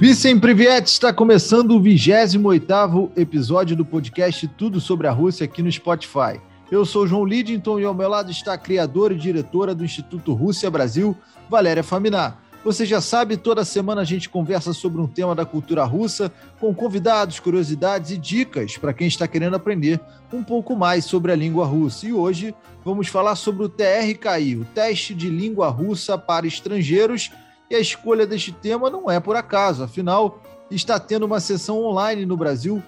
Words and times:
Vicem 0.00 0.40
Privet 0.40 0.86
está 0.86 1.12
começando 1.12 1.72
o 1.72 1.82
28º 1.82 3.10
episódio 3.14 3.76
do 3.76 3.84
podcast 3.84 4.48
Tudo 4.48 4.80
sobre 4.80 5.06
a 5.06 5.10
Rússia 5.10 5.44
aqui 5.44 5.62
no 5.62 5.70
Spotify. 5.70 6.40
Eu 6.70 6.86
sou 6.86 7.06
João 7.06 7.22
Lidington 7.22 7.78
e 7.78 7.84
ao 7.84 7.92
meu 7.92 8.08
lado 8.08 8.30
está 8.30 8.54
a 8.54 8.58
criadora 8.58 9.12
e 9.12 9.18
diretora 9.18 9.74
do 9.74 9.84
Instituto 9.84 10.32
Rússia 10.32 10.70
Brasil, 10.70 11.14
Valéria 11.50 11.84
Faminar. 11.84 12.40
Você 12.64 12.86
já 12.86 12.98
sabe, 12.98 13.36
toda 13.36 13.62
semana 13.62 14.00
a 14.00 14.04
gente 14.04 14.30
conversa 14.30 14.72
sobre 14.72 15.02
um 15.02 15.06
tema 15.06 15.34
da 15.34 15.44
cultura 15.44 15.84
russa, 15.84 16.32
com 16.58 16.74
convidados, 16.74 17.38
curiosidades 17.38 18.10
e 18.10 18.16
dicas 18.16 18.78
para 18.78 18.94
quem 18.94 19.06
está 19.06 19.28
querendo 19.28 19.56
aprender 19.56 20.00
um 20.32 20.42
pouco 20.42 20.74
mais 20.74 21.04
sobre 21.04 21.30
a 21.30 21.36
língua 21.36 21.66
russa. 21.66 22.06
E 22.06 22.12
hoje 22.14 22.54
vamos 22.82 23.08
falar 23.08 23.36
sobre 23.36 23.64
o 23.64 23.68
TRKI, 23.68 24.56
o 24.56 24.64
Teste 24.64 25.14
de 25.14 25.28
Língua 25.28 25.68
Russa 25.68 26.16
para 26.16 26.46
Estrangeiros, 26.46 27.30
e 27.70 27.76
a 27.76 27.80
escolha 27.80 28.26
deste 28.26 28.50
tema 28.50 28.90
não 28.90 29.08
é 29.08 29.20
por 29.20 29.36
acaso, 29.36 29.84
afinal, 29.84 30.40
está 30.70 30.98
tendo 30.98 31.24
uma 31.24 31.38
sessão 31.38 31.82
online 31.84 32.26
no 32.26 32.36
Brasil 32.36 32.82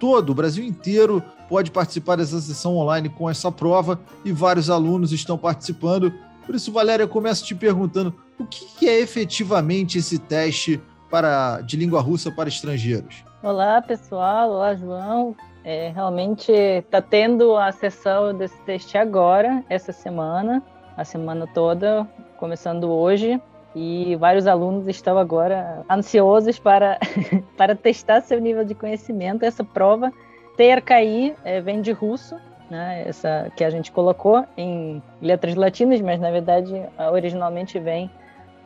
todo, 0.00 0.30
o 0.30 0.34
Brasil 0.34 0.64
inteiro 0.64 1.22
pode 1.48 1.70
participar 1.70 2.16
dessa 2.16 2.40
sessão 2.40 2.76
online 2.76 3.08
com 3.08 3.30
essa 3.30 3.50
prova 3.52 4.00
e 4.24 4.32
vários 4.32 4.68
alunos 4.68 5.12
estão 5.12 5.38
participando. 5.38 6.12
Por 6.44 6.54
isso, 6.54 6.72
Valéria, 6.72 7.04
eu 7.04 7.08
começo 7.08 7.44
te 7.44 7.54
perguntando 7.54 8.12
o 8.38 8.44
que 8.44 8.88
é 8.88 9.00
efetivamente 9.00 9.98
esse 9.98 10.18
teste 10.18 10.82
para, 11.08 11.60
de 11.60 11.76
língua 11.76 12.00
russa 12.00 12.30
para 12.30 12.48
estrangeiros? 12.48 13.24
Olá, 13.42 13.80
pessoal. 13.80 14.50
Olá, 14.50 14.74
João. 14.74 15.36
É, 15.62 15.90
realmente 15.94 16.50
está 16.52 17.00
tendo 17.00 17.56
a 17.56 17.70
sessão 17.72 18.36
desse 18.36 18.60
teste 18.62 18.98
agora, 18.98 19.64
essa 19.70 19.92
semana, 19.92 20.62
a 20.96 21.04
semana 21.04 21.46
toda, 21.46 22.06
começando 22.36 22.90
hoje 22.90 23.40
e 23.74 24.14
vários 24.16 24.46
alunos 24.46 24.86
estão 24.86 25.18
agora 25.18 25.84
ansiosos 25.90 26.58
para, 26.58 26.98
para 27.56 27.74
testar 27.74 28.20
seu 28.20 28.40
nível 28.40 28.64
de 28.64 28.74
conhecimento. 28.74 29.44
Essa 29.44 29.64
prova 29.64 30.12
TRKI 30.56 31.34
é, 31.44 31.60
vem 31.60 31.80
de 31.80 31.90
russo, 31.90 32.36
né, 32.70 33.04
essa 33.06 33.50
que 33.56 33.64
a 33.64 33.70
gente 33.70 33.90
colocou 33.90 34.44
em 34.56 35.02
letras 35.20 35.54
latinas, 35.54 36.00
mas 36.00 36.20
na 36.20 36.30
verdade 36.30 36.72
originalmente 37.12 37.78
vem 37.78 38.10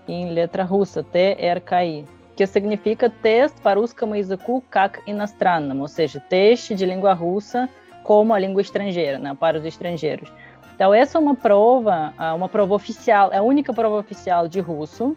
em 0.06 0.30
letra 0.30 0.62
russa, 0.64 1.02
TRKI, 1.02 2.04
que 2.36 2.46
significa 2.46 3.10
teste 3.10 3.60
para 3.60 3.80
os 3.80 3.94
Izaku 4.16 4.62
Kak 4.70 5.00
Inastranam, 5.06 5.80
ou 5.80 5.88
seja, 5.88 6.20
teste 6.20 6.74
de 6.74 6.86
língua 6.86 7.12
russa 7.12 7.68
como 8.04 8.32
a 8.32 8.38
língua 8.38 8.62
estrangeira, 8.62 9.18
né, 9.18 9.36
para 9.38 9.58
os 9.58 9.64
estrangeiros. 9.64 10.32
Então, 10.78 10.94
essa 10.94 11.18
é 11.18 11.20
uma 11.20 11.34
prova, 11.34 12.14
uma 12.36 12.48
prova 12.48 12.72
oficial, 12.72 13.32
é 13.32 13.38
a 13.38 13.42
única 13.42 13.74
prova 13.74 13.96
oficial 13.96 14.46
de 14.46 14.60
russo. 14.60 15.16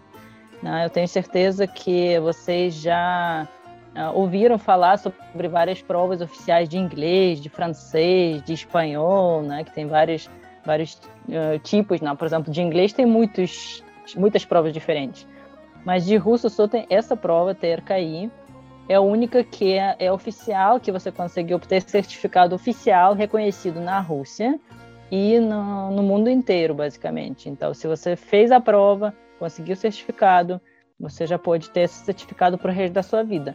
Né? 0.59 0.85
Eu 0.85 0.89
tenho 0.89 1.07
certeza 1.07 1.67
que 1.67 2.19
vocês 2.19 2.73
já 2.73 3.47
uh, 3.95 4.17
ouviram 4.17 4.57
falar 4.57 4.97
sobre 4.97 5.47
várias 5.47 5.79
provas 5.79 6.19
oficiais 6.19 6.67
de 6.67 6.79
inglês, 6.79 7.39
de 7.39 7.47
francês, 7.47 8.41
de 8.41 8.53
espanhol, 8.53 9.43
né? 9.43 9.63
que 9.63 9.71
tem 9.71 9.85
vários, 9.85 10.27
vários 10.65 10.95
uh, 11.29 11.59
tipos. 11.59 12.01
Né? 12.01 12.11
Por 12.15 12.25
exemplo, 12.25 12.51
de 12.51 12.59
inglês 12.59 12.91
tem 12.91 13.05
muitos, 13.05 13.83
muitas 14.15 14.43
provas 14.43 14.73
diferentes. 14.73 15.27
Mas 15.85 16.07
de 16.07 16.17
russo 16.17 16.49
só 16.49 16.67
tem 16.67 16.87
essa 16.89 17.15
prova, 17.15 17.53
TRKI, 17.53 18.31
é 18.89 18.95
a 18.95 19.01
única 19.01 19.43
que 19.43 19.73
é, 19.73 19.95
é 19.99 20.11
oficial, 20.11 20.79
que 20.79 20.91
você 20.91 21.11
consegue 21.11 21.53
obter 21.53 21.83
certificado 21.83 22.55
oficial 22.55 23.13
reconhecido 23.13 23.79
na 23.79 23.99
Rússia 23.99 24.59
e 25.11 25.37
no, 25.39 25.91
no 25.91 26.01
mundo 26.01 26.29
inteiro, 26.29 26.73
basicamente. 26.73 27.49
Então, 27.49 27.73
se 27.73 27.85
você 27.85 28.15
fez 28.15 28.49
a 28.49 28.61
prova, 28.61 29.13
conseguiu 29.37 29.73
o 29.73 29.77
certificado, 29.77 30.59
você 30.97 31.27
já 31.27 31.37
pode 31.37 31.69
ter 31.69 31.81
esse 31.81 32.05
certificado 32.05 32.57
para 32.57 32.71
o 32.71 32.73
resto 32.73 32.93
da 32.93 33.03
sua 33.03 33.21
vida. 33.21 33.53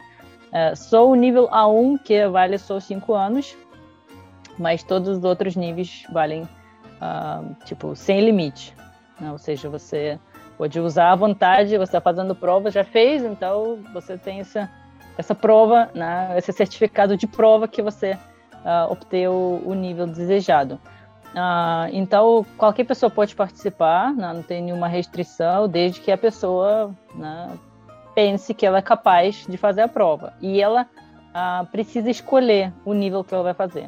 É, 0.53 0.75
só 0.75 1.09
o 1.09 1.15
nível 1.15 1.47
A1, 1.49 1.99
que 2.03 2.27
vale 2.27 2.57
só 2.59 2.79
5 2.79 3.13
anos, 3.13 3.57
mas 4.59 4.83
todos 4.83 5.17
os 5.17 5.23
outros 5.23 5.55
níveis 5.55 6.05
valem, 6.11 6.43
uh, 6.43 7.55
tipo, 7.65 7.95
sem 7.95 8.21
limite. 8.21 8.75
Né? 9.19 9.31
Ou 9.31 9.37
seja, 9.37 9.67
você 9.69 10.19
pode 10.57 10.79
usar 10.79 11.11
à 11.11 11.15
vontade, 11.15 11.77
você 11.77 11.83
está 11.83 12.01
fazendo 12.01 12.35
prova, 12.35 12.69
já 12.69 12.83
fez, 12.83 13.23
então 13.23 13.79
você 13.93 14.17
tem 14.17 14.39
essa, 14.39 14.69
essa 15.17 15.33
prova, 15.33 15.89
né? 15.93 16.35
esse 16.37 16.51
certificado 16.53 17.17
de 17.17 17.27
prova 17.27 17.67
que 17.67 17.81
você 17.81 18.13
uh, 18.13 18.91
obteve 18.91 19.27
o 19.27 19.73
nível 19.73 20.05
desejado. 20.05 20.79
Ah, 21.39 21.87
então, 21.91 22.43
qualquer 22.57 22.83
pessoa 22.83 23.11
pode 23.11 23.35
participar, 23.35 24.11
né? 24.11 24.33
não 24.33 24.41
tem 24.41 24.63
nenhuma 24.63 24.87
restrição, 24.87 25.67
desde 25.67 26.01
que 26.01 26.11
a 26.11 26.17
pessoa 26.17 26.95
né, 27.13 27.55
pense 28.15 28.55
que 28.55 28.65
ela 28.65 28.79
é 28.79 28.81
capaz 28.81 29.45
de 29.47 29.55
fazer 29.55 29.81
a 29.81 29.87
prova. 29.87 30.33
E 30.41 30.59
ela 30.59 30.87
ah, 31.31 31.63
precisa 31.71 32.09
escolher 32.09 32.73
o 32.83 32.91
nível 32.91 33.23
que 33.23 33.35
ela 33.35 33.43
vai 33.43 33.53
fazer. 33.53 33.87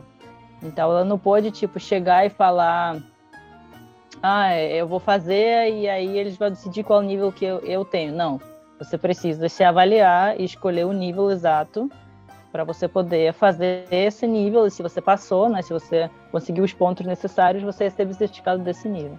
Então, 0.61 0.91
ela 0.91 1.03
não 1.03 1.17
pode, 1.17 1.49
tipo, 1.49 1.79
chegar 1.79 2.23
e 2.23 2.29
falar 2.29 3.01
ah, 4.21 4.55
eu 4.55 4.87
vou 4.87 4.99
fazer 4.99 5.73
e 5.73 5.89
aí 5.89 6.19
eles 6.19 6.37
vão 6.37 6.49
decidir 6.49 6.83
qual 6.83 7.01
nível 7.01 7.31
que 7.31 7.45
eu, 7.45 7.59
eu 7.59 7.83
tenho. 7.83 8.13
Não, 8.13 8.39
você 8.77 8.95
precisa 8.95 9.49
se 9.49 9.63
avaliar 9.63 10.39
e 10.39 10.43
escolher 10.43 10.85
o 10.85 10.93
nível 10.93 11.31
exato 11.31 11.89
para 12.51 12.63
você 12.63 12.87
poder 12.87 13.33
fazer 13.33 13.85
esse 13.91 14.25
nível. 14.25 14.65
E 14.65 14.71
se 14.71 14.81
você 14.81 15.01
passou, 15.01 15.49
né, 15.49 15.61
se 15.61 15.71
você 15.71 16.09
conseguiu 16.31 16.63
os 16.63 16.73
pontos 16.73 17.05
necessários, 17.05 17.63
você 17.63 17.85
recebe 17.85 18.11
o 18.11 18.15
certificado 18.15 18.63
desse 18.63 18.87
nível. 18.89 19.17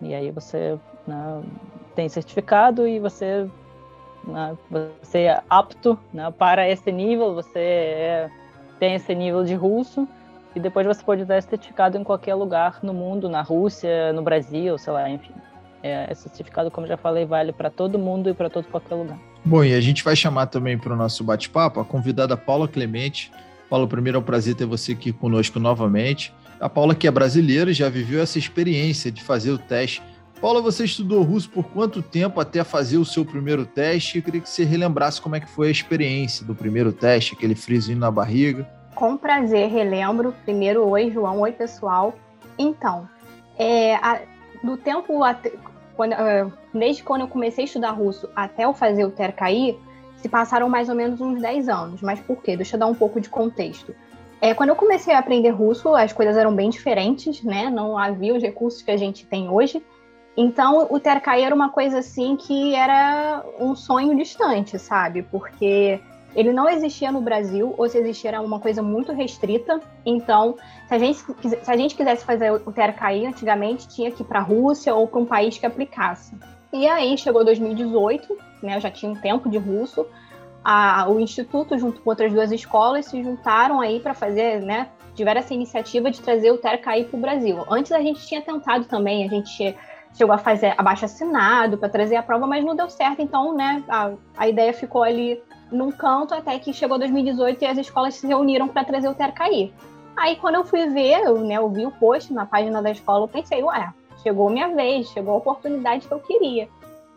E 0.00 0.14
aí 0.14 0.30
você 0.30 0.78
né, 1.06 1.42
tem 1.94 2.08
certificado 2.08 2.86
e 2.86 3.00
você, 3.00 3.48
né, 4.24 4.56
você 4.70 5.20
é 5.20 5.42
apto 5.48 5.98
né, 6.12 6.30
para 6.36 6.68
esse 6.68 6.92
nível, 6.92 7.34
você 7.34 7.58
é, 7.58 8.30
tem 8.78 8.94
esse 8.94 9.14
nível 9.14 9.44
de 9.44 9.54
russo. 9.54 10.06
E 10.54 10.60
depois 10.60 10.86
você 10.86 11.02
pode 11.02 11.22
usar 11.22 11.36
esse 11.36 11.48
certificado 11.48 11.98
em 11.98 12.04
qualquer 12.04 12.34
lugar 12.34 12.78
no 12.82 12.94
mundo, 12.94 13.28
na 13.28 13.42
Rússia, 13.42 14.12
no 14.14 14.22
Brasil, 14.22 14.78
sei 14.78 14.92
lá, 14.92 15.08
enfim. 15.08 15.34
É, 15.82 16.10
esse 16.10 16.22
certificado, 16.22 16.70
como 16.70 16.86
já 16.86 16.96
falei, 16.96 17.26
vale 17.26 17.52
para 17.52 17.70
todo 17.70 17.98
mundo 17.98 18.30
e 18.30 18.34
para 18.34 18.48
todo 18.48 18.66
qualquer 18.66 18.94
lugar. 18.94 19.18
Bom, 19.46 19.62
e 19.62 19.72
a 19.74 19.80
gente 19.80 20.02
vai 20.02 20.16
chamar 20.16 20.46
também 20.46 20.76
para 20.76 20.92
o 20.92 20.96
nosso 20.96 21.22
bate-papo 21.22 21.78
a 21.78 21.84
convidada 21.84 22.36
Paula 22.36 22.66
Clemente. 22.66 23.30
Paula, 23.70 23.86
primeiro 23.86 24.18
é 24.18 24.20
um 24.20 24.24
prazer 24.24 24.56
ter 24.56 24.66
você 24.66 24.90
aqui 24.90 25.12
conosco 25.12 25.60
novamente. 25.60 26.34
A 26.58 26.68
Paula, 26.68 26.96
que 26.96 27.06
é 27.06 27.10
brasileira, 27.12 27.72
já 27.72 27.88
viveu 27.88 28.20
essa 28.20 28.40
experiência 28.40 29.08
de 29.08 29.22
fazer 29.22 29.52
o 29.52 29.58
teste. 29.58 30.02
Paula, 30.40 30.60
você 30.60 30.84
estudou 30.84 31.22
russo 31.22 31.48
por 31.48 31.62
quanto 31.62 32.02
tempo 32.02 32.40
até 32.40 32.64
fazer 32.64 32.98
o 32.98 33.04
seu 33.04 33.24
primeiro 33.24 33.64
teste? 33.64 34.18
Eu 34.18 34.24
queria 34.24 34.40
que 34.40 34.50
você 34.50 34.64
relembrasse 34.64 35.22
como 35.22 35.36
é 35.36 35.40
que 35.40 35.48
foi 35.48 35.68
a 35.68 35.70
experiência 35.70 36.44
do 36.44 36.52
primeiro 36.52 36.92
teste, 36.92 37.34
aquele 37.34 37.54
friozinho 37.54 38.00
na 38.00 38.10
barriga. 38.10 38.68
Com 38.96 39.16
prazer, 39.16 39.70
relembro. 39.70 40.34
Primeiro, 40.44 40.84
oi, 40.88 41.12
João. 41.12 41.42
Oi, 41.42 41.52
pessoal. 41.52 42.18
Então, 42.58 43.08
é, 43.56 43.94
a, 43.94 44.22
do 44.64 44.76
tempo 44.76 45.22
quando, 45.96 46.12
uh, 46.12 46.52
desde 46.72 47.02
quando 47.02 47.22
eu 47.22 47.28
comecei 47.28 47.64
a 47.64 47.66
estudar 47.66 47.90
russo 47.90 48.28
até 48.36 48.64
eu 48.64 48.74
fazer 48.74 49.04
o 49.04 49.10
TERCAI, 49.10 49.78
se 50.16 50.28
passaram 50.28 50.68
mais 50.68 50.88
ou 50.88 50.94
menos 50.94 51.20
uns 51.20 51.40
10 51.40 51.68
anos. 51.68 52.02
Mas 52.02 52.20
por 52.20 52.42
quê? 52.42 52.56
Deixa 52.56 52.76
eu 52.76 52.80
dar 52.80 52.86
um 52.86 52.94
pouco 52.94 53.20
de 53.20 53.28
contexto. 53.28 53.94
É, 54.40 54.52
quando 54.52 54.68
eu 54.68 54.76
comecei 54.76 55.14
a 55.14 55.18
aprender 55.18 55.50
russo, 55.50 55.94
as 55.94 56.12
coisas 56.12 56.36
eram 56.36 56.54
bem 56.54 56.68
diferentes, 56.68 57.42
né? 57.42 57.70
Não 57.70 57.96
havia 57.96 58.34
os 58.34 58.42
recursos 58.42 58.82
que 58.82 58.90
a 58.90 58.96
gente 58.96 59.26
tem 59.26 59.48
hoje. 59.48 59.82
Então, 60.36 60.86
o 60.90 61.00
TERCAI 61.00 61.42
era 61.42 61.54
uma 61.54 61.70
coisa 61.70 61.98
assim 62.00 62.36
que 62.36 62.74
era 62.74 63.42
um 63.58 63.74
sonho 63.74 64.14
distante, 64.14 64.78
sabe? 64.78 65.22
Porque 65.22 65.98
ele 66.36 66.52
não 66.52 66.68
existia 66.68 67.10
no 67.10 67.22
Brasil, 67.22 67.74
ou 67.78 67.88
se 67.88 67.96
existia 67.96 68.30
era 68.30 68.42
uma 68.42 68.60
coisa 68.60 68.82
muito 68.82 69.10
restrita. 69.10 69.80
Então, 70.04 70.56
se 70.86 70.94
a 70.94 70.98
gente, 70.98 71.18
se 71.18 71.70
a 71.70 71.76
gente 71.76 71.94
quisesse 71.94 72.26
fazer 72.26 72.52
o 72.52 72.70
TRKI 72.70 73.26
antigamente, 73.26 73.88
tinha 73.88 74.10
que 74.10 74.22
ir 74.22 74.26
para 74.26 74.40
a 74.40 74.42
Rússia 74.42 74.94
ou 74.94 75.08
para 75.08 75.18
um 75.18 75.24
país 75.24 75.56
que 75.56 75.64
aplicasse. 75.64 76.36
E 76.70 76.86
aí 76.86 77.16
chegou 77.16 77.42
2018, 77.42 78.36
né, 78.62 78.76
eu 78.76 78.80
já 78.80 78.90
tinha 78.90 79.10
um 79.10 79.16
tempo 79.16 79.48
de 79.48 79.56
russo, 79.56 80.06
a, 80.62 81.08
o 81.08 81.18
Instituto, 81.18 81.78
junto 81.78 82.02
com 82.02 82.10
outras 82.10 82.30
duas 82.30 82.52
escolas, 82.52 83.06
se 83.06 83.22
juntaram 83.22 83.80
aí 83.80 83.98
para 83.98 84.12
fazer, 84.12 84.60
né, 84.60 84.88
tiveram 85.14 85.40
essa 85.40 85.54
iniciativa 85.54 86.10
de 86.10 86.20
trazer 86.20 86.50
o 86.50 86.58
TERCAI 86.58 87.04
para 87.04 87.16
o 87.16 87.20
Brasil. 87.20 87.64
Antes 87.70 87.92
a 87.92 88.00
gente 88.00 88.26
tinha 88.26 88.42
tentado 88.42 88.84
também, 88.84 89.24
a 89.24 89.28
gente 89.28 89.74
chegou 90.16 90.34
a 90.34 90.38
fazer 90.38 90.74
abaixo 90.78 91.04
assinado 91.04 91.76
para 91.76 91.88
trazer 91.88 92.16
a 92.16 92.22
prova, 92.22 92.46
mas 92.46 92.64
não 92.64 92.74
deu 92.74 92.88
certo, 92.88 93.20
então, 93.20 93.54
né, 93.54 93.84
a, 93.88 94.12
a 94.36 94.48
ideia 94.48 94.72
ficou 94.72 95.02
ali 95.02 95.40
num 95.70 95.92
canto 95.92 96.34
até 96.34 96.58
que 96.58 96.72
chegou 96.72 96.98
2018 96.98 97.62
e 97.62 97.66
as 97.66 97.78
escolas 97.78 98.14
se 98.14 98.26
reuniram 98.26 98.66
para 98.68 98.84
trazer 98.84 99.08
o 99.08 99.14
TERCAI. 99.14 99.72
Aí 100.16 100.36
quando 100.36 100.54
eu 100.54 100.64
fui 100.64 100.86
ver, 100.88 101.20
eu, 101.20 101.38
né, 101.40 101.56
eu 101.56 101.68
vi 101.68 101.86
o 101.86 101.90
post 101.90 102.32
na 102.32 102.46
página 102.46 102.80
da 102.80 102.90
escola, 102.90 103.24
eu 103.24 103.28
pensei, 103.28 103.62
ué, 103.62 103.92
chegou 104.22 104.48
minha 104.48 104.68
vez, 104.68 105.08
chegou 105.10 105.34
a 105.34 105.38
oportunidade 105.38 106.08
que 106.08 106.14
eu 106.14 106.20
queria. 106.20 106.68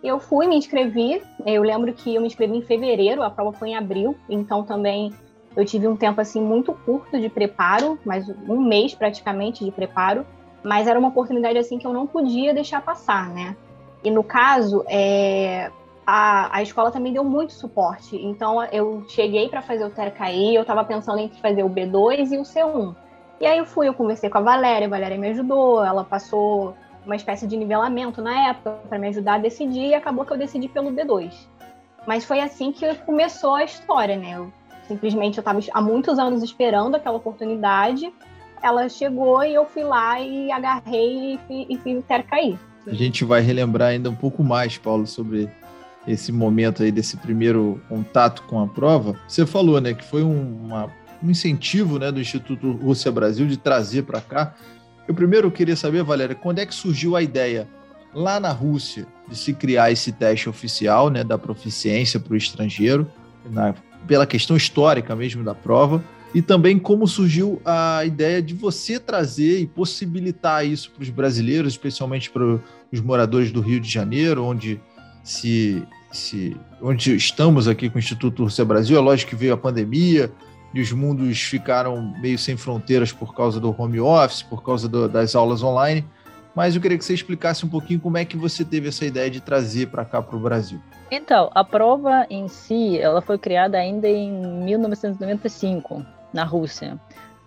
Eu 0.03 0.19
fui, 0.19 0.47
me 0.47 0.55
inscrevi, 0.55 1.21
eu 1.45 1.61
lembro 1.61 1.93
que 1.93 2.15
eu 2.15 2.21
me 2.21 2.27
inscrevi 2.27 2.57
em 2.57 2.61
fevereiro, 2.61 3.23
a 3.23 3.29
prova 3.29 3.53
foi 3.53 3.69
em 3.69 3.75
abril, 3.75 4.15
então 4.29 4.63
também 4.63 5.13
eu 5.55 5.65
tive 5.65 5.87
um 5.87 5.95
tempo 5.95 6.19
assim 6.19 6.41
muito 6.41 6.73
curto 6.73 7.19
de 7.19 7.29
preparo, 7.29 7.97
mais 8.05 8.29
um 8.47 8.61
mês 8.61 8.93
praticamente 8.93 9.63
de 9.63 9.71
preparo, 9.71 10.25
mas 10.63 10.87
era 10.87 10.97
uma 10.97 11.09
oportunidade 11.09 11.57
assim 11.57 11.77
que 11.77 11.87
eu 11.87 11.93
não 11.93 12.05
podia 12.05 12.53
deixar 12.53 12.81
passar, 12.81 13.29
né? 13.29 13.55
E 14.03 14.09
no 14.11 14.23
caso, 14.23 14.83
é, 14.87 15.71
a, 16.05 16.57
a 16.57 16.63
escola 16.63 16.91
também 16.91 17.13
deu 17.13 17.23
muito 17.23 17.53
suporte. 17.53 18.15
Então, 18.15 18.63
eu 18.65 19.05
cheguei 19.09 19.49
para 19.49 19.61
fazer 19.61 19.85
o 19.85 19.89
TERCAI, 19.89 20.55
eu 20.57 20.61
estava 20.61 20.83
pensando 20.83 21.19
entre 21.19 21.39
fazer 21.39 21.63
o 21.63 21.69
B2 21.69 22.31
e 22.31 22.37
o 22.37 22.41
C1. 22.41 22.95
E 23.39 23.45
aí 23.45 23.57
eu 23.57 23.65
fui, 23.65 23.87
eu 23.87 23.93
conversei 23.93 24.29
com 24.29 24.37
a 24.37 24.41
Valéria, 24.41 24.87
a 24.87 24.89
Valéria 24.89 25.17
me 25.17 25.29
ajudou, 25.29 25.83
ela 25.83 26.03
passou 26.03 26.75
uma 27.05 27.15
espécie 27.15 27.47
de 27.47 27.55
nivelamento 27.55 28.21
na 28.21 28.49
época 28.49 28.79
para 28.89 28.99
me 28.99 29.07
ajudar 29.07 29.35
a 29.35 29.37
decidir 29.37 29.87
e 29.87 29.93
acabou 29.93 30.25
que 30.25 30.33
eu 30.33 30.37
decidi 30.37 30.67
pelo 30.67 30.91
B2. 30.91 31.33
Mas 32.05 32.25
foi 32.25 32.39
assim 32.39 32.71
que 32.71 32.93
começou 33.05 33.55
a 33.55 33.63
história, 33.63 34.17
né? 34.17 34.33
Eu, 34.35 34.51
simplesmente 34.83 35.37
eu 35.37 35.41
estava 35.41 35.59
há 35.73 35.81
muitos 35.81 36.17
anos 36.17 36.43
esperando 36.43 36.95
aquela 36.95 37.17
oportunidade, 37.17 38.11
ela 38.61 38.87
chegou 38.89 39.43
e 39.43 39.53
eu 39.53 39.65
fui 39.65 39.83
lá 39.83 40.19
e 40.19 40.51
agarrei 40.51 41.39
e, 41.49 41.73
e 41.73 41.77
fiz 41.77 41.99
o 41.99 42.01
TERCAI. 42.01 42.57
A 42.87 42.93
gente 42.93 43.23
vai 43.23 43.41
relembrar 43.41 43.89
ainda 43.89 44.09
um 44.09 44.15
pouco 44.15 44.43
mais, 44.43 44.77
Paulo, 44.77 45.05
sobre 45.05 45.49
esse 46.07 46.31
momento 46.31 46.81
aí 46.81 46.91
desse 46.91 47.17
primeiro 47.17 47.79
contato 47.87 48.43
com 48.43 48.59
a 48.61 48.67
prova. 48.67 49.15
Você 49.27 49.45
falou, 49.45 49.79
né, 49.79 49.93
que 49.93 50.03
foi 50.03 50.23
um, 50.23 50.65
uma, 50.65 50.91
um 51.21 51.29
incentivo, 51.29 51.99
né, 51.99 52.11
do 52.11 52.19
Instituto 52.19 52.71
Rússia 52.71 53.11
Brasil 53.11 53.45
de 53.45 53.57
trazer 53.57 54.03
para 54.03 54.21
cá. 54.21 54.55
Eu 55.07 55.13
primeiro 55.13 55.51
queria 55.51 55.75
saber, 55.75 56.03
Valéria, 56.03 56.35
quando 56.35 56.59
é 56.59 56.65
que 56.65 56.73
surgiu 56.73 57.15
a 57.15 57.21
ideia 57.21 57.67
lá 58.13 58.39
na 58.39 58.51
Rússia 58.51 59.05
de 59.27 59.35
se 59.37 59.53
criar 59.53 59.91
esse 59.91 60.11
teste 60.11 60.49
oficial, 60.49 61.09
né, 61.09 61.23
da 61.23 61.37
proficiência 61.37 62.19
para 62.19 62.33
o 62.33 62.37
estrangeiro, 62.37 63.07
na, 63.51 63.75
pela 64.07 64.25
questão 64.25 64.55
histórica 64.55 65.15
mesmo 65.15 65.43
da 65.43 65.53
prova, 65.53 66.03
e 66.33 66.41
também 66.41 66.77
como 66.77 67.07
surgiu 67.07 67.61
a 67.65 68.03
ideia 68.05 68.41
de 68.41 68.53
você 68.53 68.99
trazer 68.99 69.59
e 69.59 69.67
possibilitar 69.67 70.65
isso 70.65 70.91
para 70.91 71.01
os 71.01 71.09
brasileiros, 71.09 71.73
especialmente 71.73 72.29
para 72.29 72.59
os 72.91 73.01
moradores 73.01 73.51
do 73.51 73.61
Rio 73.61 73.79
de 73.79 73.89
Janeiro, 73.89 74.43
onde 74.43 74.79
se, 75.23 75.83
se 76.11 76.55
onde 76.81 77.15
estamos 77.15 77.67
aqui 77.67 77.89
com 77.89 77.95
o 77.95 77.99
Instituto 77.99 78.43
Rússia 78.43 78.63
Brasil. 78.63 78.97
É 78.97 79.01
lógico 79.01 79.31
que 79.31 79.35
veio 79.35 79.53
a 79.53 79.57
pandemia 79.57 80.31
e 80.71 80.81
os 80.81 80.91
mundos 80.91 81.41
ficaram 81.41 82.13
meio 82.21 82.37
sem 82.37 82.55
fronteiras 82.55 83.11
por 83.11 83.33
causa 83.35 83.59
do 83.59 83.75
home 83.75 83.99
office, 83.99 84.43
por 84.43 84.63
causa 84.63 84.87
do, 84.87 85.09
das 85.09 85.35
aulas 85.35 85.63
online. 85.63 86.05
Mas 86.55 86.75
eu 86.75 86.81
queria 86.81 86.97
que 86.97 87.05
você 87.05 87.13
explicasse 87.13 87.65
um 87.65 87.69
pouquinho 87.69 87.99
como 87.99 88.17
é 88.17 88.25
que 88.25 88.37
você 88.37 88.63
teve 88.63 88.89
essa 88.89 89.05
ideia 89.05 89.31
de 89.31 89.39
trazer 89.39 89.87
para 89.87 90.05
cá 90.05 90.21
para 90.21 90.35
o 90.35 90.39
Brasil. 90.39 90.79
Então, 91.09 91.49
a 91.55 91.63
prova 91.63 92.27
em 92.29 92.47
si, 92.47 92.99
ela 92.99 93.21
foi 93.21 93.37
criada 93.39 93.79
ainda 93.79 94.07
em 94.07 94.31
1995 94.63 96.18
na 96.33 96.43
Rússia. 96.43 96.99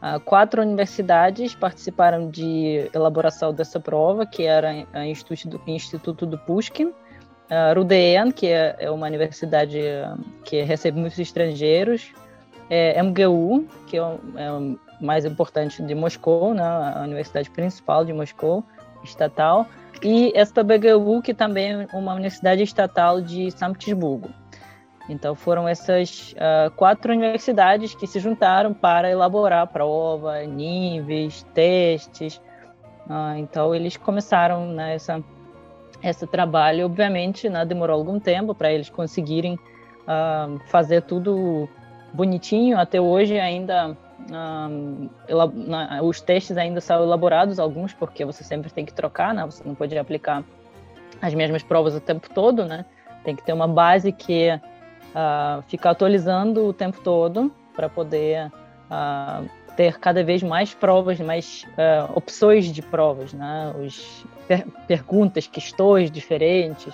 Uh, 0.03 0.19
quatro 0.21 0.61
universidades 0.61 1.55
participaram 1.55 2.29
de 2.29 2.91
elaboração 2.93 3.55
dessa 3.55 3.79
prova, 3.79 4.27
que 4.27 4.43
era 4.43 4.85
o 4.95 4.99
Instituto, 4.99 5.61
Instituto 5.67 6.27
do 6.27 6.37
Pushkin, 6.39 6.87
uh, 6.87 7.75
Rudeen, 7.77 8.33
que 8.33 8.49
é, 8.49 8.77
é, 8.81 8.91
uma 8.91 9.07
universidade 9.07 9.79
que 10.45 10.63
recebe 10.63 10.99
muitos 10.99 11.21
estrangeiros, 11.21 12.13
é, 12.69 13.01
MGU, 13.01 13.67
que 13.87 13.97
é, 13.97 14.03
o, 14.03 14.19
é 14.37 14.77
mais 15.01 15.25
importante 15.25 15.83
de 15.83 15.95
Moscou, 15.95 16.55
né, 16.55 16.63
a 16.63 17.03
universidade 17.05 17.51
principal 17.51 18.05
de 18.05 18.13
Moscou, 18.13 18.65
estatal, 19.05 19.67
e 20.03 20.33
SPBGU, 20.35 21.23
que 21.23 21.35
também 21.35 21.87
é 21.93 21.97
uma 21.97 22.15
universidade 22.15 22.63
estatal 22.63 23.21
de 23.21 23.51
São 23.53 23.73
Petersburgo. 23.73 24.31
Então 25.09 25.35
foram 25.35 25.69
essas 25.69 26.33
uh, 26.33 26.71
quatro 26.73 27.13
universidades 27.13 27.95
que 27.95 28.07
se 28.07 28.21
juntaram 28.21 28.73
para 28.73 29.11
elaborar 29.11 29.67
prova, 29.67 30.43
níveis, 30.43 31.45
testes. 31.55 32.37
Uh, 33.07 33.37
então 33.39 33.75
eles 33.75 33.97
começaram 33.97 34.67
né, 34.67 34.97
esse 36.03 36.27
trabalho. 36.27 36.87
Obviamente, 36.87 37.49
né, 37.49 37.65
demorou 37.65 37.97
algum 37.97 38.21
tempo 38.21 38.55
para 38.55 38.73
eles 38.73 38.89
conseguirem 38.89 39.55
uh, 39.55 40.59
fazer 40.67 41.03
tudo 41.03 41.69
bonitinho. 42.13 42.79
Até 42.79 43.01
hoje 43.01 43.39
ainda 43.39 43.97
os 46.05 46.21
testes 46.21 46.57
ainda 46.57 46.81
são 46.81 47.03
elaborados 47.03 47.59
alguns 47.59 47.93
porque 47.93 48.25
você 48.25 48.45
sempre 48.45 48.71
tem 48.71 48.85
que 48.85 48.95
trocar, 48.95 49.35
né? 49.35 49.45
Você 49.45 49.65
não 49.67 49.75
pode 49.75 49.99
aplicar 49.99 50.45
as 51.21 51.35
mesmas 51.35 51.65
provas 51.65 51.97
o 51.97 52.01
tempo 52.01 52.31
todo, 52.31 52.65
né? 52.65 52.85
Tem 53.25 53.35
que 53.35 53.43
ter 53.43 53.53
uma 53.53 53.67
base 53.67 54.13
que 54.13 54.61
uh, 55.15 55.63
ficar 55.63 55.91
atualizando 55.91 56.67
o 56.67 56.73
tempo 56.73 57.01
todo 57.01 57.53
para 57.75 57.89
poder 57.89 58.47
uh, 58.47 59.49
ter 59.77 59.99
cada 59.99 60.23
vez 60.23 60.43
mais 60.43 60.75
provas, 60.75 61.19
mais 61.21 61.65
uh, 61.73 62.13
opções 62.15 62.67
de 62.67 62.83
provas, 62.83 63.33
né? 63.33 63.75
Os 63.79 64.25
per 64.47 64.67
perguntas, 64.87 65.47
questões 65.47 66.11
diferentes. 66.11 66.93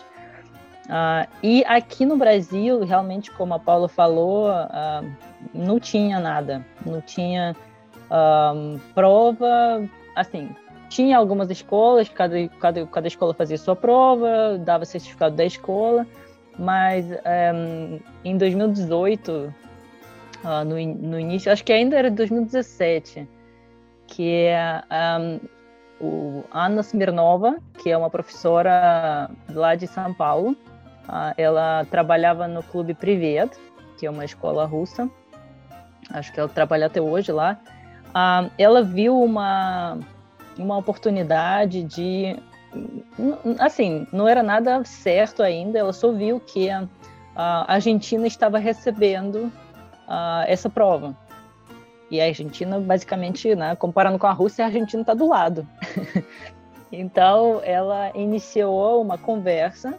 e 1.42 1.64
aqui 1.64 2.04
no 2.04 2.16
Brasil, 2.16 2.84
realmente, 2.84 3.30
como 3.30 3.54
a 3.54 3.58
Paula 3.58 3.88
falou, 3.88 4.48
não 5.52 5.80
tinha 5.80 6.20
nada, 6.20 6.64
não 6.84 7.00
tinha 7.00 7.56
prova, 8.94 9.88
assim, 10.14 10.50
tinha 10.88 11.16
algumas 11.16 11.50
escolas, 11.50 12.08
cada, 12.08 12.48
cada, 12.60 12.86
cada 12.86 13.08
escola 13.08 13.34
fazia 13.34 13.58
sua 13.58 13.76
prova, 13.76 14.58
dava 14.58 14.84
certificado 14.84 15.36
da 15.36 15.44
escola, 15.44 16.06
mas 16.58 17.06
um, 17.06 17.14
ehm, 17.24 18.00
em 18.24 18.36
2018, 18.36 19.54
uh, 20.44 20.64
no, 20.64 20.74
no 20.74 21.20
início, 21.20 21.52
acho 21.52 21.64
que 21.64 21.72
ainda 21.72 21.96
era 21.96 22.10
2017, 22.10 23.28
que 24.06 24.48
um, 24.90 24.94
ehm, 24.94 25.40
o 26.00 26.44
Anna 26.52 26.80
Smirnova, 26.80 27.56
que 27.82 27.90
é 27.90 27.96
uma 27.96 28.10
professora 28.10 29.30
lá 29.50 29.74
de 29.74 29.86
São 29.86 30.12
Paulo, 30.14 30.50
uh, 31.08 31.34
ela 31.36 31.86
trabalhava 31.90 32.48
no 32.48 32.62
Clube 32.62 32.94
Privet, 32.94 33.50
que 33.98 34.06
é 34.06 34.10
uma 34.10 34.24
escola 34.24 34.64
russa, 34.64 35.08
acho 36.10 36.32
que 36.32 36.40
ela 36.40 36.48
trabalha 36.48 36.86
até 36.86 37.00
hoje 37.00 37.32
lá. 37.32 37.58
Uh, 38.08 38.50
ela 38.56 38.82
viu 38.82 39.20
uma, 39.20 39.98
uma 40.56 40.76
oportunidade 40.76 41.82
de 41.82 42.36
assim, 43.58 44.06
não 44.12 44.28
era 44.28 44.42
nada 44.42 44.84
certo 44.84 45.42
ainda, 45.42 45.78
ela 45.78 45.92
só 45.92 46.12
viu 46.12 46.40
que 46.40 46.70
a, 46.70 46.86
a 47.34 47.74
Argentina 47.74 48.26
estava 48.26 48.58
recebendo 48.58 49.52
uh, 50.06 50.44
essa 50.46 50.68
prova. 50.68 51.16
E 52.10 52.20
a 52.20 52.24
Argentina, 52.24 52.80
basicamente, 52.80 53.54
né, 53.54 53.76
comparando 53.76 54.18
com 54.18 54.26
a 54.26 54.32
Rússia, 54.32 54.64
a 54.64 54.68
Argentina 54.68 55.02
está 55.02 55.14
do 55.14 55.28
lado. 55.28 55.66
então, 56.90 57.60
ela 57.62 58.10
iniciou 58.14 59.02
uma 59.02 59.18
conversa 59.18 59.94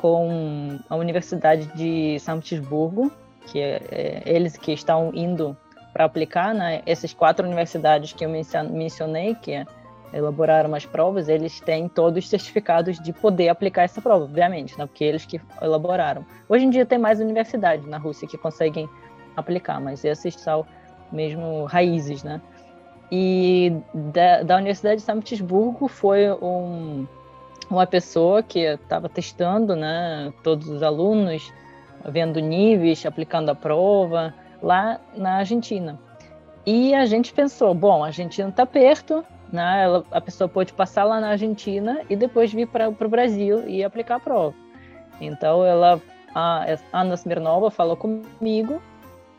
com 0.00 0.78
a 0.88 0.96
Universidade 0.96 1.66
de 1.74 2.18
São 2.20 2.40
Petersburgo, 2.40 3.12
que 3.46 3.60
é, 3.60 3.82
é, 3.90 4.22
eles 4.24 4.56
que 4.56 4.72
estão 4.72 5.10
indo 5.14 5.56
para 5.92 6.04
aplicar, 6.04 6.54
né, 6.54 6.82
essas 6.86 7.12
quatro 7.12 7.46
universidades 7.46 8.12
que 8.12 8.24
eu 8.24 8.30
mencionei, 8.30 9.34
que 9.34 9.52
é 9.52 9.66
elaboraram 10.12 10.74
as 10.74 10.86
provas, 10.86 11.28
eles 11.28 11.60
têm 11.60 11.88
todos 11.88 12.24
os 12.24 12.30
certificados 12.30 12.98
de 12.98 13.12
poder 13.12 13.48
aplicar 13.48 13.82
essa 13.82 14.00
prova, 14.00 14.24
obviamente, 14.24 14.78
né? 14.78 14.86
porque 14.86 15.04
eles 15.04 15.26
que 15.26 15.40
elaboraram. 15.60 16.24
Hoje 16.48 16.64
em 16.64 16.70
dia 16.70 16.86
tem 16.86 16.98
mais 16.98 17.20
universidades 17.20 17.86
na 17.86 17.98
Rússia 17.98 18.26
que 18.26 18.38
conseguem 18.38 18.88
aplicar, 19.36 19.80
mas 19.80 20.04
essas 20.04 20.34
são 20.34 20.66
mesmo 21.12 21.64
raízes, 21.64 22.22
né? 22.22 22.40
E 23.10 23.72
da, 23.94 24.42
da 24.42 24.56
Universidade 24.56 24.96
de 24.96 25.02
São 25.02 25.20
Petersburgo 25.20 25.86
foi 25.86 26.28
um, 26.32 27.06
uma 27.70 27.86
pessoa 27.86 28.42
que 28.42 28.60
estava 28.60 29.08
testando, 29.08 29.76
né, 29.76 30.32
todos 30.42 30.68
os 30.68 30.82
alunos, 30.82 31.52
vendo 32.04 32.40
níveis, 32.40 33.06
aplicando 33.06 33.50
a 33.50 33.54
prova 33.54 34.34
lá 34.60 35.00
na 35.16 35.36
Argentina. 35.36 35.98
E 36.64 36.94
a 36.94 37.06
gente 37.06 37.32
pensou, 37.32 37.72
bom, 37.74 38.02
a 38.02 38.08
Argentina 38.08 38.48
está 38.48 38.66
perto, 38.66 39.24
né? 39.52 39.84
Ela, 39.84 40.04
a 40.10 40.20
pessoa 40.20 40.48
pode 40.48 40.72
passar 40.72 41.04
lá 41.04 41.20
na 41.20 41.28
Argentina 41.30 42.00
e 42.08 42.16
depois 42.16 42.52
vir 42.52 42.66
para 42.66 42.88
o 42.88 43.08
Brasil 43.08 43.68
e 43.68 43.84
aplicar 43.84 44.16
a 44.16 44.20
prova. 44.20 44.54
Então, 45.20 45.64
ela, 45.64 46.00
a 46.34 46.76
Ana 46.92 47.14
Smirnova 47.14 47.70
falou 47.70 47.96
comigo 47.96 48.74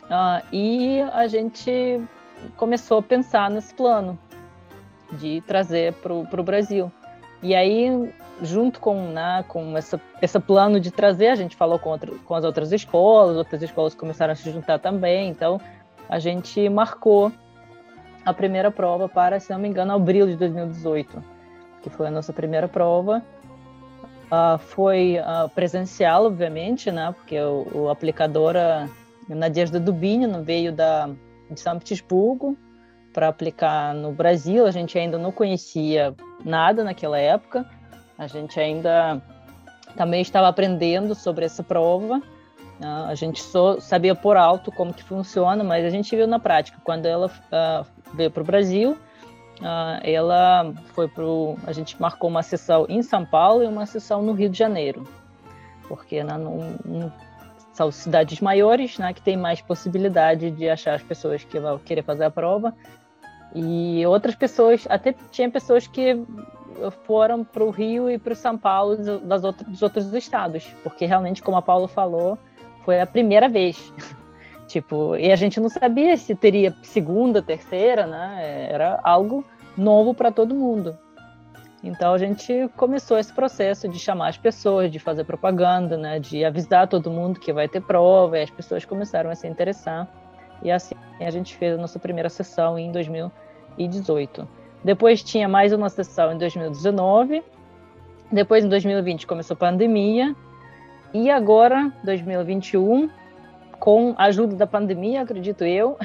uh, 0.05 0.45
e 0.51 1.01
a 1.13 1.27
gente 1.27 2.01
começou 2.55 2.99
a 2.99 3.03
pensar 3.03 3.49
nesse 3.49 3.73
plano 3.73 4.17
de 5.13 5.41
trazer 5.41 5.93
para 5.93 6.13
o 6.13 6.43
Brasil. 6.43 6.91
E 7.41 7.55
aí, 7.55 8.11
junto 8.41 8.79
com, 8.79 9.11
né, 9.11 9.45
com 9.47 9.77
essa, 9.77 10.01
esse 10.21 10.39
plano 10.39 10.79
de 10.79 10.91
trazer, 10.91 11.27
a 11.27 11.35
gente 11.35 11.55
falou 11.55 11.77
com, 11.77 11.91
outra, 11.91 12.11
com 12.25 12.33
as 12.33 12.43
outras 12.43 12.71
escolas, 12.71 13.37
outras 13.37 13.61
escolas 13.61 13.93
começaram 13.93 14.33
a 14.33 14.35
se 14.35 14.49
juntar 14.51 14.79
também, 14.79 15.29
então 15.29 15.61
a 16.09 16.19
gente 16.19 16.67
marcou 16.69 17.31
a 18.27 18.33
primeira 18.33 18.69
prova 18.69 19.07
para, 19.07 19.39
se 19.39 19.53
não 19.53 19.57
me 19.57 19.69
engano, 19.69 19.93
abril 19.93 20.27
de 20.27 20.35
2018, 20.35 21.23
que 21.81 21.89
foi 21.89 22.07
a 22.07 22.11
nossa 22.11 22.33
primeira 22.33 22.67
prova. 22.67 23.23
Uh, 24.25 24.57
foi 24.57 25.17
uh, 25.17 25.47
presencial, 25.47 26.25
obviamente, 26.25 26.91
né? 26.91 27.13
Porque 27.15 27.39
o, 27.39 27.65
o 27.73 27.89
aplicadora 27.89 28.89
Nadezhda 29.29 29.79
Dubinina 29.79 30.41
veio 30.41 30.73
da, 30.73 31.09
de 31.49 31.57
São 31.57 31.79
Petersburgo 31.79 32.57
para 33.13 33.29
aplicar 33.29 33.95
no 33.95 34.11
Brasil. 34.11 34.67
A 34.67 34.71
gente 34.71 34.99
ainda 34.99 35.17
não 35.17 35.31
conhecia 35.31 36.13
nada 36.43 36.83
naquela 36.83 37.17
época. 37.17 37.65
A 38.17 38.27
gente 38.27 38.59
ainda 38.59 39.21
também 39.95 40.21
estava 40.21 40.49
aprendendo 40.49 41.15
sobre 41.15 41.45
essa 41.45 41.63
prova. 41.63 42.21
Uh, 42.79 43.09
a 43.09 43.15
gente 43.15 43.41
só 43.41 43.79
sabia 43.79 44.13
por 44.13 44.37
alto 44.37 44.71
como 44.71 44.93
que 44.93 45.03
funciona, 45.03 45.63
mas 45.63 45.83
a 45.83 45.89
gente 45.89 46.15
viu 46.15 46.27
na 46.27 46.39
prática. 46.39 46.77
Quando 46.83 47.07
ela 47.07 47.27
uh, 47.27 47.85
veio 48.13 48.29
para 48.29 48.41
o 48.41 48.45
Brasil, 48.45 48.91
uh, 48.91 49.99
ela 50.03 50.71
foi 50.93 51.07
para 51.07 51.23
a 51.65 51.73
gente 51.73 51.99
marcou 51.99 52.29
uma 52.29 52.43
sessão 52.43 52.85
em 52.87 53.01
São 53.01 53.25
Paulo 53.25 53.63
e 53.63 53.67
uma 53.67 53.87
sessão 53.87 54.21
no 54.21 54.33
Rio 54.33 54.49
de 54.49 54.57
Janeiro, 54.57 55.07
porque 55.87 56.23
né, 56.23 56.35
são 57.73 57.91
cidades 57.91 58.41
maiores, 58.41 58.99
né, 58.99 59.11
que 59.11 59.21
tem 59.23 59.35
mais 59.35 59.59
possibilidade 59.59 60.51
de 60.51 60.69
achar 60.69 60.93
as 60.93 61.03
pessoas 61.03 61.43
que 61.43 61.59
vão 61.59 61.79
querer 61.79 62.03
fazer 62.03 62.25
a 62.25 62.31
prova. 62.31 62.75
E 63.55 64.05
outras 64.05 64.35
pessoas, 64.35 64.85
até 64.87 65.15
tinha 65.31 65.49
pessoas 65.49 65.87
que 65.87 66.23
foram 67.05 67.43
para 67.43 67.63
o 67.63 67.71
Rio 67.71 68.07
e 68.07 68.19
para 68.19 68.33
o 68.33 68.35
São 68.35 68.55
Paulo 68.55 68.97
das 69.19 69.43
outras, 69.43 69.67
dos 69.67 69.81
outros 69.81 70.13
estados, 70.13 70.63
porque 70.83 71.07
realmente, 71.07 71.41
como 71.41 71.57
a 71.57 71.61
Paula 71.61 71.87
falou, 71.87 72.37
foi 72.87 73.01
a 73.01 73.05
primeira 73.05 73.49
vez. 73.49 73.93
tipo, 74.65 75.17
e 75.17 75.29
a 75.29 75.35
gente 75.35 75.59
não 75.59 75.67
sabia 75.67 76.15
se 76.15 76.33
teria 76.33 76.73
segunda, 76.81 77.41
terceira, 77.41 78.07
né? 78.07 78.69
Era 78.71 78.97
algo 79.03 79.43
novo 79.77 80.13
para 80.13 80.31
todo 80.31 80.55
mundo. 80.55 80.97
Então 81.83 82.13
a 82.13 82.17
gente 82.17 82.69
começou 82.77 83.19
esse 83.19 83.33
processo 83.33 83.89
de 83.89 83.99
chamar 83.99 84.29
as 84.29 84.37
pessoas, 84.37 84.89
de 84.89 84.99
fazer 84.99 85.25
propaganda, 85.25 85.97
né, 85.97 86.17
de 86.17 86.45
avisar 86.45 86.87
todo 86.87 87.11
mundo 87.11 87.39
que 87.39 87.51
vai 87.51 87.67
ter 87.67 87.81
prova, 87.81 88.39
e 88.39 88.43
as 88.43 88.49
pessoas 88.49 88.85
começaram 88.85 89.29
a 89.29 89.35
se 89.35 89.47
interessar. 89.47 90.07
E 90.63 90.71
assim 90.71 90.95
a 91.19 91.29
gente 91.29 91.57
fez 91.57 91.77
a 91.77 91.77
nossa 91.77 91.99
primeira 91.99 92.29
sessão 92.29 92.79
em 92.79 92.89
2018. 92.89 94.47
Depois 94.81 95.21
tinha 95.21 95.47
mais 95.49 95.73
uma 95.73 95.89
sessão 95.89 96.31
em 96.31 96.37
2019. 96.37 97.43
Depois, 98.31 98.63
em 98.63 98.69
2020, 98.69 99.27
começou 99.27 99.55
a 99.55 99.57
pandemia. 99.57 100.35
E 101.19 101.31
agora, 101.31 101.91
2021, 102.03 103.09
com 103.79 104.13
a 104.19 104.25
ajuda 104.25 104.55
da 104.55 104.67
pandemia, 104.67 105.23
acredito 105.23 105.63
eu, 105.63 105.97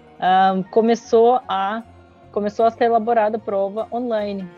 começou 0.72 1.42
a 1.46 1.82
começou 2.32 2.64
a 2.64 2.70
ser 2.70 2.84
elaborada 2.84 3.36
a 3.36 3.40
prova 3.40 3.86
online. 3.92 4.48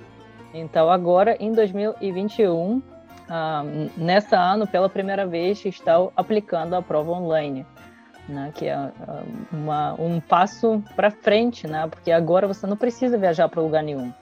Então, 0.54 0.88
agora, 0.88 1.36
em 1.40 1.50
2021, 1.50 2.80
nessa 3.96 4.38
ano, 4.38 4.68
pela 4.68 4.88
primeira 4.88 5.26
vez, 5.26 5.64
está 5.64 5.94
aplicando 6.16 6.74
a 6.74 6.82
prova 6.82 7.10
online 7.10 7.66
né, 8.28 8.52
que 8.54 8.66
é 8.66 8.92
uma, 9.50 9.94
um 9.94 10.20
passo 10.20 10.80
para 10.94 11.10
frente, 11.10 11.66
né, 11.66 11.88
porque 11.88 12.12
agora 12.12 12.46
você 12.46 12.66
não 12.68 12.76
precisa 12.76 13.18
viajar 13.18 13.48
para 13.48 13.62
lugar 13.62 13.82
nenhum. 13.82 14.12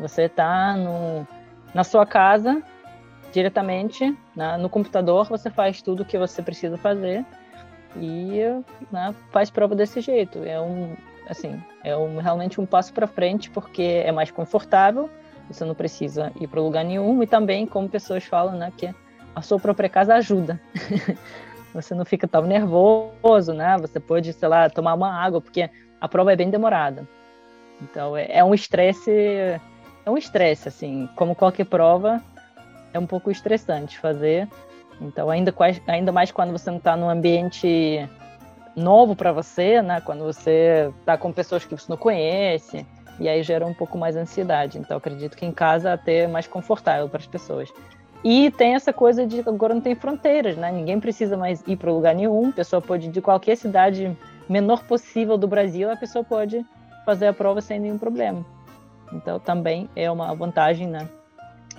Você 0.00 0.24
está 0.24 0.76
na 1.72 1.84
sua 1.84 2.04
casa, 2.04 2.62
diretamente, 3.32 4.16
né, 4.36 4.56
no 4.56 4.68
computador, 4.68 5.28
você 5.28 5.50
faz 5.50 5.80
tudo 5.80 6.02
o 6.02 6.06
que 6.06 6.18
você 6.18 6.42
precisa 6.42 6.76
fazer 6.76 7.24
e 7.96 8.40
né, 8.90 9.14
faz 9.30 9.50
prova 9.50 9.74
desse 9.74 10.00
jeito. 10.00 10.44
É 10.44 10.60
um, 10.60 10.94
assim, 11.28 11.60
é 11.82 11.96
um, 11.96 12.18
realmente 12.18 12.60
um 12.60 12.66
passo 12.66 12.92
para 12.92 13.06
frente 13.06 13.50
porque 13.50 14.02
é 14.04 14.12
mais 14.12 14.30
confortável, 14.30 15.10
você 15.48 15.64
não 15.64 15.74
precisa 15.74 16.32
ir 16.40 16.46
para 16.46 16.60
lugar 16.60 16.84
nenhum 16.84 17.22
e 17.22 17.26
também, 17.26 17.66
como 17.66 17.88
pessoas 17.88 18.24
falam, 18.24 18.56
né, 18.56 18.72
que 18.76 18.94
a 19.34 19.42
sua 19.42 19.58
própria 19.58 19.88
casa 19.88 20.14
ajuda. 20.14 20.60
você 21.74 21.94
não 21.94 22.04
fica 22.04 22.28
tão 22.28 22.42
nervoso, 22.42 23.52
né? 23.54 23.76
Você 23.80 23.98
pode, 23.98 24.32
sei 24.32 24.48
lá, 24.48 24.68
tomar 24.68 24.94
uma 24.94 25.10
água, 25.10 25.40
porque 25.40 25.70
a 26.00 26.08
prova 26.08 26.32
é 26.32 26.36
bem 26.36 26.50
demorada. 26.50 27.08
Então, 27.80 28.16
é, 28.16 28.26
é 28.30 28.44
um 28.44 28.54
estresse, 28.54 29.10
é 29.10 29.60
um 30.10 30.16
estresse, 30.16 30.68
assim, 30.68 31.08
como 31.16 31.34
qualquer 31.34 31.64
prova, 31.64 32.22
é 32.92 32.98
um 32.98 33.06
pouco 33.06 33.30
estressante 33.30 33.98
fazer. 33.98 34.48
Então, 35.00 35.30
ainda, 35.30 35.54
ainda 35.86 36.12
mais 36.12 36.30
quando 36.30 36.52
você 36.52 36.70
não 36.70 36.78
está 36.78 36.96
num 36.96 37.08
ambiente 37.08 38.08
novo 38.76 39.16
para 39.16 39.32
você, 39.32 39.82
né? 39.82 40.00
Quando 40.00 40.24
você 40.24 40.92
está 41.00 41.16
com 41.16 41.32
pessoas 41.32 41.64
que 41.64 41.76
você 41.76 41.86
não 41.88 41.96
conhece, 41.96 42.86
e 43.18 43.28
aí 43.28 43.42
gera 43.42 43.66
um 43.66 43.74
pouco 43.74 43.98
mais 43.98 44.16
ansiedade. 44.16 44.78
Então, 44.78 44.96
acredito 44.96 45.36
que 45.36 45.44
em 45.44 45.52
casa 45.52 45.92
até 45.92 46.20
é 46.20 46.26
mais 46.26 46.46
confortável 46.46 47.08
para 47.08 47.18
as 47.18 47.26
pessoas. 47.26 47.72
E 48.24 48.50
tem 48.52 48.74
essa 48.74 48.92
coisa 48.92 49.26
de 49.26 49.40
agora 49.40 49.74
não 49.74 49.80
tem 49.80 49.94
fronteiras, 49.94 50.56
né? 50.56 50.70
Ninguém 50.70 51.00
precisa 51.00 51.36
mais 51.36 51.62
ir 51.66 51.76
para 51.76 51.90
lugar 51.90 52.14
nenhum. 52.14 52.50
A 52.50 52.52
pessoa 52.52 52.80
pode 52.80 53.08
ir 53.08 53.10
de 53.10 53.20
qualquer 53.20 53.56
cidade 53.56 54.16
menor 54.48 54.84
possível 54.84 55.36
do 55.36 55.48
Brasil, 55.48 55.90
a 55.90 55.96
pessoa 55.96 56.24
pode 56.24 56.64
fazer 57.04 57.26
a 57.26 57.32
prova 57.32 57.60
sem 57.60 57.80
nenhum 57.80 57.98
problema. 57.98 58.44
Então 59.12 59.40
também 59.40 59.88
é 59.96 60.10
uma 60.10 60.32
vantagem, 60.34 60.86
né? 60.86 61.08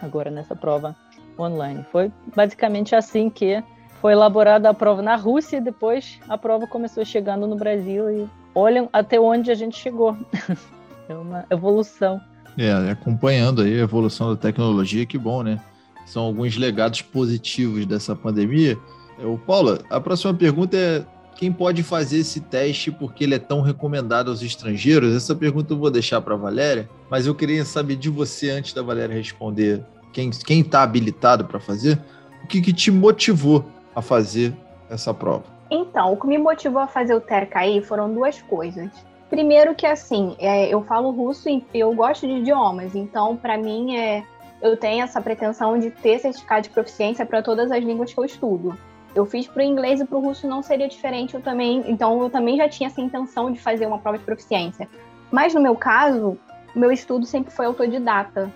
Agora 0.02 0.30
nessa 0.30 0.56
prova 0.56 0.96
online. 1.38 1.86
Foi 1.92 2.12
basicamente 2.36 2.96
assim 2.96 3.30
que 3.30 3.64
foi 4.02 4.14
elaborada 4.14 4.70
a 4.70 4.74
prova 4.74 5.02
na 5.02 5.16
Rússia 5.16 5.58
e 5.58 5.62
depois 5.62 6.20
a 6.28 6.38
prova 6.38 6.68
começou 6.68 7.06
chegando 7.06 7.48
no 7.48 7.56
Brasil 7.56 8.10
e 8.10 8.30
olham 8.54 8.90
até 8.92 9.20
onde 9.20 9.52
a 9.52 9.56
gente 9.56 9.78
chegou. 9.78 10.18
é 11.08 11.14
uma 11.14 11.46
evolução. 11.50 12.22
É, 12.58 12.72
acompanhando 12.92 13.62
aí 13.62 13.80
a 13.80 13.84
evolução 13.84 14.30
da 14.30 14.36
tecnologia, 14.36 15.06
que 15.06 15.18
bom, 15.18 15.42
né? 15.42 15.60
são 16.06 16.24
alguns 16.24 16.58
legados 16.58 17.02
positivos 17.02 17.86
dessa 17.86 18.16
pandemia. 18.16 18.78
O 19.20 19.38
Paula, 19.38 19.80
a 19.90 20.00
próxima 20.00 20.34
pergunta 20.34 20.76
é 20.76 21.06
quem 21.36 21.52
pode 21.52 21.82
fazer 21.84 22.20
esse 22.20 22.40
teste 22.40 22.92
porque 22.92 23.24
ele 23.24 23.36
é 23.36 23.40
tão 23.40 23.62
recomendado 23.62 24.30
aos 24.30 24.42
estrangeiros? 24.42 25.16
Essa 25.16 25.36
pergunta 25.36 25.74
eu 25.74 25.78
vou 25.78 25.90
deixar 25.90 26.22
para 26.22 26.36
a 26.36 26.38
Valéria, 26.38 26.90
mas 27.10 27.26
eu 27.26 27.34
queria 27.34 27.66
saber 27.66 27.96
de 27.96 28.10
você 28.10 28.52
antes 28.52 28.74
da 28.74 28.82
Valéria 28.82 29.16
responder. 29.16 29.84
Quem 30.14 30.60
está 30.60 30.84
habilitado 30.84 31.46
para 31.46 31.60
fazer? 31.60 32.00
O 32.44 32.48
que, 32.48 32.62
que 32.62 32.72
te 32.72 32.92
motivou 32.92 33.66
a 33.96 34.02
fazer 34.02 34.54
essa 34.90 35.14
prova? 35.14 35.44
Então, 35.70 36.14
o 36.14 36.18
que 36.18 36.28
me 36.28 36.38
motivou 36.38 36.82
a 36.82 36.88
fazer 36.88 37.16
o 37.16 37.22
TERCAI 37.22 37.82
foram 37.82 38.14
duas 38.14 38.42
coisas. 38.44 38.90
Primeiro 39.30 39.74
que 39.74 39.88
assim, 39.88 40.36
é, 40.38 40.72
eu 40.72 40.84
falo 40.84 41.10
russo 41.10 41.50
e 41.50 41.66
eu 41.74 41.92
gosto 41.96 42.28
de 42.28 42.34
idiomas, 42.34 42.94
então 42.94 43.36
para 43.36 43.58
mim 43.58 43.98
é 43.98 44.24
eu 44.62 44.78
tenho 44.78 45.04
essa 45.04 45.20
pretensão 45.20 45.78
de 45.78 45.90
ter 45.90 46.20
certificado 46.20 46.62
de 46.62 46.70
proficiência 46.70 47.26
para 47.26 47.42
todas 47.42 47.70
as 47.70 47.84
línguas 47.84 48.14
que 48.14 48.20
eu 48.20 48.24
estudo. 48.24 48.78
Eu 49.14 49.26
fiz 49.26 49.46
para 49.48 49.62
o 49.62 49.66
inglês 49.66 50.00
e 50.00 50.06
para 50.06 50.18
o 50.18 50.22
russo 50.22 50.48
não 50.48 50.64
seria 50.64 50.88
diferente, 50.88 51.34
eu 51.34 51.42
também, 51.42 51.84
então 51.86 52.22
eu 52.22 52.30
também 52.30 52.56
já 52.56 52.70
tinha 52.70 52.88
essa 52.88 53.02
intenção 53.02 53.52
de 53.52 53.60
fazer 53.60 53.86
uma 53.86 53.98
prova 53.98 54.18
de 54.18 54.24
proficiência. 54.24 54.88
Mas 55.32 55.54
no 55.54 55.60
meu 55.60 55.76
caso, 55.76 56.38
meu 56.76 56.92
estudo 56.92 57.26
sempre 57.26 57.52
foi 57.52 57.66
autodidata, 57.66 58.54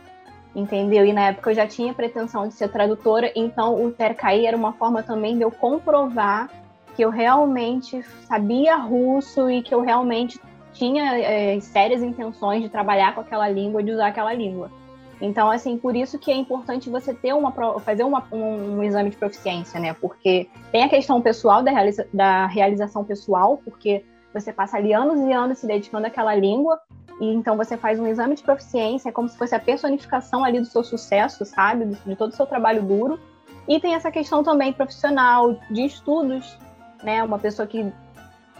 entendeu? 0.57 1.05
E 1.05 1.13
na 1.13 1.27
época 1.27 1.51
eu 1.51 1.55
já 1.55 1.67
tinha 1.67 1.93
pretensão 1.93 2.47
de 2.47 2.55
ser 2.55 2.69
tradutora, 2.69 3.31
então 3.35 3.85
o 3.85 3.91
Tercaí 3.91 4.47
era 4.47 4.57
uma 4.57 4.73
forma 4.73 5.03
também 5.03 5.37
de 5.37 5.43
eu 5.43 5.51
comprovar 5.51 6.49
que 6.95 7.05
eu 7.05 7.11
realmente 7.11 8.01
sabia 8.27 8.75
russo 8.75 9.51
e 9.51 9.61
que 9.61 9.73
eu 9.73 9.81
realmente 9.81 10.39
tinha 10.73 11.15
é, 11.19 11.59
sérias 11.59 12.01
intenções 12.01 12.63
de 12.63 12.69
trabalhar 12.69 13.13
com 13.13 13.21
aquela 13.21 13.47
língua, 13.47 13.83
de 13.83 13.91
usar 13.91 14.07
aquela 14.07 14.33
língua. 14.33 14.71
Então, 15.21 15.49
assim, 15.49 15.77
por 15.77 15.95
isso 15.95 16.17
que 16.17 16.31
é 16.31 16.35
importante 16.35 16.89
você 16.89 17.13
ter 17.13 17.33
uma 17.33 17.51
fazer 17.79 18.03
uma, 18.03 18.23
um, 18.31 18.77
um, 18.77 18.83
exame 18.83 19.11
de 19.11 19.17
proficiência, 19.17 19.79
né? 19.79 19.93
Porque 19.93 20.47
tem 20.71 20.83
a 20.83 20.89
questão 20.89 21.21
pessoal 21.21 21.61
da, 21.61 21.71
realiza, 21.71 22.07
da 22.11 22.47
realização 22.47 23.03
pessoal, 23.03 23.59
porque 23.63 24.03
você 24.33 24.51
passa 24.51 24.77
ali 24.77 24.93
anos 24.93 25.19
e 25.19 25.31
anos 25.31 25.59
se 25.59 25.67
dedicando 25.67 26.07
àquela 26.07 26.35
língua, 26.35 26.79
e 27.19 27.33
então 27.33 27.57
você 27.57 27.75
faz 27.75 27.99
um 27.99 28.07
exame 28.07 28.35
de 28.35 28.43
proficiência, 28.43 29.09
é 29.09 29.11
como 29.11 29.27
se 29.27 29.37
fosse 29.37 29.55
a 29.55 29.59
personificação 29.59 30.43
ali 30.43 30.59
do 30.59 30.65
seu 30.65 30.83
sucesso, 30.83 31.45
sabe? 31.45 31.97
De, 32.05 32.15
todo 32.15 32.31
o 32.31 32.35
seu 32.35 32.45
trabalho 32.45 32.83
duro. 32.83 33.19
E 33.67 33.79
tem 33.79 33.95
essa 33.95 34.11
questão 34.11 34.43
também 34.43 34.71
profissional, 34.71 35.59
de 35.69 35.85
estudos, 35.85 36.57
né? 37.03 37.23
Uma 37.23 37.39
pessoa 37.39 37.67
que 37.67 37.91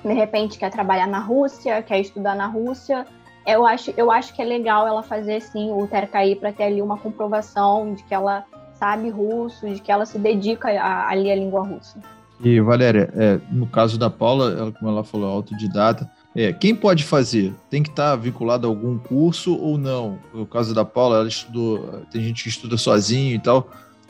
de 0.04 0.14
repente 0.14 0.58
quer 0.58 0.72
trabalhar 0.72 1.08
na 1.08 1.20
Rússia, 1.20 1.82
quer 1.82 2.00
estudar 2.00 2.36
na 2.36 2.48
Rússia, 2.48 3.06
eu 3.48 3.66
acho, 3.66 3.94
eu 3.96 4.12
acho 4.12 4.34
que 4.34 4.42
é 4.42 4.46
legal 4.46 4.86
ela 4.86 5.02
fazer 5.02 5.40
sim 5.42 5.72
o 5.72 5.88
Tercaí 5.88 6.36
para 6.36 6.52
ter 6.52 6.64
ali 6.64 6.82
uma 6.82 6.98
comprovação 6.98 7.94
de 7.94 8.04
que 8.04 8.14
ela 8.14 8.44
sabe 8.74 9.10
russo, 9.10 9.68
de 9.70 9.80
que 9.80 9.92
ela 9.92 10.06
se 10.06 10.20
dedica 10.20 10.68
ali 10.68 11.32
à 11.32 11.36
língua 11.36 11.64
russa. 11.64 11.98
E 12.44 12.60
Valéria, 12.60 13.10
é, 13.16 13.40
no 13.50 13.66
caso 13.66 13.98
da 13.98 14.10
Paula, 14.10 14.52
ela, 14.52 14.72
como 14.72 14.92
ela 14.92 15.04
falou, 15.04 15.32
autodidata, 15.32 16.12
é, 16.38 16.54
quem 16.54 16.76
pode 16.76 17.04
fazer? 17.04 17.52
Tem 17.68 17.82
que 17.82 17.90
estar 17.90 18.16
vinculado 18.16 18.68
a 18.68 18.70
algum 18.70 18.96
curso 19.00 19.58
ou 19.58 19.76
não? 19.76 20.20
No 20.32 20.46
caso 20.46 20.72
da 20.72 20.86
Paula, 20.86 21.18
ela 21.18 21.28
estudou, 21.28 22.06
tem 22.12 22.22
gente 22.22 22.44
que 22.44 22.50
estuda 22.50 22.78
sozinho 22.78 23.34
e 23.34 23.40
tal. 23.40 23.68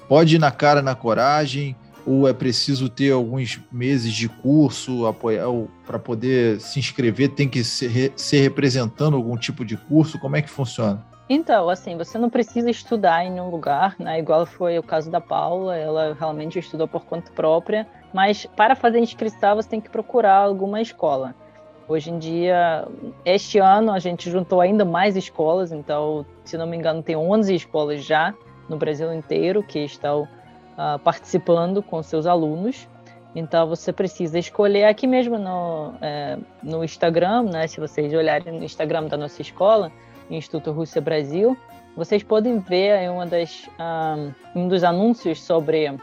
Pode 0.10 0.36
ir 0.36 0.40
na 0.40 0.52
cara, 0.52 0.82
na 0.82 0.94
coragem, 0.94 1.74
ou 2.06 2.28
é 2.28 2.34
preciso 2.34 2.90
ter 2.90 3.12
alguns 3.12 3.62
meses 3.72 4.12
de 4.14 4.28
curso 4.28 5.04
para 5.86 5.98
poder 5.98 6.60
se 6.60 6.80
inscrever? 6.80 7.30
Tem 7.30 7.48
que 7.48 7.64
ser, 7.64 8.12
ser 8.16 8.42
representando 8.42 9.16
algum 9.16 9.38
tipo 9.38 9.64
de 9.64 9.78
curso? 9.78 10.20
Como 10.20 10.36
é 10.36 10.42
que 10.42 10.50
funciona? 10.50 11.06
Então, 11.30 11.70
assim, 11.70 11.98
você 11.98 12.18
não 12.18 12.30
precisa 12.30 12.70
estudar 12.70 13.26
em 13.26 13.40
um 13.40 13.50
lugar, 13.50 13.96
né? 14.00 14.20
Igual 14.20 14.46
foi 14.46 14.78
o 14.78 14.84
caso 14.84 15.10
da 15.10 15.22
Paula, 15.22 15.78
ela 15.78 16.16
realmente 16.18 16.60
estudou 16.60 16.88
por 16.90 17.06
conta 17.06 17.32
própria, 17.32 17.88
mas 18.14 18.46
para 18.56 18.76
fazer 18.76 19.00
inscrição 19.00 19.56
você 19.56 19.70
tem 19.70 19.82
que 19.82 19.90
procurar 19.90 20.38
alguma 20.38 20.82
escola. 20.82 21.36
Hoje 21.90 22.12
em 22.12 22.20
dia, 22.20 22.86
este 23.24 23.60
ano 23.60 23.94
a 23.94 24.00
gente 24.00 24.30
juntou 24.30 24.60
ainda 24.60 24.84
mais 24.84 25.16
escolas, 25.16 25.72
então, 25.72 26.26
se 26.44 26.58
não 26.58 26.68
me 26.68 26.76
engano, 26.76 27.02
tem 27.02 27.16
11 27.16 27.56
escolas 27.56 28.04
já 28.04 28.34
no 28.68 28.76
Brasil 28.76 29.14
inteiro 29.14 29.64
que 29.64 29.80
estão 29.80 30.24
uh, 30.24 31.00
participando 31.00 31.82
com 31.82 32.04
seus 32.04 32.26
alunos. 32.26 32.88
Então 33.34 33.68
você 33.68 33.94
precisa 33.94 34.38
escolher 34.38 34.86
aqui 34.86 35.06
mesmo 35.06 35.38
no, 35.38 35.94
é, 36.02 36.38
no 36.62 36.84
Instagram, 36.84 37.44
né? 37.44 37.68
Se 37.68 37.80
vocês 37.80 38.12
olharem 38.14 38.52
no 38.52 38.64
Instagram 38.64 39.06
da 39.06 39.16
nossa 39.16 39.42
escola, 39.42 39.92
Instituto 40.30 40.72
Rússia 40.72 41.00
Brasil, 41.00 41.56
vocês 41.96 42.24
podem 42.24 42.60
ver 42.60 43.10
uma 43.10 43.26
das, 43.26 43.70
um, 44.56 44.64
um 44.64 44.68
dos 44.68 44.84
anúncios 44.84 45.42
sobre 45.42 45.90
uh, 45.90 46.00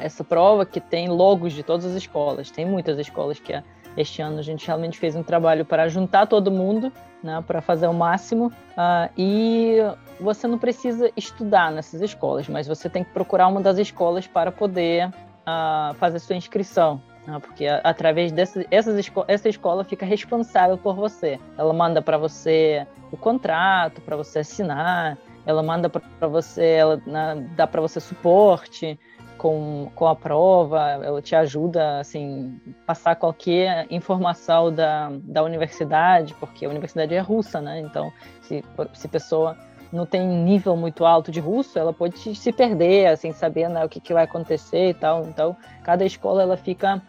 essa 0.00 0.24
prova 0.24 0.64
que 0.64 0.80
tem 0.80 1.08
logos 1.08 1.52
de 1.52 1.62
todas 1.62 1.84
as 1.84 1.92
escolas. 1.92 2.50
Tem 2.50 2.64
muitas 2.64 2.98
escolas 2.98 3.38
que 3.38 3.52
este 3.96 4.22
ano 4.22 4.38
a 4.38 4.42
gente 4.42 4.66
realmente 4.66 4.98
fez 4.98 5.16
um 5.16 5.22
trabalho 5.22 5.64
para 5.64 5.88
juntar 5.88 6.26
todo 6.26 6.50
mundo, 6.50 6.92
né, 7.22 7.42
para 7.46 7.60
fazer 7.60 7.86
o 7.86 7.94
máximo. 7.94 8.48
Uh, 8.72 9.10
e 9.16 9.78
você 10.20 10.46
não 10.46 10.58
precisa 10.58 11.10
estudar 11.16 11.70
nessas 11.72 12.00
escolas, 12.00 12.48
mas 12.48 12.66
você 12.66 12.88
tem 12.88 13.02
que 13.02 13.10
procurar 13.10 13.48
uma 13.48 13.60
das 13.60 13.78
escolas 13.78 14.26
para 14.26 14.52
poder 14.52 15.10
a 15.44 15.94
fazer 15.98 16.18
sua 16.18 16.36
inscrição. 16.36 17.00
Né? 17.26 17.38
Porque 17.40 17.66
através 17.66 18.32
dessas 18.32 18.64
essas 18.70 18.98
esco 18.98 19.24
essa 19.28 19.48
escola 19.48 19.84
fica 19.84 20.04
responsável 20.06 20.76
por 20.76 20.94
você. 20.94 21.38
Ela 21.56 21.72
manda 21.72 22.00
para 22.00 22.18
você 22.18 22.86
o 23.10 23.16
contrato 23.16 24.00
para 24.00 24.16
você 24.16 24.40
assinar, 24.40 25.16
ela 25.44 25.62
manda 25.62 25.88
para 25.88 26.28
você, 26.28 26.64
ela 26.64 27.00
né, 27.06 27.48
dá 27.56 27.66
para 27.66 27.80
você 27.80 28.00
suporte 28.00 28.98
com, 29.38 29.90
com 29.94 30.06
a 30.06 30.16
prova, 30.16 30.90
ela 30.90 31.20
te 31.22 31.34
ajuda 31.34 32.00
assim 32.00 32.60
passar 32.86 33.16
qualquer 33.16 33.86
informação 33.90 34.72
da, 34.72 35.10
da 35.22 35.42
universidade, 35.42 36.34
porque 36.34 36.64
a 36.64 36.68
universidade 36.68 37.14
é 37.14 37.20
russa, 37.20 37.60
né? 37.60 37.80
Então, 37.80 38.12
se 38.40 38.64
se 38.92 39.08
pessoa 39.08 39.56
não 39.92 40.04
tem 40.04 40.26
nível 40.26 40.76
muito 40.76 41.04
alto 41.04 41.30
de 41.30 41.40
russo, 41.40 41.78
ela 41.78 41.92
pode 41.92 42.18
se 42.34 42.52
perder, 42.52 43.06
assim, 43.06 43.32
saber 43.32 43.68
né, 43.68 43.84
o 43.84 43.88
que, 43.88 44.00
que 44.00 44.12
vai 44.12 44.24
acontecer 44.24 44.90
e 44.90 44.94
tal. 44.94 45.24
Então, 45.26 45.56
cada 45.82 46.04
escola 46.04 46.42
ela 46.42 46.56
fica 46.56 47.00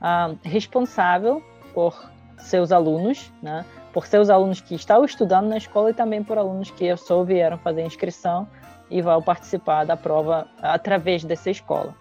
ah, 0.00 0.32
responsável 0.42 1.42
por 1.72 2.10
seus 2.36 2.72
alunos, 2.72 3.32
né, 3.42 3.64
por 3.92 4.06
seus 4.06 4.28
alunos 4.28 4.60
que 4.60 4.74
estão 4.74 5.04
estudando 5.04 5.48
na 5.48 5.56
escola 5.56 5.90
e 5.90 5.94
também 5.94 6.22
por 6.22 6.36
alunos 6.36 6.70
que 6.70 6.94
só 6.96 7.22
vieram 7.22 7.56
fazer 7.58 7.82
inscrição 7.82 8.48
e 8.90 9.00
vão 9.00 9.20
participar 9.22 9.84
da 9.84 9.96
prova 9.96 10.46
através 10.60 11.24
dessa 11.24 11.50
escola. 11.50 11.94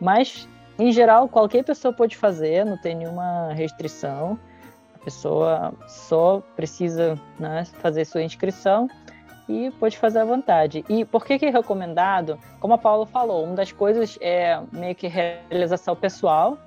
Mas, 0.00 0.48
em 0.78 0.92
geral, 0.92 1.28
qualquer 1.28 1.64
pessoa 1.64 1.92
pode 1.92 2.16
fazer, 2.16 2.64
não 2.64 2.76
tem 2.76 2.94
nenhuma 2.94 3.52
restrição. 3.52 4.38
A 4.94 5.04
pessoa 5.04 5.74
só 5.86 6.42
precisa 6.54 7.18
né, 7.38 7.64
fazer 7.80 8.04
sua 8.04 8.22
inscrição 8.22 8.88
e 9.48 9.70
pode 9.72 9.96
fazer 9.96 10.18
à 10.18 10.24
vontade. 10.24 10.84
E 10.88 11.04
por 11.04 11.24
que, 11.24 11.38
que 11.38 11.46
é 11.46 11.50
recomendado? 11.50 12.38
Como 12.58 12.74
a 12.74 12.78
Paula 12.78 13.06
falou, 13.06 13.44
uma 13.44 13.54
das 13.54 13.72
coisas 13.72 14.18
é 14.20 14.60
meio 14.72 14.94
que 14.94 15.06
realização 15.06 15.94
pessoal, 15.94 16.58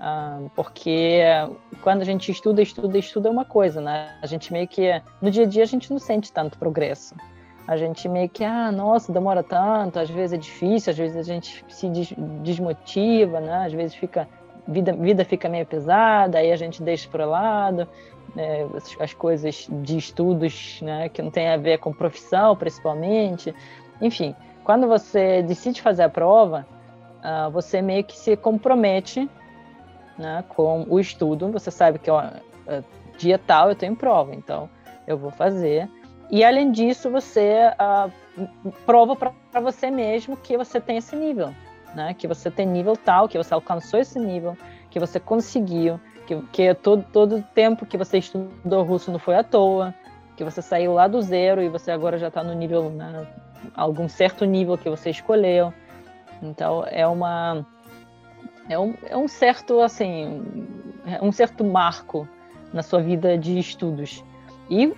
uh, 0.00 0.50
porque 0.54 1.20
quando 1.82 2.00
a 2.00 2.04
gente 2.04 2.30
estuda, 2.32 2.62
estuda, 2.62 2.98
estuda 2.98 3.28
é 3.28 3.32
uma 3.32 3.44
coisa, 3.44 3.80
né? 3.80 4.16
A 4.22 4.26
gente 4.26 4.52
meio 4.52 4.66
que, 4.66 5.00
no 5.20 5.30
dia 5.30 5.44
a 5.44 5.46
dia, 5.46 5.62
a 5.62 5.66
gente 5.66 5.90
não 5.90 5.98
sente 5.98 6.32
tanto 6.32 6.58
progresso. 6.58 7.14
A 7.66 7.76
gente 7.76 8.08
meio 8.08 8.28
que, 8.28 8.44
ah, 8.44 8.70
nossa, 8.70 9.12
demora 9.12 9.42
tanto, 9.42 9.98
às 9.98 10.08
vezes 10.08 10.34
é 10.34 10.36
difícil, 10.36 10.90
às 10.90 10.96
vezes 10.96 11.16
a 11.16 11.22
gente 11.22 11.64
se 11.68 11.88
desmotiva, 12.42 13.40
né? 13.40 13.66
Às 13.66 13.72
vezes 13.72 13.94
fica, 13.94 14.28
vida, 14.66 14.92
vida 14.92 15.24
fica 15.24 15.48
meio 15.48 15.66
pesada, 15.66 16.38
aí 16.38 16.52
a 16.52 16.56
gente 16.56 16.82
deixa 16.82 17.08
para 17.08 17.26
lado 17.26 17.88
né, 18.34 18.68
as 19.00 19.14
coisas 19.14 19.66
de 19.70 19.96
estudos 19.96 20.80
né, 20.82 21.08
que 21.08 21.22
não 21.22 21.30
tem 21.30 21.48
a 21.48 21.56
ver 21.56 21.78
com 21.78 21.92
profissão, 21.92 22.54
principalmente. 22.54 23.54
Enfim, 24.00 24.34
quando 24.62 24.86
você 24.86 25.42
decide 25.42 25.80
fazer 25.80 26.02
a 26.02 26.08
prova, 26.08 26.66
uh, 27.18 27.50
você 27.50 27.80
meio 27.80 28.04
que 28.04 28.16
se 28.16 28.36
compromete 28.36 29.28
né, 30.18 30.44
com 30.48 30.86
o 30.88 31.00
estudo. 31.00 31.50
Você 31.52 31.70
sabe 31.70 31.98
que 31.98 32.10
ó, 32.10 32.22
é, 32.66 32.82
dia 33.16 33.38
tal 33.38 33.70
eu 33.70 33.74
tenho 33.74 33.96
prova, 33.96 34.34
então 34.34 34.68
eu 35.06 35.16
vou 35.16 35.30
fazer. 35.30 35.88
E 36.30 36.44
além 36.44 36.72
disso, 36.72 37.10
você 37.10 37.70
uh, 37.80 38.10
prova 38.84 39.14
para 39.14 39.60
você 39.60 39.90
mesmo 39.90 40.36
que 40.36 40.56
você 40.56 40.80
tem 40.80 40.96
esse 40.96 41.14
nível, 41.14 41.54
né? 41.94 42.14
Que 42.14 42.26
você 42.26 42.50
tem 42.50 42.66
nível 42.66 42.96
tal, 42.96 43.28
que 43.28 43.38
você 43.38 43.54
alcançou 43.54 44.00
esse 44.00 44.18
nível, 44.18 44.56
que 44.90 44.98
você 44.98 45.20
conseguiu, 45.20 46.00
que, 46.26 46.40
que 46.52 46.74
todo, 46.74 47.04
todo 47.12 47.44
tempo 47.54 47.86
que 47.86 47.96
você 47.96 48.18
estudou 48.18 48.82
russo 48.82 49.10
não 49.12 49.18
foi 49.18 49.36
à 49.36 49.44
toa, 49.44 49.94
que 50.36 50.44
você 50.44 50.60
saiu 50.60 50.92
lá 50.92 51.06
do 51.06 51.22
zero 51.22 51.62
e 51.62 51.68
você 51.68 51.90
agora 51.90 52.18
já 52.18 52.28
está 52.28 52.42
no 52.42 52.52
nível, 52.52 52.90
né, 52.90 53.26
algum 53.74 54.08
certo 54.08 54.44
nível 54.44 54.76
que 54.76 54.90
você 54.90 55.10
escolheu. 55.10 55.72
Então 56.42 56.84
é 56.88 57.06
uma 57.06 57.64
é 58.68 58.78
um, 58.78 58.94
é 59.08 59.16
um 59.16 59.28
certo 59.28 59.80
assim 59.80 60.66
um 61.22 61.30
certo 61.30 61.64
marco 61.64 62.28
na 62.72 62.82
sua 62.82 63.00
vida 63.00 63.38
de 63.38 63.58
estudos 63.58 64.24
e 64.68 64.92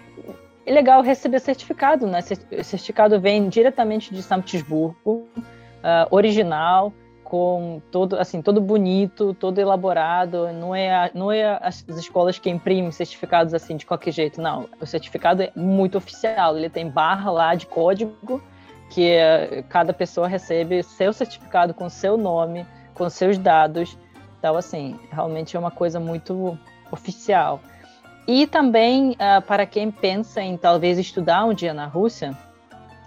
é 0.68 0.72
legal 0.72 1.02
receber 1.02 1.40
certificado, 1.40 2.06
né? 2.06 2.20
Certificado 2.20 3.18
vem 3.18 3.48
diretamente 3.48 4.14
de 4.14 4.22
São 4.22 4.42
Petersburgo, 4.42 4.94
uh, 5.06 6.06
original 6.10 6.92
com 7.24 7.82
todo 7.90 8.16
assim 8.18 8.40
todo 8.40 8.58
bonito, 8.58 9.34
todo 9.34 9.58
elaborado. 9.58 10.50
Não 10.52 10.74
é 10.74 11.10
não 11.14 11.30
é 11.30 11.58
as 11.62 11.84
escolas 11.88 12.38
que 12.38 12.48
imprimem 12.48 12.90
certificados 12.90 13.52
assim 13.52 13.76
de 13.76 13.84
qualquer 13.84 14.12
jeito, 14.12 14.40
não. 14.40 14.66
O 14.80 14.86
certificado 14.86 15.42
é 15.42 15.52
muito 15.54 15.98
oficial. 15.98 16.56
Ele 16.56 16.70
tem 16.70 16.88
barra 16.88 17.30
lá 17.30 17.54
de 17.54 17.66
código 17.66 18.42
que 18.90 19.10
é, 19.10 19.62
cada 19.68 19.92
pessoa 19.92 20.26
recebe 20.26 20.82
seu 20.82 21.12
certificado 21.12 21.74
com 21.74 21.90
seu 21.90 22.16
nome, 22.16 22.66
com 22.94 23.08
seus 23.10 23.36
dados. 23.36 23.98
Então 24.38 24.56
assim 24.56 24.98
realmente 25.10 25.54
é 25.54 25.60
uma 25.60 25.70
coisa 25.70 26.00
muito 26.00 26.58
oficial. 26.90 27.60
E 28.28 28.46
também 28.46 29.12
uh, 29.12 29.42
para 29.42 29.66
quem 29.66 29.90
pensa 29.90 30.40
em 30.40 30.56
talvez 30.56 30.98
estudar 30.98 31.44
um 31.44 31.52
dia 31.52 31.74
na 31.74 31.86
Rússia, 31.86 32.36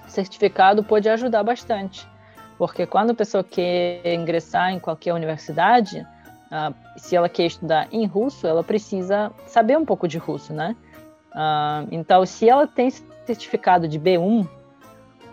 certificado 0.07 0.83
pode 0.83 1.07
ajudar 1.07 1.43
bastante 1.43 2.05
porque 2.61 2.85
quando 2.85 3.09
a 3.09 3.15
pessoa 3.15 3.43
quer 3.43 4.13
ingressar 4.13 4.71
em 4.71 4.79
qualquer 4.79 5.15
universidade, 5.15 6.05
uh, 6.51 6.71
se 6.95 7.15
ela 7.15 7.27
quer 7.27 7.47
estudar 7.47 7.87
em 7.91 8.05
russo, 8.05 8.45
ela 8.45 8.63
precisa 8.63 9.31
saber 9.47 9.75
um 9.79 9.83
pouco 9.83 10.07
de 10.07 10.19
russo, 10.19 10.53
né? 10.53 10.75
Uh, 11.31 11.87
então, 11.91 12.23
se 12.23 12.47
ela 12.47 12.67
tem 12.67 12.87
certificado 13.25 13.87
de 13.87 13.99
B1, 13.99 14.47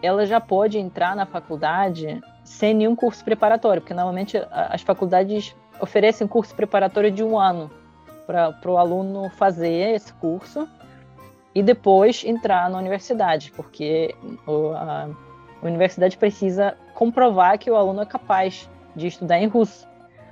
ela 0.03 0.25
já 0.25 0.41
pode 0.41 0.79
entrar 0.79 1.15
na 1.15 1.27
faculdade 1.27 2.19
sem 2.43 2.73
nenhum 2.73 2.97
curso 2.97 3.23
preparatório, 3.23 3.83
porque 3.83 3.93
normalmente 3.93 4.39
as 4.51 4.81
faculdades 4.81 5.55
oferecem 5.83 6.27
curso 6.27 6.55
preparatório 6.55 7.11
de 7.11 7.23
um 7.23 7.39
ano 7.39 7.71
para 8.29 8.71
o 8.71 8.77
aluno 8.77 9.31
fazer 9.31 9.95
esse 9.95 10.13
curso 10.13 10.69
e 11.55 11.63
depois 11.63 12.23
entrar 12.27 12.69
na 12.69 12.77
universidade, 12.77 13.51
porque 13.57 14.15
a 14.77 15.09
universidade 15.63 16.19
precisa 16.19 16.77
comprovar 16.95 17.59
que 17.59 17.71
o 17.71 17.75
aluno 17.75 18.03
é 18.03 18.07
capaz 18.07 18.69
de 18.95 19.07
estudar 19.07 19.39
em 19.39 19.47
russo. 19.47 19.89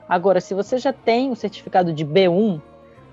Agora, 0.06 0.42
se 0.42 0.52
você 0.52 0.76
já 0.76 0.92
tem 0.92 1.30
o 1.30 1.34
certificado 1.34 1.90
de 1.90 2.04
B1, 2.04 2.60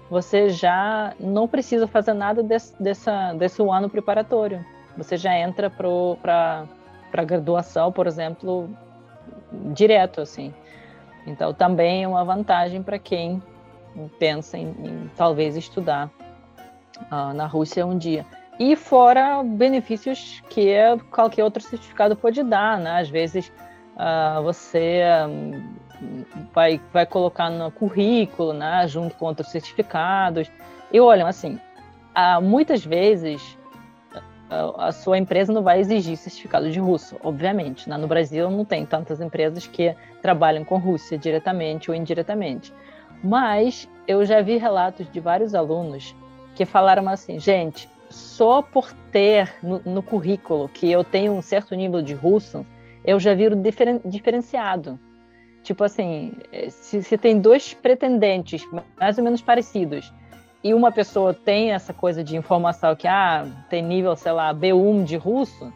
você 0.09 0.49
já 0.49 1.13
não 1.17 1.47
precisa 1.47 1.87
fazer 1.87 2.13
nada 2.13 2.43
desse, 2.43 2.75
dessa, 2.81 3.33
desse 3.33 3.61
ano 3.61 3.89
preparatório. 3.89 4.63
Você 4.97 5.15
já 5.15 5.33
entra 5.35 5.69
para 5.69 6.67
a 7.13 7.23
graduação, 7.23 7.89
por 7.89 8.05
exemplo, 8.05 8.69
direto, 9.73 10.19
assim. 10.19 10.53
Então, 11.25 11.53
também 11.53 12.03
é 12.03 12.07
uma 12.07 12.25
vantagem 12.25 12.83
para 12.83 12.99
quem 12.99 13.41
pensa 14.19 14.57
em, 14.57 14.67
em, 14.67 15.11
talvez 15.15 15.55
estudar 15.55 16.09
uh, 17.11 17.33
na 17.33 17.45
Rússia 17.45 17.85
um 17.85 17.97
dia. 17.97 18.25
E 18.59 18.75
fora 18.75 19.41
benefícios 19.43 20.41
que 20.49 20.75
qualquer 21.09 21.43
outro 21.43 21.61
certificado 21.61 22.15
pode 22.15 22.43
dar, 22.43 22.77
né? 22.77 22.99
Às 22.99 23.09
vezes 23.09 23.51
uh, 23.95 24.43
você 24.43 25.01
um, 25.27 25.73
vai, 26.53 26.79
vai 26.91 27.05
colocar 27.05 27.49
no 27.49 27.71
currículo, 27.71 28.53
né? 28.53 28.87
Junto 28.87 29.15
com 29.15 29.25
outros 29.25 29.49
certificados. 29.49 30.51
E 30.91 30.99
olha, 30.99 31.25
assim, 31.25 31.59
uh, 32.15 32.41
muitas 32.41 32.85
vezes 32.85 33.57
uh, 34.15 34.79
a 34.79 34.91
sua 34.91 35.17
empresa 35.17 35.51
não 35.51 35.63
vai 35.63 35.79
exigir 35.79 36.15
certificado 36.17 36.69
de 36.69 36.79
russo, 36.79 37.17
obviamente. 37.23 37.89
Né? 37.89 37.97
No 37.97 38.07
Brasil 38.07 38.49
não 38.51 38.63
tem 38.63 38.85
tantas 38.85 39.19
empresas 39.19 39.65
que 39.65 39.95
trabalham 40.21 40.63
com 40.63 40.77
Rússia 40.77 41.17
diretamente 41.17 41.89
ou 41.89 41.95
indiretamente. 41.95 42.71
Mas 43.23 43.87
eu 44.05 44.25
já 44.25 44.41
vi 44.41 44.57
relatos 44.57 45.09
de 45.09 45.19
vários 45.19 45.55
alunos 45.55 46.13
que 46.55 46.65
falaram 46.65 47.07
assim, 47.07 47.39
gente, 47.39 47.89
só 48.09 48.61
por 48.61 48.91
ter 49.11 49.53
no, 49.63 49.81
no, 49.85 50.03
currículo 50.03 50.69
que 50.69 50.91
eu 50.91 51.03
tenho 51.03 51.31
um 51.33 51.41
certo 51.41 51.73
nível 51.73 52.01
de 52.01 52.13
russo, 52.13 52.65
eu 53.03 53.19
já 53.19 53.33
viro 53.33 53.55
diferen, 53.55 54.01
diferenciado. 54.05 54.99
Tipo 55.63 55.83
assim, 55.85 56.33
se, 56.69 57.01
se, 57.01 57.17
tem 57.17 57.39
dois 57.39 57.73
pretendentes 57.73 58.67
mais 58.99 59.17
ou 59.17 59.23
menos 59.23 59.41
parecidos 59.41 60.13
e 60.61 60.73
uma 60.73 60.91
pessoa 60.91 61.33
tem 61.33 61.71
essa 61.71 61.93
coisa 61.93 62.23
de 62.23 62.35
informação 62.35 62.95
que 62.95 63.07
ah, 63.07 63.47
tem 63.69 63.81
nível, 63.81 64.15
sei 64.15 64.33
lá, 64.33 64.53
B1 64.53 65.05
de 65.05 65.15
russo, 65.15 65.73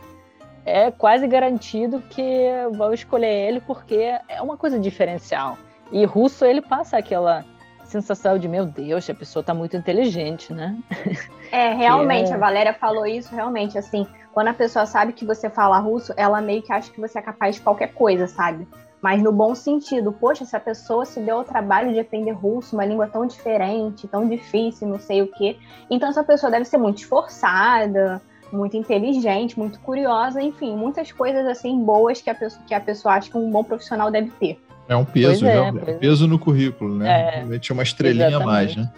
é 0.65 0.91
quase 0.91 1.25
garantido 1.27 2.01
que 2.09 2.49
vão 2.73 2.93
escolher 2.93 3.47
ele 3.47 3.61
porque 3.61 4.13
é 4.27 4.41
uma 4.41 4.57
coisa 4.57 4.77
diferencial. 4.77 5.57
E 5.91 6.05
russo 6.05 6.45
ele 6.45 6.61
passa 6.61 6.97
aquela 6.97 7.45
sensação 7.83 8.37
de 8.37 8.47
meu 8.47 8.65
Deus, 8.65 9.09
a 9.09 9.13
pessoa 9.13 9.41
está 9.41 9.53
muito 9.53 9.75
inteligente, 9.77 10.53
né? 10.53 10.77
É, 11.49 11.73
realmente, 11.73 12.29
é... 12.29 12.33
a 12.33 12.37
Valéria 12.37 12.73
falou 12.73 13.05
isso, 13.05 13.33
realmente, 13.33 13.77
assim, 13.77 14.05
quando 14.33 14.49
a 14.49 14.53
pessoa 14.53 14.85
sabe 14.85 15.13
que 15.13 15.23
você 15.23 15.49
fala 15.49 15.79
russo, 15.79 16.13
ela 16.17 16.41
meio 16.41 16.61
que 16.61 16.73
acha 16.73 16.91
que 16.91 16.99
você 16.99 17.19
é 17.19 17.21
capaz 17.21 17.55
de 17.55 17.61
qualquer 17.61 17.93
coisa, 17.93 18.27
sabe? 18.27 18.67
Mas 19.01 19.23
no 19.23 19.31
bom 19.31 19.55
sentido, 19.55 20.11
poxa, 20.11 20.43
se 20.43 20.57
a 20.57 20.59
pessoa 20.59 21.05
se 21.05 21.21
deu 21.21 21.37
o 21.37 21.43
trabalho 21.45 21.93
de 21.93 21.99
aprender 21.99 22.31
russo, 22.31 22.75
uma 22.75 22.85
língua 22.85 23.07
tão 23.07 23.25
diferente, 23.25 24.09
tão 24.09 24.27
difícil, 24.27 24.89
não 24.89 24.99
sei 24.99 25.21
o 25.21 25.27
quê, 25.27 25.57
então 25.89 26.09
essa 26.09 26.23
pessoa 26.23 26.51
deve 26.51 26.65
ser 26.65 26.77
muito 26.77 26.97
esforçada, 26.97 28.21
muito 28.51 28.75
inteligente, 28.75 29.57
muito 29.57 29.79
curiosa, 29.79 30.41
enfim, 30.41 30.75
muitas 30.75 31.11
coisas 31.13 31.45
assim 31.47 31.81
boas 31.81 32.21
que 32.21 32.29
a 32.29 32.35
pessoa, 32.35 32.63
que 32.67 32.73
a 32.73 32.81
pessoa 32.81 33.15
acha 33.15 33.31
que 33.31 33.37
um 33.37 33.49
bom 33.49 33.63
profissional 33.63 34.11
deve 34.11 34.31
ter. 34.31 34.66
É 34.89 34.95
um 34.95 35.05
peso, 35.05 35.45
é, 35.45 35.53
já, 35.53 35.67
é, 35.67 35.93
peso 35.95 36.27
no 36.27 36.39
currículo, 36.39 36.95
né? 36.95 37.09
É, 37.09 37.35
Realmente 37.37 37.71
é 37.71 37.73
uma 37.73 37.83
estrelinha 37.83 38.27
exatamente. 38.27 38.49
a 38.49 38.51
mais, 38.51 38.75
né? 38.75 38.91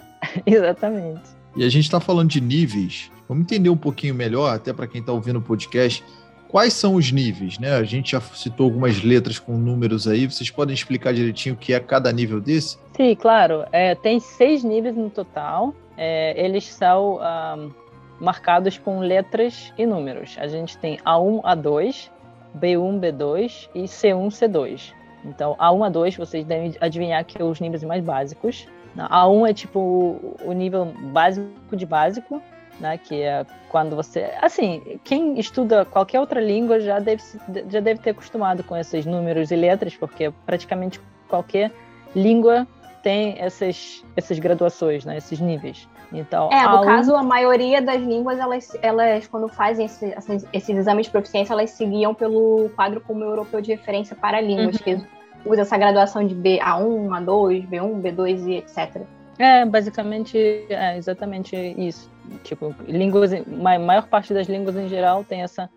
exatamente. 0.46 1.22
E 1.56 1.64
a 1.64 1.70
gente 1.70 1.86
está 1.86 2.00
falando 2.00 2.30
de 2.30 2.40
níveis. 2.40 3.12
Vamos 3.28 3.44
entender 3.44 3.72
um 3.72 3.76
pouquinho 3.76 4.14
melhor, 4.14 4.54
até 4.54 4.72
para 4.72 4.86
quem 4.86 5.02
está 5.02 5.12
ouvindo 5.12 5.40
o 5.40 5.42
podcast, 5.42 6.04
quais 6.48 6.74
são 6.74 6.96
os 6.96 7.12
níveis, 7.12 7.58
né? 7.58 7.76
A 7.76 7.84
gente 7.84 8.12
já 8.12 8.22
citou 8.22 8.66
algumas 8.66 9.04
letras 9.04 9.40
com 9.40 9.58
números 9.58 10.08
aí. 10.08 10.26
Vocês 10.26 10.50
podem 10.50 10.74
explicar 10.74 11.12
direitinho 11.12 11.56
o 11.56 11.58
que 11.58 11.74
é 11.74 11.80
cada 11.80 12.12
nível 12.12 12.40
desse? 12.40 12.78
Sim, 12.96 13.16
claro. 13.16 13.66
É, 13.72 13.96
tem 13.96 14.20
seis 14.20 14.64
níveis 14.64 14.96
no 14.96 15.10
total. 15.10 15.74
É, 15.98 16.40
eles 16.44 16.66
são 16.66 17.20
um, 17.20 17.72
marcados 18.20 18.78
com 18.78 19.00
letras 19.00 19.74
e 19.78 19.86
números. 19.86 20.38
A 20.40 20.48
gente 20.48 20.78
tem 20.78 20.98
A1, 21.00 21.42
A2, 21.42 22.10
B1, 22.58 23.00
B2 23.00 23.70
e 23.76 23.84
C1, 23.84 24.28
C2. 24.28 24.94
Então, 25.26 25.56
A1 25.56 25.86
a 25.86 25.90
2, 25.90 26.18
vocês 26.18 26.46
devem 26.46 26.76
adivinhar 26.80 27.24
que 27.26 27.42
é 27.42 27.44
os 27.44 27.60
níveis 27.60 27.84
mais 27.84 28.04
básicos. 28.04 28.68
A1 28.98 29.50
é 29.50 29.54
tipo 29.54 30.36
o 30.44 30.52
nível 30.52 30.86
básico 30.86 31.76
de 31.76 31.86
básico, 31.86 32.42
né? 32.80 32.98
Que 32.98 33.22
é 33.22 33.46
quando 33.70 33.96
você. 33.96 34.32
Assim, 34.42 35.00
quem 35.04 35.40
estuda 35.40 35.86
qualquer 35.86 36.20
outra 36.20 36.42
língua 36.42 36.80
já 36.80 37.00
deve, 37.00 37.22
já 37.70 37.80
deve 37.80 38.00
ter 38.00 38.12
acostumado 38.12 38.64
com 38.64 38.76
esses 38.76 39.06
números 39.06 39.52
e 39.52 39.56
letras, 39.56 39.96
porque 39.96 40.32
praticamente 40.46 41.00
qualquer 41.28 41.72
língua 42.16 42.68
tem 43.02 43.36
essas, 43.40 44.04
essas 44.16 44.40
graduações, 44.40 45.06
né? 45.06 45.18
Esses 45.18 45.40
níveis. 45.40 45.88
Então, 46.12 46.50
é, 46.52 46.68
no 46.68 46.84
caso, 46.84 47.16
a 47.16 47.24
maioria 47.24 47.82
das 47.82 48.02
línguas, 48.02 48.40
elas, 48.40 48.78
elas 48.82 49.28
quando 49.28 49.48
fazem 49.48 49.86
esse, 49.86 50.06
esses, 50.06 50.48
esses 50.52 50.78
exames 50.78 51.06
de 51.06 51.12
proficiência, 51.12 51.54
elas 51.54 51.70
seguiam 51.72 52.14
pelo 52.14 52.70
quadro 52.76 53.00
como 53.02 53.24
europeu 53.24 53.62
de 53.62 53.72
referência 53.72 54.16
para 54.16 54.42
línguas, 54.42 54.78
uhum. 54.78 54.84
que 54.84 55.02
usa 55.46 55.62
essa 55.62 55.78
graduação 55.78 56.26
de 56.26 56.34
B, 56.34 56.60
A1, 56.60 57.08
A2, 57.08 57.68
B1, 57.70 58.02
B2 58.02 58.48
e 58.48 58.56
etc. 58.58 59.04
É, 59.38 59.64
basicamente, 59.66 60.38
é 60.70 60.98
exatamente 60.98 61.56
isso. 61.56 62.12
Tipo, 62.44 62.76
línguas, 62.88 63.32
a 63.34 63.80
maior 63.80 64.08
parte 64.08 64.34
das 64.34 64.48
línguas 64.48 64.76
em 64.76 64.90
geral 64.90 65.24
tem 65.24 65.42
essa, 65.42 65.70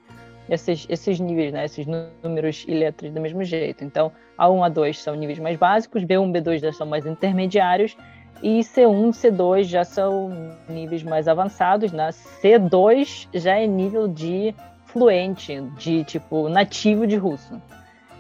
esses, 0.49 0.87
esses 0.89 1.21
níveis, 1.21 1.53
né? 1.53 1.65
Esses 1.65 1.87
números 2.23 2.65
e 2.67 2.75
letras 2.75 3.13
do 3.13 3.21
mesmo 3.21 3.45
jeito. 3.45 3.85
Então, 3.85 4.13
A1, 4.39 4.73
A2 4.73 4.95
são 4.95 5.15
níveis 5.15 5.39
mais 5.39 5.57
básicos, 5.57 6.05
B1, 6.05 6.33
B2 6.33 6.61
já 6.61 6.73
são 6.73 6.87
mais 6.87 7.07
intermediários, 7.07 7.97
e 8.43 8.61
C1, 8.61 9.11
C2 9.11 9.65
já 9.65 9.85
são 9.85 10.31
níveis 10.69 11.03
mais 11.03 11.29
avançados, 11.29 11.93
né? 11.93 12.09
C2 12.11 13.29
já 13.33 13.57
é 13.57 13.67
nível 13.67 14.09
de 14.09 14.55
fluente, 14.87 15.61
de 15.79 16.05
tipo 16.05 16.49
nativo 16.49 17.07
de 17.07 17.17
russo. 17.17 17.61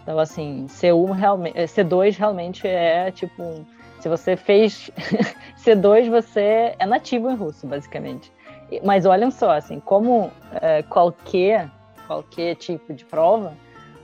Então, 0.02 0.18
assim, 0.18 0.66
C1 0.68 1.12
realmente, 1.12 1.58
C2 1.58 2.16
realmente 2.16 2.66
é 2.66 3.10
tipo, 3.10 3.66
se 4.00 4.08
você 4.08 4.36
fez 4.36 4.90
C2, 5.58 6.08
você 6.08 6.74
é 6.78 6.86
nativo 6.86 7.30
em 7.30 7.34
russo, 7.34 7.66
basicamente. 7.66 8.32
Mas 8.84 9.04
olhem 9.04 9.30
só, 9.30 9.50
assim, 9.50 9.80
como 9.80 10.30
é, 10.60 10.82
qualquer 10.82 11.68
qualquer 12.12 12.56
tipo 12.56 12.92
de 12.92 13.04
prova, 13.04 13.56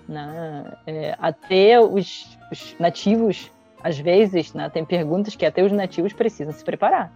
né, 0.08 0.72
é, 0.86 1.14
até 1.18 1.80
os, 1.80 2.38
os 2.50 2.76
nativos 2.78 3.50
às 3.82 3.98
vezes, 3.98 4.54
né, 4.54 4.68
tem 4.68 4.84
perguntas 4.84 5.36
que 5.36 5.46
até 5.46 5.62
os 5.62 5.70
nativos 5.70 6.12
precisam 6.12 6.52
se 6.52 6.64
preparar, 6.64 7.12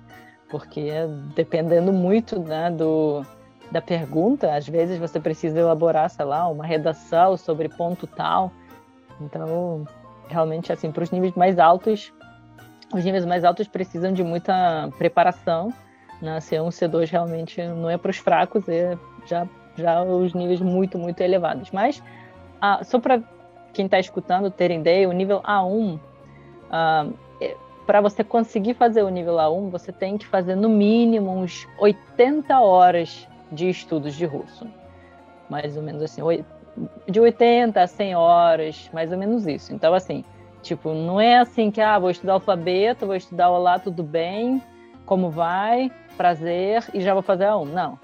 porque 0.51 0.91
dependendo 1.35 1.93
muito 1.93 2.39
né, 2.39 2.71
do, 2.71 3.25
da 3.71 3.81
pergunta, 3.81 4.55
às 4.55 4.69
vezes 4.69 4.99
você 4.99 5.19
precisa 5.19 5.59
elaborar, 5.59 6.09
sei 6.11 6.25
lá, 6.25 6.47
uma 6.47 6.65
redação 6.65 7.37
sobre 7.37 7.69
ponto 7.69 8.07
tal. 8.07 8.53
Então, 9.21 9.85
realmente, 10.29 10.73
assim, 10.73 10.93
para 10.93 11.03
os 11.03 11.11
níveis 11.11 11.35
mais 11.35 11.59
altos, 11.59 12.13
os 12.93 13.05
níveis 13.05 13.25
mais 13.25 13.45
altos 13.45 13.67
precisam 13.67 14.13
de 14.13 14.23
muita 14.23 14.91
preparação. 14.99 15.73
Né? 16.21 16.39
C1, 16.39 16.69
C2 16.69 17.11
realmente 17.11 17.63
não 17.67 17.91
é 17.91 17.97
para 17.97 18.11
os 18.11 18.19
fracos, 18.19 18.69
é 18.69 18.97
já, 19.27 19.49
já 19.77 20.03
os 20.03 20.35
níveis 20.35 20.61
muito, 20.61 20.99
muito 20.99 21.21
elevados. 21.21 21.71
Mas, 21.71 22.03
ah, 22.61 22.83
só 22.85 22.99
para 22.99 23.23
quem 23.73 23.87
está 23.87 23.99
escutando 23.99 24.51
ter 24.51 24.71
ideia, 24.71 25.09
o 25.09 25.13
nível 25.13 25.41
A1 25.43 25.99
Uh, 26.73 27.15
para 27.87 28.01
você 28.01 28.25
conseguir 28.25 28.75
fazer 28.75 29.03
o 29.03 29.11
nível 29.11 29.35
A1, 29.35 29.69
você 29.69 29.93
tem 29.93 30.17
que 30.17 30.27
fazer 30.27 30.55
no 30.55 30.69
mínimo 30.69 31.31
uns 31.31 31.69
80 31.79 32.59
horas 32.61 33.29
de 33.51 33.69
estudos 33.69 34.15
de 34.15 34.25
russo. 34.25 34.67
Mais 35.51 35.77
ou 35.77 35.83
menos 35.83 36.01
assim, 36.01 36.23
de 37.07 37.21
80 37.21 37.83
a 37.83 37.87
100 37.87 38.15
horas, 38.15 38.91
mais 38.95 39.13
ou 39.13 39.19
menos 39.19 39.47
isso. 39.47 39.75
Então, 39.75 39.93
assim, 39.93 40.25
tipo, 40.63 40.95
não 40.95 41.21
é 41.21 41.39
assim 41.39 41.71
que, 41.71 41.81
ah, 41.81 41.99
vou 41.99 42.11
estudar 42.11 42.35
alfabeto, 42.35 43.05
vou 43.05 43.17
estudar 43.17 43.51
olá, 43.51 43.79
tudo 43.79 44.03
bem, 44.03 44.63
como 45.05 45.29
vai, 45.29 45.93
prazer, 46.17 46.85
e 46.95 47.01
já 47.03 47.13
vou 47.13 47.23
fazer 47.23 47.45
A1. 47.45 47.67
Não, 47.67 47.99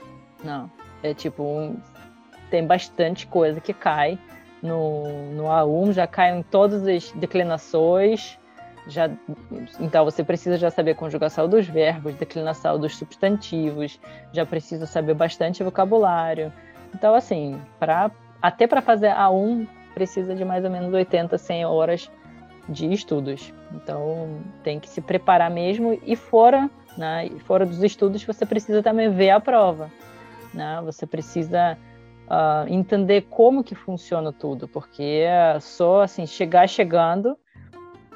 não. 0.44 0.70
É 1.03 1.15
tipo, 1.15 1.43
um, 1.43 1.77
tem 2.51 2.67
bastante 2.67 3.27
coisa 3.27 3.61
que 3.61 3.73
cai 3.73 4.19
no, 4.63 5.33
no 5.33 5.45
A1, 5.45 5.93
já 5.93 6.07
caem 6.07 6.43
todas 6.43 6.87
as 6.87 7.13
declinações, 7.13 8.39
já, 8.87 9.11
então 9.79 10.05
você 10.05 10.25
precisa 10.25 10.57
já 10.57 10.71
saber 10.71 10.95
conjugação 10.95 11.49
dos 11.49 11.67
verbos, 11.67 12.15
declinação 12.15 12.79
dos 12.79 12.97
substantivos, 12.97 14.01
já 14.33 14.47
precisa 14.47 14.87
saber 14.87 15.15
bastante 15.15 15.63
vocabulário. 15.63 16.53
Então, 16.95 17.15
assim, 17.15 17.61
para 17.79 18.11
até 18.41 18.67
para 18.67 18.81
fazer 18.81 19.11
A1 19.11 19.67
precisa 19.95 20.35
de 20.35 20.45
mais 20.45 20.65
ou 20.65 20.71
menos 20.71 20.93
80, 20.93 21.37
100 21.37 21.67
horas 21.67 22.11
de 22.69 22.93
estudos. 22.93 23.53
Então, 23.75 24.41
tem 24.63 24.79
que 24.79 24.89
se 24.89 25.01
preparar 25.01 25.51
mesmo 25.51 25.99
e 26.05 26.17
fora, 26.17 26.71
né, 26.97 27.29
fora 27.45 27.67
dos 27.67 27.83
estudos 27.83 28.25
você 28.25 28.47
precisa 28.47 28.83
também 28.83 29.11
ver 29.11 29.31
a 29.31 29.41
prova, 29.41 29.91
né? 30.59 30.83
Você 30.85 31.07
precisa 31.07 31.79
uh, 32.27 32.68
entender 32.68 33.23
como 33.31 33.64
que 33.64 33.75
funciona 33.75 34.33
tudo, 34.33 34.68
porque 34.68 35.25
só 35.61 36.03
assim 36.03 36.27
chegar 36.27 36.68
chegando 36.68 37.38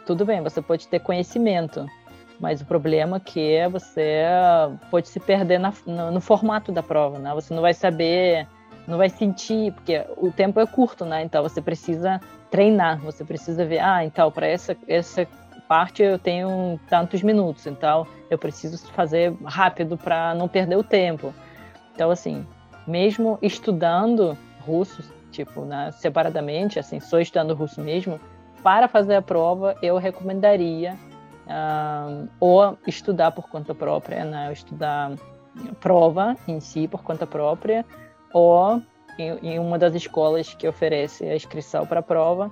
tudo 0.04 0.24
bem, 0.24 0.42
você 0.42 0.60
pode 0.60 0.88
ter 0.88 0.98
conhecimento, 0.98 1.86
mas 2.40 2.60
o 2.60 2.66
problema 2.66 3.18
é 3.18 3.20
que 3.20 3.68
você 3.68 4.24
pode 4.90 5.08
se 5.08 5.20
perder 5.20 5.58
na, 5.58 5.72
no, 5.86 6.10
no, 6.10 6.20
formato 6.20 6.72
da 6.72 6.82
prova, 6.82 7.18
né? 7.18 7.32
Você 7.34 7.54
não 7.54 7.62
vai 7.62 7.72
saber, 7.72 8.48
não 8.86 8.98
vai 8.98 9.08
sentir, 9.08 9.72
porque 9.72 10.04
o 10.16 10.32
tempo 10.32 10.58
é 10.58 10.66
curto, 10.66 11.04
né? 11.04 11.22
Então 11.22 11.40
você 11.40 11.62
precisa 11.62 12.20
treinar, 12.50 12.98
você 12.98 13.24
precisa 13.24 13.64
ver, 13.64 13.78
ah, 13.78 14.04
então 14.04 14.30
para 14.30 14.46
essa 14.46 14.76
essa 14.88 15.26
parte 15.68 16.02
eu 16.02 16.18
tenho 16.18 16.78
tantos 16.88 17.22
minutos, 17.22 17.66
então 17.66 18.06
eu 18.28 18.36
preciso 18.36 18.76
fazer 18.88 19.32
rápido 19.44 19.96
para 19.96 20.34
não 20.34 20.48
perder 20.48 20.76
o 20.76 20.82
tempo. 20.82 21.32
Então 21.94 22.10
assim, 22.10 22.46
mesmo 22.86 23.38
estudando 23.42 24.36
russo, 24.60 25.02
tipo, 25.30 25.64
né, 25.64 25.90
separadamente, 25.92 26.78
assim, 26.78 27.00
só 27.00 27.18
estudando 27.18 27.54
russo 27.54 27.80
mesmo, 27.80 28.20
para 28.62 28.86
fazer 28.86 29.16
a 29.16 29.22
prova, 29.22 29.76
eu 29.82 29.96
recomendaria 29.98 30.96
uh, 31.46 32.28
ou 32.38 32.78
estudar 32.86 33.32
por 33.32 33.48
conta 33.48 33.74
própria, 33.74 34.24
né? 34.24 34.52
estudar 34.52 35.12
prova 35.80 36.36
em 36.46 36.60
si 36.60 36.86
por 36.86 37.02
conta 37.02 37.26
própria, 37.26 37.84
ou 38.32 38.80
em, 39.18 39.30
em 39.42 39.58
uma 39.58 39.78
das 39.78 39.94
escolas 39.94 40.54
que 40.54 40.66
oferece 40.66 41.24
a 41.24 41.34
inscrição 41.34 41.86
para 41.86 42.00
a 42.00 42.02
prova, 42.02 42.50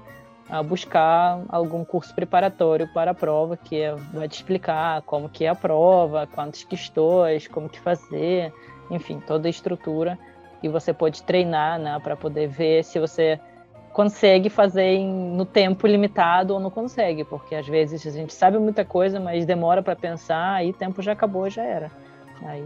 uh, 0.50 0.62
buscar 0.64 1.42
algum 1.48 1.84
curso 1.84 2.14
preparatório 2.14 2.88
para 2.92 3.12
a 3.12 3.14
prova 3.14 3.56
que 3.56 3.82
vai 4.12 4.28
te 4.28 4.34
explicar 4.34 5.02
como 5.02 5.28
que 5.28 5.44
é 5.44 5.48
a 5.48 5.54
prova, 5.54 6.26
quantas 6.26 6.64
questões, 6.64 7.46
como 7.46 7.68
que 7.68 7.78
fazer, 7.78 8.52
enfim, 8.90 9.20
toda 9.26 9.48
a 9.48 9.50
estrutura 9.50 10.18
e 10.62 10.68
você 10.68 10.92
pode 10.92 11.22
treinar, 11.22 11.78
né, 11.78 11.98
para 12.02 12.16
poder 12.16 12.48
ver 12.48 12.84
se 12.84 12.98
você 12.98 13.40
consegue 13.92 14.48
fazer 14.48 14.82
em, 14.82 15.08
no 15.08 15.44
tempo 15.44 15.86
limitado 15.86 16.54
ou 16.54 16.60
não 16.60 16.70
consegue, 16.70 17.24
porque 17.24 17.54
às 17.54 17.66
vezes 17.66 18.06
a 18.06 18.10
gente 18.10 18.32
sabe 18.32 18.58
muita 18.58 18.84
coisa, 18.84 19.18
mas 19.18 19.44
demora 19.44 19.82
para 19.82 19.96
pensar 19.96 20.64
e 20.64 20.72
tempo 20.72 21.02
já 21.02 21.12
acabou, 21.12 21.48
já 21.50 21.64
era. 21.64 21.90
Aí 22.44 22.64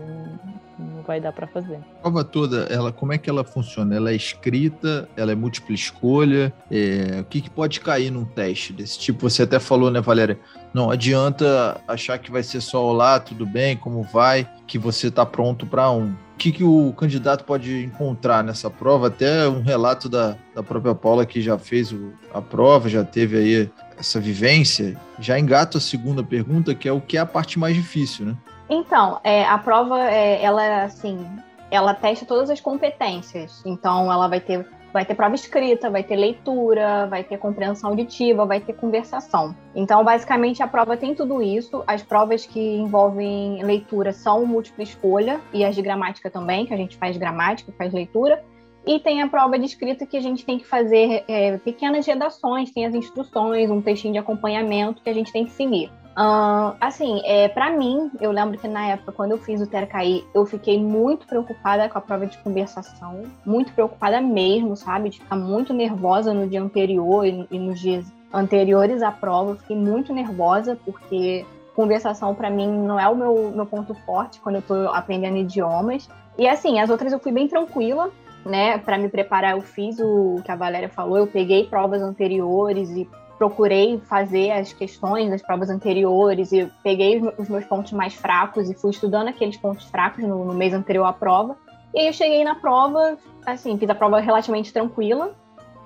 não 0.78 1.02
vai 1.02 1.20
dar 1.20 1.32
para 1.32 1.46
fazer. 1.46 1.76
A 1.76 2.02
prova 2.02 2.24
toda, 2.24 2.64
ela, 2.70 2.92
como 2.92 3.12
é 3.12 3.18
que 3.18 3.28
ela 3.28 3.44
funciona? 3.44 3.94
Ela 3.94 4.10
é 4.10 4.14
escrita, 4.14 5.08
ela 5.16 5.32
é 5.32 5.34
múltipla 5.34 5.74
escolha, 5.74 6.52
é, 6.70 7.20
o 7.20 7.24
que, 7.24 7.40
que 7.40 7.50
pode 7.50 7.80
cair 7.80 8.10
num 8.10 8.24
teste 8.24 8.72
desse 8.72 8.98
tipo? 8.98 9.28
Você 9.28 9.42
até 9.42 9.58
falou, 9.58 9.90
né, 9.90 10.00
Valéria? 10.00 10.38
Não 10.72 10.90
adianta 10.90 11.80
achar 11.87 12.18
que 12.18 12.30
vai 12.30 12.42
ser 12.42 12.60
só 12.60 12.84
olá, 12.84 13.20
tudo 13.20 13.46
bem, 13.46 13.76
como 13.76 14.02
vai, 14.02 14.48
que 14.66 14.78
você 14.78 15.08
está 15.08 15.24
pronto 15.24 15.66
para 15.66 15.90
um. 15.90 16.10
O 16.34 16.37
que, 16.37 16.50
que 16.50 16.64
o 16.64 16.92
candidato 16.94 17.44
pode 17.44 17.84
encontrar 17.84 18.42
nessa 18.42 18.68
prova? 18.68 19.06
Até 19.06 19.48
um 19.48 19.62
relato 19.62 20.08
da, 20.08 20.37
da 20.52 20.64
própria 20.64 20.94
Paula, 20.94 21.24
que 21.24 21.40
já 21.40 21.56
fez 21.56 21.92
o, 21.92 22.12
a 22.32 22.42
prova, 22.42 22.88
já 22.88 23.04
teve 23.04 23.37
aí 23.37 23.70
essa 23.96 24.18
vivência. 24.18 25.00
Já 25.20 25.38
engato 25.38 25.78
a 25.78 25.80
segunda 25.80 26.24
pergunta, 26.24 26.74
que 26.74 26.88
é 26.88 26.92
o 26.92 27.00
que 27.00 27.16
é 27.16 27.20
a 27.20 27.26
parte 27.26 27.56
mais 27.56 27.76
difícil, 27.76 28.26
né? 28.26 28.37
Então, 28.74 29.20
é, 29.22 29.44
a 29.44 29.56
prova, 29.56 30.00
é, 30.10 30.42
ela, 30.42 30.82
assim, 30.82 31.24
ela 31.70 31.94
testa 31.94 32.26
todas 32.26 32.50
as 32.50 32.60
competências. 32.60 33.62
Então, 33.64 34.10
ela 34.10 34.26
vai 34.26 34.40
ter, 34.40 34.66
vai 34.92 35.04
ter 35.04 35.14
prova 35.14 35.37
escrita, 35.37 35.88
vai 35.88 36.02
ter 36.02 36.16
leitura, 36.16 37.06
vai 37.06 37.22
ter 37.22 37.38
compreensão 37.38 37.90
auditiva, 37.90 38.44
vai 38.44 38.58
ter 38.58 38.72
conversação. 38.72 39.54
Então, 39.76 40.02
basicamente, 40.02 40.60
a 40.60 40.66
prova 40.66 40.96
tem 40.96 41.14
tudo 41.14 41.40
isso. 41.40 41.84
As 41.87 42.02
provas 42.02 42.44
que 42.44 42.60
envolvem 42.76 43.62
leitura 43.62 44.12
são 44.12 44.44
múltipla 44.44 44.82
escolha 44.82 45.40
e 45.52 45.64
as 45.64 45.76
de 45.76 45.82
gramática 45.82 46.28
também, 46.28 46.66
que 46.66 46.74
a 46.74 46.76
gente 46.76 46.96
faz 46.96 47.16
gramática, 47.16 47.72
faz 47.78 47.92
leitura. 47.92 48.44
E 48.84 48.98
tem 48.98 49.22
a 49.22 49.28
prova 49.28 49.56
de 49.56 49.66
escrita 49.66 50.04
que 50.04 50.16
a 50.16 50.20
gente 50.20 50.44
tem 50.44 50.58
que 50.58 50.66
fazer 50.66 51.24
é, 51.28 51.56
pequenas 51.58 52.04
redações, 52.04 52.72
tem 52.72 52.84
as 52.84 52.94
instruções, 52.94 53.70
um 53.70 53.80
textinho 53.80 54.12
de 54.12 54.18
acompanhamento 54.18 55.00
que 55.00 55.08
a 55.08 55.14
gente 55.14 55.32
tem 55.32 55.44
que 55.46 55.52
seguir. 55.52 55.90
Uh, 56.16 56.77
assim, 56.81 57.20
é, 57.24 57.48
para 57.48 57.70
mim, 57.70 58.11
eu 58.20 58.31
lembro 58.31 58.57
que 58.57 58.68
na 58.68 58.87
época, 58.87 59.11
quando 59.11 59.33
eu 59.33 59.38
fiz 59.38 59.61
o 59.61 59.66
TERCAI, 59.66 60.24
eu 60.33 60.46
fiquei 60.46 60.81
muito 60.81 61.27
preocupada 61.27 61.88
com 61.88 61.98
a 61.98 62.00
prova 62.00 62.24
de 62.24 62.38
conversação, 62.38 63.24
muito 63.44 63.72
preocupada 63.72 64.20
mesmo, 64.20 64.77
sabe? 64.77 65.11
De 65.11 65.18
ficar 65.18 65.35
muito 65.35 65.72
nervosa 65.74 66.33
no 66.33 66.46
dia 66.46 66.62
anterior 66.62 67.27
e, 67.27 67.46
e 67.50 67.59
nos 67.59 67.81
dias 67.81 68.07
anteriores 68.33 69.03
à 69.03 69.11
prova. 69.11 69.53
Eu 69.53 69.57
fiquei 69.57 69.77
muito 69.77 70.12
nervosa, 70.14 70.79
porque 70.85 71.44
conversação 71.74 72.33
para 72.33 72.48
mim 72.48 72.68
não 72.68 72.98
é 72.98 73.09
o 73.09 73.16
meu, 73.16 73.50
meu 73.53 73.66
ponto 73.66 73.92
forte 74.07 74.40
quando 74.40 74.57
eu 74.57 74.62
tô 74.62 74.74
aprendendo 74.90 75.37
idiomas. 75.37 76.09
E 76.38 76.46
assim, 76.46 76.79
as 76.79 76.90
outras 76.90 77.12
eu 77.12 77.18
fui 77.18 77.33
bem 77.33 77.48
tranquila, 77.48 78.11
né? 78.46 78.79
Para 78.79 78.98
me 78.98 79.09
preparar, 79.09 79.57
eu 79.57 79.61
fiz 79.62 79.98
o 79.98 80.40
que 80.44 80.53
a 80.53 80.57
Valéria 80.57 80.88
falou, 80.88 81.18
eu 81.18 81.27
peguei 81.27 81.64
provas 81.64 82.03
anteriores 82.03 82.88
e 82.90 83.09
procurei 83.38 83.98
fazer 83.98 84.50
as 84.52 84.72
questões 84.72 85.30
das 85.30 85.42
provas 85.42 85.70
anteriores 85.70 86.52
e 86.52 86.70
peguei 86.82 87.20
os 87.38 87.48
meus 87.48 87.64
pontos 87.64 87.92
mais 87.92 88.14
fracos 88.14 88.70
e 88.70 88.74
fui 88.74 88.90
estudando 88.90 89.28
aqueles 89.28 89.56
pontos 89.56 89.84
fracos 89.86 90.24
no, 90.24 90.44
no 90.44 90.54
mês 90.54 90.72
anterior 90.72 91.04
à 91.04 91.12
prova. 91.12 91.56
E 91.92 92.00
aí 92.00 92.06
eu 92.06 92.12
cheguei 92.12 92.42
na 92.44 92.54
prova, 92.54 93.16
assim, 93.46 93.76
fiz 93.78 93.88
a 93.88 93.94
prova 93.94 94.20
relativamente 94.20 94.72
tranquila, 94.72 95.34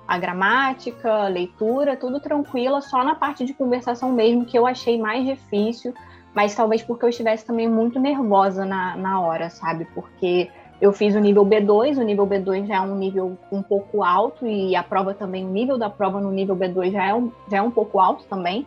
a 0.07 0.17
gramática, 0.17 1.11
a 1.11 1.27
leitura, 1.27 1.95
tudo 1.95 2.19
tranquila, 2.19 2.81
só 2.81 3.03
na 3.03 3.13
parte 3.13 3.45
de 3.45 3.53
conversação 3.53 4.11
mesmo 4.11 4.45
que 4.45 4.57
eu 4.57 4.65
achei 4.65 4.99
mais 4.99 5.25
difícil, 5.25 5.93
mas 6.33 6.55
talvez 6.55 6.81
porque 6.81 7.05
eu 7.05 7.09
estivesse 7.09 7.45
também 7.45 7.69
muito 7.69 7.99
nervosa 7.99 8.65
na, 8.65 8.95
na 8.95 9.21
hora, 9.21 9.49
sabe? 9.49 9.85
Porque 9.93 10.49
eu 10.81 10.93
fiz 10.93 11.13
o 11.13 11.19
nível 11.19 11.45
B2, 11.45 11.97
o 11.97 12.03
nível 12.03 12.25
B2 12.25 12.65
já 12.65 12.75
é 12.75 12.81
um 12.81 12.95
nível 12.95 13.37
um 13.51 13.61
pouco 13.61 14.03
alto 14.03 14.47
e 14.47 14.75
a 14.75 14.83
prova 14.83 15.13
também, 15.13 15.45
o 15.45 15.49
nível 15.49 15.77
da 15.77 15.89
prova 15.89 16.21
no 16.21 16.31
nível 16.31 16.55
B2 16.55 16.91
já 16.91 17.05
é 17.05 17.13
um, 17.13 17.31
já 17.51 17.57
é 17.57 17.61
um 17.61 17.71
pouco 17.71 17.99
alto 17.99 18.23
também. 18.29 18.65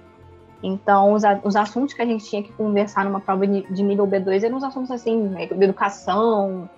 Então, 0.63 1.13
os, 1.13 1.23
os 1.43 1.57
assuntos 1.57 1.95
que 1.95 2.03
a 2.03 2.07
gente 2.07 2.25
tinha 2.25 2.43
que 2.43 2.53
conversar 2.53 3.05
numa 3.05 3.21
prova 3.21 3.47
de, 3.47 3.83
nível 3.83 4.07
B2 4.07 4.45
eram 4.45 4.57
uns 4.57 4.63
assuntos 4.63 4.91
assim, 4.91 5.17
né, 5.17 5.47
de 5.47 5.65
educação, 5.65 6.69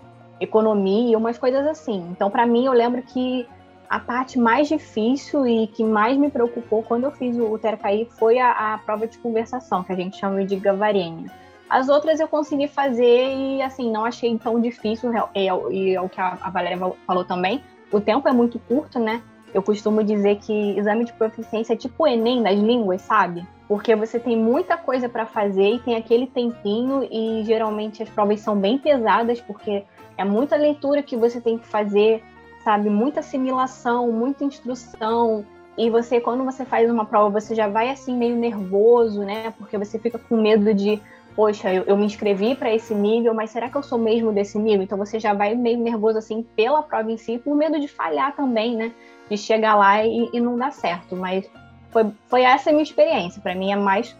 economia, 0.41 1.19
umas 1.19 1.37
coisas 1.37 1.67
assim. 1.67 2.07
Então, 2.11 2.31
para 2.31 2.47
mim, 2.47 2.65
eu 2.65 2.73
lembro 2.73 3.03
que 3.03 3.47
a 3.91 3.99
parte 4.01 4.39
mais 4.39 4.69
difícil 4.69 5.47
e 5.47 5.67
que 5.67 5.85
mais 5.85 6.17
me 6.17 6.31
preocupou 6.31 6.83
quando 6.83 7.05
eu 7.05 7.11
fiz 7.11 7.37
o, 7.37 7.59
TERCAI 7.59 8.07
foi 8.19 8.39
a, 8.39 8.75
a 8.75 8.79
prova 8.79 9.07
de 9.07 9.19
conversação, 9.19 9.83
que 9.85 9.93
a 9.93 9.97
gente 9.97 10.17
chama 10.17 10.45
de 10.45 10.57
Gavarenha 10.57 11.31
as 11.69 11.89
outras 11.89 12.21
eu 12.21 12.29
consegui 12.29 12.69
fazer 12.69 13.35
e, 13.35 13.63
assim, 13.63 13.91
não 13.91 14.05
achei 14.05 14.37
tão 14.39 14.61
difícil, 14.61 15.11
e 15.35 15.47
é, 15.47 16.01
o 16.01 16.09
que 16.09 16.21
a 16.21 16.51
Valéria 16.51 16.79
falou 17.07 17.25
também, 17.25 17.63
o 17.91 18.01
tempo 18.01 18.29
é 18.29 18.33
muito 18.33 18.59
curto, 18.59 18.99
né? 18.99 19.23
Eu 19.53 19.63
costumo 19.63 20.03
dizer 20.03 20.37
que 20.37 20.77
exame 20.77 21.05
de 21.05 21.13
proficiência 21.13 21.75
é 21.75 21.77
tipo 21.77 22.03
o 22.03 22.07
Enem 22.07 22.43
das 22.43 22.59
línguas, 22.59 23.03
sabe? 23.03 23.47
Porque 23.69 23.95
você 23.95 24.19
tem 24.19 24.37
muita 24.37 24.77
coisa 24.77 25.09
para 25.09 25.25
fazer 25.25 25.75
e 25.75 25.79
tem 25.79 25.95
aquele 25.95 26.27
tempinho 26.27 27.07
e 27.11 27.45
geralmente 27.45 28.03
as 28.03 28.09
provas 28.09 28.41
são 28.41 28.57
bem 28.57 28.79
pesadas 28.79 29.41
porque 29.41 29.85
é 30.19 30.25
muita 30.25 30.57
leitura 30.57 31.03
que 31.03 31.17
você 31.17 31.41
tem 31.41 31.57
que 31.57 31.67
fazer, 31.67 32.23
sabe? 32.65 32.91
Muita 32.91 33.21
assimilação, 33.21 34.11
muita 34.11 34.45
instrução. 34.45 35.45
E 35.79 35.89
você, 35.89 36.21
quando 36.21 36.45
você 36.45 36.65
faz 36.65 36.91
uma 36.91 37.05
prova, 37.05 37.41
você 37.41 37.55
já 37.55 37.69
vai 37.69 37.91
assim 37.91 38.17
meio 38.17 38.37
nervoso, 38.37 39.23
né? 39.23 39.53
Porque 39.57 39.79
você 39.79 39.99
fica 39.99 40.19
com 40.19 40.37
medo 40.37 40.75
de 40.75 41.01
poxa, 41.35 41.73
eu, 41.73 41.85
eu 41.85 41.97
me 41.97 42.07
inscrevi 42.07 42.55
para 42.55 42.73
esse 42.73 42.95
nível, 42.95 43.35
mas 43.35 43.51
será 43.51 43.69
que 43.69 43.77
eu 43.77 43.83
sou 43.83 43.99
mesmo 43.99 44.33
desse 44.33 44.59
nível? 44.59 44.83
Então 44.83 44.99
você 44.99 45.19
já 45.19 45.35
vai 45.35 45.55
meio 45.55 45.79
nervoso 45.79 46.19
assim 46.19 46.43
pela 46.55 46.83
prova 46.83 47.11
em 47.11 47.17
si, 47.17 47.39
por 47.39 47.55
medo 47.57 47.79
de 47.81 47.89
falhar 47.89 48.35
também, 48.35 48.77
né? 48.77 48.93
De 49.29 49.37
chegar 49.37 49.75
lá 49.75 50.05
e, 50.05 50.31
e 50.33 50.41
não 50.41 50.57
dar 50.57 50.73
certo. 50.73 51.17
Mas 51.17 51.51
foi, 51.91 52.07
foi 52.29 52.43
essa 52.43 52.71
a 52.71 52.73
minha 52.73 52.83
experiência. 52.83 53.41
Para 53.41 53.55
mim, 53.55 53.73
é 53.73 53.77
mais 53.77 54.17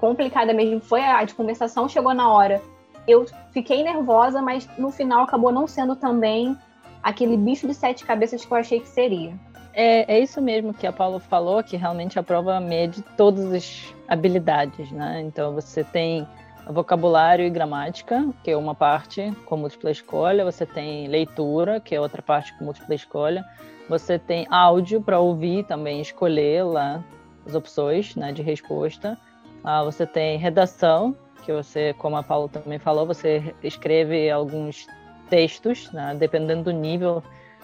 complicada 0.00 0.52
mesmo 0.52 0.80
foi 0.80 1.00
a 1.00 1.22
de 1.22 1.32
conversação, 1.32 1.88
chegou 1.88 2.12
na 2.12 2.28
hora. 2.28 2.60
Eu 3.06 3.24
fiquei 3.52 3.82
nervosa, 3.84 4.42
mas 4.42 4.68
no 4.76 4.90
final 4.90 5.22
acabou 5.22 5.52
não 5.52 5.66
sendo 5.66 5.94
também 5.94 6.56
aquele 7.02 7.36
bicho 7.36 7.66
de 7.66 7.74
sete 7.74 8.04
cabeças 8.04 8.44
que 8.44 8.52
eu 8.52 8.56
achei 8.56 8.80
que 8.80 8.88
seria. 8.88 9.32
É, 9.74 10.16
é 10.16 10.20
isso 10.20 10.40
mesmo 10.42 10.74
que 10.74 10.86
a 10.86 10.92
Paula 10.92 11.18
falou, 11.18 11.62
que 11.62 11.76
realmente 11.76 12.18
a 12.18 12.22
prova 12.22 12.60
mede 12.60 13.00
todas 13.16 13.52
as 13.52 13.94
habilidades, 14.08 14.90
né? 14.90 15.22
Então 15.22 15.54
você 15.54 15.82
tem 15.82 16.26
vocabulário 16.66 17.44
e 17.44 17.50
gramática, 17.50 18.28
que 18.42 18.50
é 18.50 18.56
uma 18.56 18.74
parte 18.74 19.32
com 19.46 19.56
múltipla 19.56 19.90
escolha, 19.90 20.44
você 20.44 20.64
tem 20.64 21.08
leitura, 21.08 21.80
que 21.80 21.94
é 21.94 22.00
outra 22.00 22.22
parte 22.22 22.56
com 22.56 22.64
múltipla 22.64 22.94
escolha, 22.94 23.44
você 23.88 24.18
tem 24.18 24.46
áudio 24.50 25.00
para 25.00 25.18
ouvir 25.18 25.64
também, 25.64 26.00
escolher 26.00 26.64
lá 26.64 27.02
as 27.46 27.54
opções 27.54 28.14
né, 28.14 28.32
de 28.32 28.42
resposta, 28.42 29.18
ah, 29.64 29.82
você 29.82 30.06
tem 30.06 30.38
redação, 30.38 31.16
que 31.44 31.52
você, 31.52 31.92
como 31.94 32.16
a 32.16 32.22
Paula 32.22 32.48
também 32.48 32.78
falou, 32.78 33.06
você 33.06 33.54
escreve 33.62 34.30
alguns 34.30 34.86
textos, 35.28 35.90
né, 35.92 36.14
dependendo 36.16 36.64
do 36.64 36.72
nível, 36.72 37.22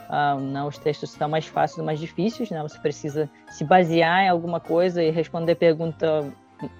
ah, 0.08 0.34
né, 0.34 0.64
os 0.64 0.76
textos 0.76 1.12
estão 1.12 1.28
mais 1.28 1.46
fáceis 1.46 1.78
ou 1.78 1.84
mais 1.84 2.00
difíceis, 2.00 2.50
né, 2.50 2.60
você 2.62 2.78
precisa 2.78 3.30
se 3.48 3.64
basear 3.64 4.24
em 4.24 4.28
alguma 4.28 4.58
coisa 4.58 5.02
e 5.02 5.10
responder 5.10 5.54
pergunta 5.54 6.32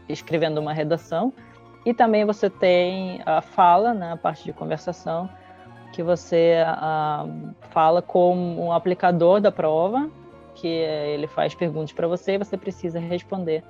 escrevendo 0.09 0.59
uma 0.59 0.73
redação, 0.73 1.33
e 1.89 1.95
também 1.95 2.23
você 2.27 2.51
tem 2.51 3.23
a 3.25 3.41
fala, 3.41 3.95
né, 3.95 4.13
a 4.13 4.17
parte 4.17 4.45
de 4.45 4.53
conversação, 4.53 5.27
que 5.91 6.03
você 6.03 6.57
uh, 6.63 7.55
fala 7.71 8.03
com 8.03 8.37
um 8.37 8.71
aplicador 8.71 9.41
da 9.41 9.51
prova, 9.51 10.11
que 10.55 10.67
ele 10.69 11.27
faz 11.27 11.55
perguntas 11.55 11.93
para 11.93 12.07
você 12.07 12.35
e 12.35 12.39
você 12.39 12.59
precisa 12.59 13.01
responder 13.01 13.65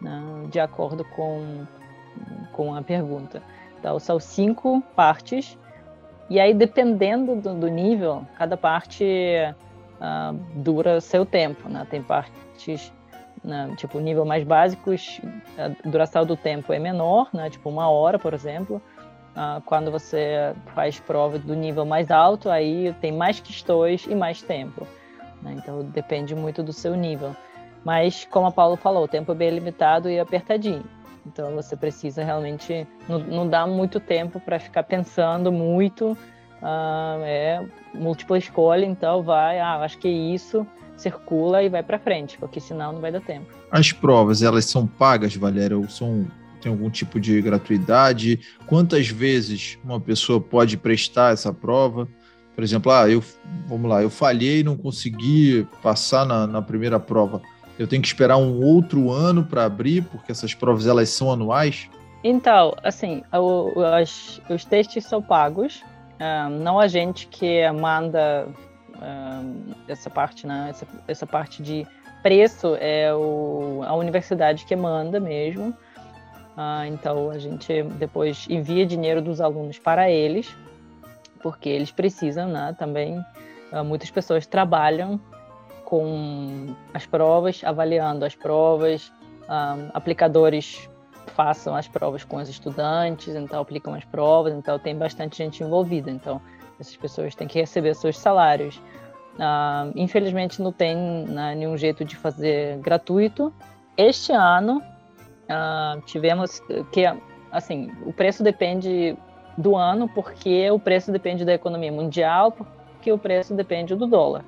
né, 0.00 0.20
de 0.50 0.58
acordo 0.58 1.04
com, 1.04 1.64
com 2.52 2.74
a 2.74 2.82
pergunta. 2.82 3.40
Então, 3.78 4.00
são 4.00 4.18
cinco 4.18 4.82
partes, 4.96 5.56
e 6.28 6.40
aí, 6.40 6.52
dependendo 6.52 7.36
do, 7.36 7.54
do 7.54 7.68
nível, 7.68 8.26
cada 8.36 8.56
parte 8.56 9.04
uh, 9.04 10.32
dura 10.56 11.00
seu 11.00 11.24
tempo. 11.24 11.68
Né? 11.68 11.86
Tem 11.88 12.02
partes 12.02 12.92
né? 13.44 13.74
Tipo, 13.76 14.00
nível 14.00 14.24
mais 14.24 14.42
básicos, 14.42 15.20
a 15.58 15.88
duração 15.88 16.24
do 16.24 16.36
tempo 16.36 16.72
é 16.72 16.78
menor, 16.78 17.28
né? 17.32 17.50
Tipo, 17.50 17.68
uma 17.68 17.88
hora, 17.88 18.18
por 18.18 18.32
exemplo. 18.32 18.80
Uh, 19.36 19.60
quando 19.62 19.90
você 19.90 20.54
faz 20.74 20.98
prova 21.00 21.38
do 21.38 21.54
nível 21.54 21.84
mais 21.84 22.10
alto, 22.10 22.48
aí 22.48 22.94
tem 23.00 23.12
mais 23.12 23.40
questões 23.40 24.06
e 24.06 24.14
mais 24.14 24.40
tempo. 24.40 24.86
Né? 25.42 25.56
Então, 25.58 25.82
depende 25.82 26.34
muito 26.34 26.62
do 26.62 26.72
seu 26.72 26.94
nível. 26.94 27.36
Mas, 27.84 28.24
como 28.30 28.46
a 28.46 28.52
Paulo 28.52 28.76
falou, 28.76 29.04
o 29.04 29.08
tempo 29.08 29.32
é 29.32 29.34
bem 29.34 29.50
limitado 29.50 30.08
e 30.08 30.18
apertadinho. 30.18 30.84
Então, 31.26 31.54
você 31.54 31.76
precisa 31.76 32.22
realmente 32.24 32.86
não, 33.08 33.18
não 33.18 33.48
dar 33.48 33.66
muito 33.66 33.98
tempo 33.98 34.38
para 34.40 34.58
ficar 34.58 34.84
pensando 34.84 35.50
muito. 35.50 36.12
Uh, 36.62 37.20
é 37.24 37.66
múltipla 37.92 38.38
escolha, 38.38 38.86
então 38.86 39.22
vai, 39.22 39.58
ah, 39.58 39.80
acho 39.80 39.98
que 39.98 40.08
é 40.08 40.12
isso 40.12 40.66
circula 40.96 41.62
e 41.62 41.68
vai 41.68 41.82
para 41.82 41.98
frente, 41.98 42.38
porque 42.38 42.60
senão 42.60 42.92
não 42.92 43.00
vai 43.00 43.12
dar 43.12 43.20
tempo. 43.20 43.46
As 43.70 43.92
provas, 43.92 44.42
elas 44.42 44.64
são 44.66 44.86
pagas, 44.86 45.34
Valéria, 45.34 45.76
ou 45.76 45.88
são 45.88 46.26
tem 46.64 46.72
algum 46.72 46.88
tipo 46.88 47.20
de 47.20 47.42
gratuidade? 47.42 48.40
Quantas 48.66 49.08
vezes 49.08 49.78
uma 49.84 50.00
pessoa 50.00 50.40
pode 50.40 50.78
prestar 50.78 51.34
essa 51.34 51.52
prova? 51.52 52.08
Por 52.54 52.64
exemplo, 52.64 52.90
ah, 52.90 53.08
eu, 53.08 53.22
vamos 53.66 53.90
lá, 53.90 54.02
eu 54.02 54.08
falhei 54.08 54.60
e 54.60 54.64
não 54.64 54.76
consegui 54.76 55.66
passar 55.82 56.24
na, 56.24 56.46
na 56.46 56.62
primeira 56.62 56.98
prova. 56.98 57.42
Eu 57.78 57.86
tenho 57.86 58.00
que 58.00 58.08
esperar 58.08 58.38
um 58.38 58.62
outro 58.62 59.10
ano 59.10 59.44
para 59.44 59.64
abrir, 59.64 60.04
porque 60.04 60.32
essas 60.32 60.54
provas 60.54 60.86
elas 60.86 61.10
são 61.10 61.30
anuais? 61.30 61.88
Então, 62.22 62.74
assim, 62.82 63.22
o, 63.32 63.72
os, 64.00 64.40
os 64.48 64.64
textos 64.64 65.04
são 65.04 65.20
pagos, 65.20 65.82
um, 66.18 66.58
não 66.60 66.78
a 66.78 66.86
gente 66.86 67.26
que 67.26 67.70
manda 67.72 68.48
essa 69.88 70.10
parte, 70.10 70.46
né? 70.46 70.68
Essa, 70.70 70.86
essa 71.06 71.26
parte 71.26 71.62
de 71.62 71.86
preço 72.22 72.76
é 72.80 73.14
o, 73.14 73.82
a 73.84 73.94
universidade 73.94 74.64
que 74.64 74.74
manda 74.74 75.20
mesmo. 75.20 75.68
Uh, 76.56 76.86
então 76.86 77.30
a 77.30 77.38
gente 77.38 77.82
depois 77.98 78.46
envia 78.48 78.86
dinheiro 78.86 79.20
dos 79.20 79.40
alunos 79.40 79.78
para 79.78 80.10
eles, 80.10 80.54
porque 81.42 81.68
eles 81.68 81.90
precisam, 81.90 82.48
né? 82.48 82.74
Também 82.78 83.18
uh, 83.72 83.84
muitas 83.84 84.10
pessoas 84.10 84.46
trabalham 84.46 85.20
com 85.84 86.74
as 86.94 87.04
provas, 87.04 87.62
avaliando 87.64 88.24
as 88.24 88.34
provas, 88.34 89.08
uh, 89.42 89.90
aplicadores 89.92 90.88
façam 91.34 91.74
as 91.74 91.88
provas 91.88 92.22
com 92.22 92.36
os 92.36 92.48
estudantes, 92.48 93.34
então 93.34 93.60
aplicam 93.60 93.92
as 93.94 94.04
provas, 94.04 94.54
então 94.54 94.78
tem 94.78 94.96
bastante 94.96 95.36
gente 95.36 95.62
envolvida. 95.62 96.10
Então 96.10 96.40
essas 96.78 96.96
pessoas 96.96 97.34
têm 97.34 97.46
que 97.46 97.58
receber 97.58 97.94
seus 97.94 98.18
salários. 98.18 98.76
Uh, 99.34 99.90
infelizmente 99.96 100.62
não 100.62 100.70
tem 100.70 100.96
né, 100.96 101.54
nenhum 101.54 101.76
jeito 101.76 102.04
de 102.04 102.16
fazer 102.16 102.78
gratuito. 102.78 103.52
Este 103.96 104.32
ano 104.32 104.82
uh, 105.44 106.00
tivemos 106.02 106.60
que, 106.92 107.04
assim, 107.50 107.92
o 108.04 108.12
preço 108.12 108.42
depende 108.42 109.16
do 109.56 109.76
ano, 109.76 110.08
porque 110.08 110.70
o 110.70 110.78
preço 110.78 111.12
depende 111.12 111.44
da 111.44 111.54
economia 111.54 111.92
mundial, 111.92 112.52
porque 112.52 113.12
o 113.12 113.18
preço 113.18 113.54
depende 113.54 113.94
do 113.94 114.06
dólar. 114.06 114.44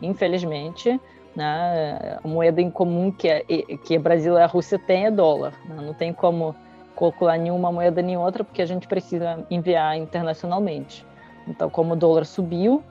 Infelizmente, 0.00 1.00
né, 1.34 2.18
a 2.22 2.28
moeda 2.28 2.60
em 2.60 2.70
comum 2.70 3.10
que, 3.10 3.28
é, 3.28 3.42
que 3.84 3.96
o 3.96 4.00
Brasil 4.00 4.34
e 4.34 4.40
a 4.40 4.46
Rússia 4.46 4.78
tem 4.78 5.06
é 5.06 5.10
dólar. 5.10 5.52
Né? 5.68 5.76
Não 5.80 5.94
tem 5.94 6.12
como 6.12 6.54
calcular 6.96 7.36
nenhuma 7.36 7.72
moeda 7.72 8.00
nem 8.00 8.16
outra, 8.16 8.44
porque 8.44 8.62
a 8.62 8.66
gente 8.66 8.86
precisa 8.86 9.44
enviar 9.50 9.96
internacionalmente. 9.96 11.04
Então, 11.46 11.68
como 11.68 11.94
o 11.94 11.96
dólar 11.96 12.24
subiu, 12.24 12.82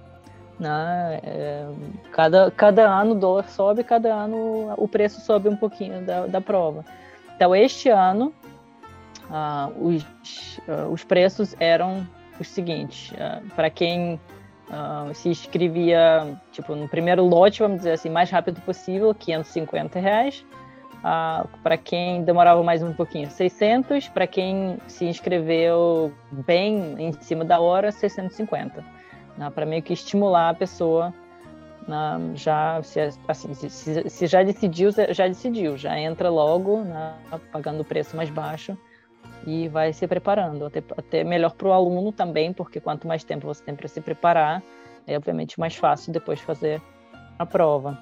né, 0.59 1.19
é, 1.23 1.67
cada, 2.11 2.51
cada 2.51 2.87
ano 2.87 3.13
o 3.13 3.15
dólar 3.15 3.49
sobe, 3.49 3.83
cada 3.83 4.13
ano 4.13 4.73
o 4.77 4.87
preço 4.87 5.21
sobe 5.21 5.49
um 5.49 5.55
pouquinho 5.55 6.01
da, 6.05 6.27
da 6.27 6.41
prova. 6.41 6.85
Então, 7.35 7.55
este 7.55 7.89
ano, 7.89 8.33
uh, 9.29 9.87
os, 9.87 10.03
uh, 10.67 10.91
os 10.91 11.03
preços 11.03 11.55
eram 11.59 12.07
os 12.39 12.47
seguintes: 12.47 13.11
uh, 13.11 13.45
para 13.55 13.69
quem 13.69 14.19
se 15.13 15.29
inscrevia, 15.29 16.35
tipo, 16.51 16.73
no 16.73 16.87
primeiro 16.87 17.23
lote, 17.23 17.59
vamos 17.59 17.77
dizer 17.77 17.91
assim, 17.91 18.09
mais 18.09 18.31
rápido 18.31 18.59
possível, 18.61 19.13
550 19.13 19.99
reais. 19.99 20.43
Para 21.61 21.77
quem 21.77 22.23
demorava 22.23 22.63
mais 22.63 22.81
um 22.81 22.93
pouquinho, 22.93 23.29
600. 23.29 24.07
Para 24.07 24.25
quem 24.25 24.77
se 24.87 25.05
inscreveu 25.05 26.13
bem 26.31 26.95
em 26.97 27.11
cima 27.13 27.43
da 27.43 27.59
hora, 27.59 27.91
650. 27.91 28.83
Né, 29.37 29.49
para 29.49 29.65
meio 29.65 29.81
que 29.81 29.93
estimular 29.93 30.49
a 30.49 30.53
pessoa 30.53 31.13
já 32.35 32.81
se, 32.83 32.99
assim, 33.27 33.53
se, 33.53 34.09
se, 34.09 34.27
já 34.27 34.41
decidiu, 34.43 34.89
já 35.09 35.27
decidiu, 35.27 35.77
já 35.77 35.99
entra 35.99 36.29
logo, 36.29 36.81
né, 36.81 37.13
pagando 37.51 37.81
o 37.81 37.85
preço 37.85 38.15
mais 38.15 38.29
baixo 38.29 38.77
e 39.45 39.67
vai 39.67 39.91
se 39.91 40.07
preparando. 40.07 40.65
Até, 40.65 40.81
até 40.97 41.23
melhor 41.23 41.51
para 41.51 41.67
o 41.67 41.73
aluno 41.73 42.11
também, 42.11 42.53
porque 42.53 42.79
quanto 42.79 43.07
mais 43.07 43.23
tempo 43.23 43.47
você 43.47 43.61
tem 43.63 43.75
para 43.75 43.87
se 43.87 43.99
preparar, 43.99 44.63
é 45.05 45.17
obviamente 45.17 45.59
mais 45.59 45.75
fácil 45.75 46.13
depois 46.13 46.39
fazer 46.39 46.81
a 47.37 47.45
prova. 47.45 47.97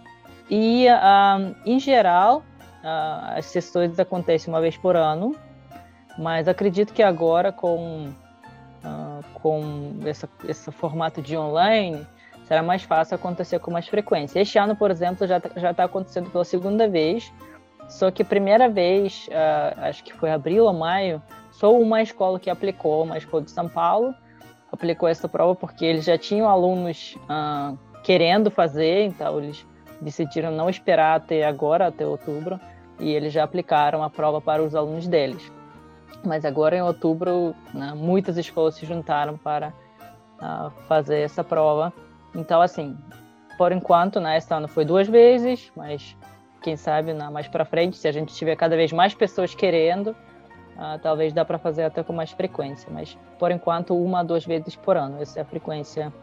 E, 0.49 0.85
uh, 0.87 1.55
em 1.65 1.79
geral, 1.79 2.43
uh, 2.83 3.37
as 3.37 3.45
sessões 3.45 3.99
acontecem 3.99 4.53
uma 4.53 4.61
vez 4.61 4.77
por 4.77 4.95
ano, 4.95 5.35
mas 6.17 6.47
acredito 6.47 6.93
que 6.93 7.01
agora 7.01 7.51
com, 7.51 8.09
uh, 8.83 9.23
com 9.33 9.99
essa, 10.05 10.29
esse 10.47 10.71
formato 10.71 11.21
de 11.21 11.37
online, 11.37 12.05
será 12.45 12.61
mais 12.61 12.83
fácil 12.83 13.15
acontecer 13.15 13.59
com 13.59 13.71
mais 13.71 13.87
frequência. 13.87 14.39
Este 14.39 14.57
ano, 14.57 14.75
por 14.75 14.91
exemplo, 14.91 15.25
já 15.27 15.37
está 15.71 15.83
acontecendo 15.83 16.29
pela 16.29 16.43
segunda 16.43 16.87
vez, 16.87 17.31
só 17.87 18.11
que 18.11 18.23
primeira 18.23 18.69
vez, 18.69 19.27
uh, 19.27 19.81
acho 19.81 20.03
que 20.03 20.13
foi 20.13 20.31
abril 20.31 20.65
ou 20.65 20.73
maio, 20.73 21.21
só 21.51 21.73
uma 21.73 22.01
escola 22.01 22.39
que 22.39 22.49
aplicou, 22.49 23.03
uma 23.03 23.17
escola 23.17 23.43
de 23.43 23.51
São 23.51 23.69
Paulo, 23.69 24.13
aplicou 24.71 25.07
essa 25.07 25.27
prova 25.27 25.53
porque 25.53 25.85
eles 25.85 26.05
já 26.05 26.17
tinham 26.17 26.47
alunos 26.47 27.17
querendo 28.03 28.49
fazer, 28.49 29.03
então 29.03 29.37
eles 29.37 29.65
decidiram 30.01 30.51
não 30.51 30.69
esperar 30.69 31.15
até 31.15 31.45
agora, 31.45 31.87
até 31.87 32.05
outubro, 32.05 32.59
e 32.99 33.11
eles 33.11 33.31
já 33.31 33.43
aplicaram 33.43 34.03
a 34.03 34.09
prova 34.09 34.41
para 34.41 34.63
os 34.63 34.75
alunos 34.75 35.07
deles. 35.07 35.51
Mas 36.23 36.43
agora 36.43 36.75
em 36.75 36.81
outubro, 36.81 37.55
né, 37.73 37.93
muitas 37.95 38.37
escolas 38.37 38.75
se 38.75 38.85
juntaram 38.85 39.37
para 39.37 39.73
uh, 40.41 40.69
fazer 40.87 41.19
essa 41.19 41.43
prova 41.43 41.93
então, 42.33 42.61
assim, 42.61 42.97
por 43.57 43.71
enquanto, 43.71 44.19
né, 44.19 44.37
esse 44.37 44.53
ano 44.53 44.67
foi 44.67 44.85
duas 44.85 45.07
vezes, 45.07 45.71
mas 45.75 46.15
quem 46.61 46.75
sabe 46.75 47.13
né, 47.13 47.29
mais 47.29 47.47
para 47.47 47.65
frente, 47.65 47.97
se 47.97 48.07
a 48.07 48.11
gente 48.11 48.33
tiver 48.33 48.55
cada 48.55 48.75
vez 48.75 48.91
mais 48.91 49.13
pessoas 49.13 49.53
querendo, 49.53 50.11
uh, 50.77 50.97
talvez 51.01 51.33
dá 51.33 51.43
para 51.43 51.57
fazer 51.57 51.83
até 51.83 52.03
com 52.03 52.13
mais 52.13 52.31
frequência. 52.31 52.89
Mas, 52.91 53.17
por 53.37 53.51
enquanto, 53.51 53.95
uma 53.95 54.23
duas 54.23 54.45
vezes 54.45 54.75
por 54.75 54.95
ano. 54.95 55.21
Essa 55.21 55.39
é 55.39 55.41
a 55.41 55.45
frequência 55.45 56.13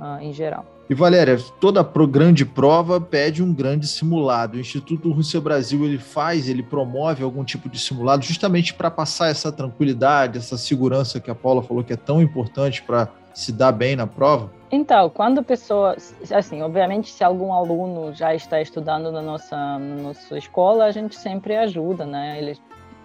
uh, 0.00 0.20
em 0.20 0.32
geral. 0.32 0.64
E 0.88 0.94
Valéria, 0.94 1.36
toda 1.60 1.82
pro 1.82 2.06
grande 2.06 2.44
prova 2.44 3.00
pede 3.00 3.42
um 3.42 3.52
grande 3.52 3.88
simulado. 3.88 4.56
O 4.56 4.60
Instituto 4.60 5.10
Rússia 5.10 5.40
Brasil 5.40 5.84
ele 5.84 5.98
faz, 5.98 6.48
ele 6.48 6.62
promove 6.62 7.24
algum 7.24 7.42
tipo 7.42 7.68
de 7.68 7.78
simulado 7.78 8.24
justamente 8.24 8.72
para 8.72 8.88
passar 8.88 9.28
essa 9.28 9.50
tranquilidade, 9.50 10.38
essa 10.38 10.56
segurança 10.56 11.18
que 11.18 11.28
a 11.28 11.34
Paula 11.34 11.60
falou 11.60 11.82
que 11.82 11.92
é 11.92 11.96
tão 11.96 12.22
importante 12.22 12.82
para 12.82 13.08
se 13.34 13.52
dar 13.52 13.72
bem 13.72 13.96
na 13.96 14.06
prova? 14.06 14.50
Então, 14.70 15.10
quando 15.10 15.40
a 15.40 15.42
pessoa, 15.42 15.96
assim, 16.32 16.62
obviamente, 16.62 17.12
se 17.12 17.22
algum 17.22 17.52
aluno 17.52 18.14
já 18.14 18.34
está 18.34 18.60
estudando 18.60 19.12
na 19.12 19.20
nossa, 19.20 19.56
na 19.56 20.02
nossa 20.02 20.38
escola, 20.38 20.84
a 20.84 20.90
gente 20.90 21.16
sempre 21.16 21.56
ajuda, 21.56 22.06
né? 22.06 22.38
Ele 22.38 22.58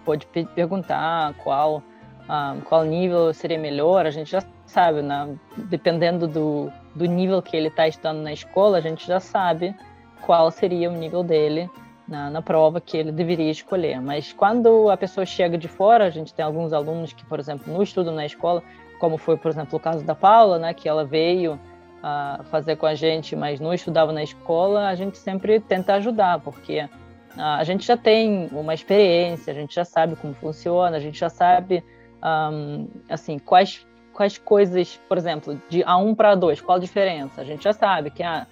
pode 0.04 0.26
perguntar 0.54 1.34
qual, 1.34 1.82
uh, 2.28 2.60
qual 2.64 2.84
nível 2.84 3.32
seria 3.34 3.58
melhor, 3.58 4.06
a 4.06 4.10
gente 4.10 4.30
já 4.30 4.42
sabe, 4.66 5.02
né? 5.02 5.36
Dependendo 5.56 6.26
do, 6.26 6.72
do 6.94 7.06
nível 7.06 7.40
que 7.42 7.56
ele 7.56 7.68
está 7.68 7.88
estudando 7.88 8.22
na 8.22 8.32
escola, 8.32 8.78
a 8.78 8.80
gente 8.80 9.06
já 9.06 9.20
sabe 9.20 9.74
qual 10.22 10.50
seria 10.50 10.90
o 10.90 10.92
nível 10.92 11.22
dele 11.22 11.70
na, 12.06 12.30
na, 12.30 12.42
prova 12.42 12.80
que 12.80 12.96
ele 12.96 13.10
deveria 13.10 13.50
escolher. 13.50 14.00
Mas 14.00 14.32
quando 14.32 14.90
a 14.90 14.96
pessoa 14.96 15.24
chega 15.24 15.56
de 15.56 15.68
fora, 15.68 16.04
a 16.04 16.10
gente 16.10 16.34
tem 16.34 16.44
alguns 16.44 16.72
alunos 16.72 17.12
que, 17.12 17.24
por 17.24 17.38
exemplo, 17.38 17.72
não 17.72 17.82
estudam 17.82 18.14
na 18.14 18.26
escola, 18.26 18.62
como 18.98 19.16
foi, 19.16 19.36
por 19.36 19.50
exemplo, 19.50 19.76
o 19.76 19.80
caso 19.80 20.04
da 20.04 20.14
Paula, 20.14 20.58
né, 20.58 20.74
que 20.74 20.88
ela 20.88 21.04
veio 21.04 21.54
uh, 21.54 22.42
fazer 22.44 22.76
com 22.76 22.86
a 22.86 22.94
gente, 22.94 23.34
mas 23.34 23.58
não 23.58 23.72
estudava 23.72 24.12
na 24.12 24.22
escola, 24.22 24.88
a 24.88 24.94
gente 24.94 25.18
sempre 25.18 25.58
tenta 25.60 25.94
ajudar, 25.94 26.40
porque 26.40 26.82
uh, 26.82 27.40
a 27.40 27.64
gente 27.64 27.86
já 27.86 27.96
tem 27.96 28.48
uma 28.52 28.74
experiência, 28.74 29.52
a 29.52 29.54
gente 29.54 29.74
já 29.74 29.84
sabe 29.84 30.14
como 30.16 30.34
funciona, 30.34 30.96
a 30.96 31.00
gente 31.00 31.18
já 31.18 31.28
sabe 31.28 31.82
um, 32.22 32.88
assim 33.08 33.38
quais 33.38 33.86
quais 34.12 34.38
coisas, 34.38 35.00
por 35.08 35.18
exemplo, 35.18 35.60
de 35.68 35.80
A1 35.80 36.14
para 36.14 36.36
A2, 36.36 36.62
qual 36.62 36.76
a 36.76 36.80
diferença? 36.80 37.40
A 37.40 37.44
gente 37.44 37.64
já 37.64 37.72
sabe 37.72 38.10
que 38.10 38.22
a, 38.22 38.46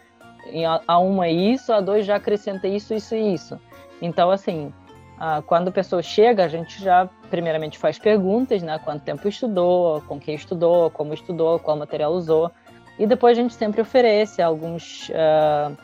em 0.46 0.62
A1 0.62 1.24
é 1.24 1.30
isso, 1.30 1.72
A2 1.72 2.02
já 2.02 2.16
acrescenta 2.16 2.66
isso, 2.66 2.94
isso 2.94 3.14
e 3.14 3.34
isso. 3.34 3.58
Então, 4.02 4.30
assim, 4.30 4.72
ah, 5.18 5.42
quando 5.46 5.68
a 5.68 5.70
pessoa 5.70 6.02
chega, 6.02 6.44
a 6.44 6.48
gente 6.48 6.82
já 6.82 7.06
primeiramente 7.28 7.78
faz 7.78 7.98
perguntas, 7.98 8.62
né? 8.62 8.78
Quanto 8.78 9.02
tempo 9.02 9.28
estudou, 9.28 10.00
com 10.02 10.18
quem 10.18 10.34
estudou, 10.34 10.90
como 10.90 11.12
estudou, 11.12 11.58
qual 11.58 11.76
material 11.76 12.12
usou. 12.12 12.50
E 12.98 13.06
depois 13.06 13.36
a 13.36 13.42
gente 13.42 13.52
sempre 13.52 13.82
oferece 13.82 14.40
alguns, 14.40 15.10
uh, 15.10 15.76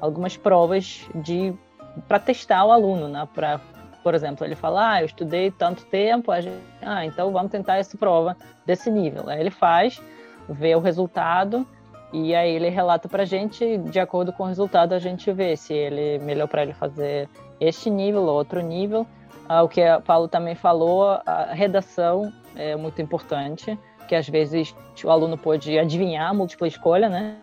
algumas 0.00 0.36
provas 0.36 1.04
de 1.16 1.52
para 2.06 2.18
testar 2.18 2.64
o 2.64 2.70
aluno, 2.70 3.08
né? 3.08 3.26
Para, 3.34 3.60
por 4.06 4.14
exemplo, 4.14 4.46
ele 4.46 4.54
fala, 4.54 4.92
ah, 4.92 5.02
eu 5.02 5.06
estudei 5.06 5.50
tanto 5.50 5.84
tempo, 5.86 6.32
gente, 6.40 6.62
ah, 6.80 7.04
então 7.04 7.32
vamos 7.32 7.50
tentar 7.50 7.78
essa 7.78 7.98
prova 7.98 8.36
desse 8.64 8.88
nível. 8.88 9.28
Aí 9.28 9.40
ele 9.40 9.50
faz, 9.50 10.00
vê 10.48 10.76
o 10.76 10.78
resultado 10.78 11.66
e 12.12 12.32
aí 12.32 12.54
ele 12.54 12.68
relata 12.68 13.08
para 13.08 13.24
a 13.24 13.26
gente, 13.26 13.78
de 13.78 13.98
acordo 13.98 14.32
com 14.32 14.44
o 14.44 14.46
resultado, 14.46 14.92
a 14.92 15.00
gente 15.00 15.32
vê 15.32 15.56
se 15.56 15.74
ele 15.74 16.24
melhor 16.24 16.46
para 16.46 16.62
ele 16.62 16.72
fazer 16.72 17.28
este 17.58 17.90
nível 17.90 18.22
ou 18.22 18.34
outro 18.36 18.60
nível. 18.60 19.04
Ah, 19.48 19.64
o 19.64 19.68
que 19.68 19.82
a 19.82 20.00
Paulo 20.00 20.28
também 20.28 20.54
falou, 20.54 21.20
a 21.26 21.52
redação 21.52 22.32
é 22.54 22.76
muito 22.76 23.02
importante, 23.02 23.76
que 24.06 24.14
às 24.14 24.28
vezes 24.28 24.72
o 25.02 25.10
aluno 25.10 25.36
pode 25.36 25.76
adivinhar 25.76 26.30
a 26.30 26.32
múltipla 26.32 26.68
escolha, 26.68 27.08
né? 27.08 27.38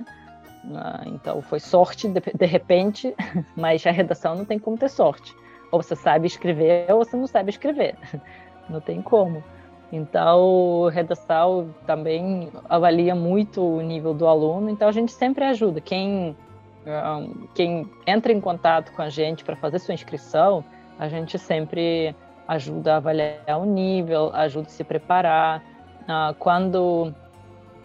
Ah, 0.74 1.04
então 1.08 1.42
foi 1.42 1.60
sorte 1.60 2.08
de, 2.08 2.22
de 2.22 2.46
repente, 2.46 3.14
mas 3.54 3.86
a 3.86 3.92
redação 3.92 4.34
não 4.34 4.46
tem 4.46 4.58
como 4.58 4.78
ter 4.78 4.90
sorte. 4.90 5.36
Ou 5.74 5.82
você 5.82 5.96
sabe 5.96 6.28
escrever 6.28 6.86
ou 6.92 7.04
você 7.04 7.18
não 7.18 7.26
sabe 7.26 7.50
escrever. 7.50 7.96
Não 8.70 8.80
tem 8.80 9.02
como. 9.02 9.44
Então, 9.92 10.88
redação 10.88 11.76
também 11.86 12.50
avalia 12.70 13.14
muito 13.14 13.62
o 13.62 13.82
nível 13.82 14.14
do 14.14 14.26
aluno, 14.26 14.70
então 14.70 14.88
a 14.88 14.92
gente 14.94 15.12
sempre 15.12 15.44
ajuda. 15.44 15.82
Quem 15.82 16.34
quem 17.54 17.90
entra 18.06 18.32
em 18.32 18.40
contato 18.40 18.92
com 18.94 19.02
a 19.02 19.10
gente 19.10 19.44
para 19.44 19.56
fazer 19.56 19.80
sua 19.80 19.94
inscrição, 19.94 20.64
a 20.98 21.08
gente 21.08 21.38
sempre 21.38 22.16
ajuda 22.48 22.94
a 22.94 22.98
avaliar 22.98 23.60
o 23.60 23.66
nível, 23.66 24.32
ajuda 24.34 24.68
a 24.68 24.72
se 24.72 24.84
preparar. 24.84 25.64
Uh, 26.04 26.34
quando 26.38 27.14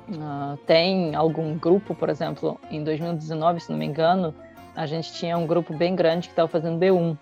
uh, 0.09 0.57
tem 0.66 1.14
algum 1.14 1.57
grupo, 1.57 1.95
por 1.95 2.09
exemplo, 2.09 2.59
em 2.70 2.82
2019, 2.82 3.61
se 3.61 3.70
não 3.70 3.78
me 3.78 3.86
engano, 3.86 4.34
a 4.74 4.86
gente 4.86 5.12
tinha 5.12 5.36
um 5.36 5.47
grupo 5.47 5.74
bem 5.74 5.95
grande 5.95 6.28
que 6.28 6.32
estava 6.32 6.49
fazendo 6.49 6.78
B1. 6.78 7.16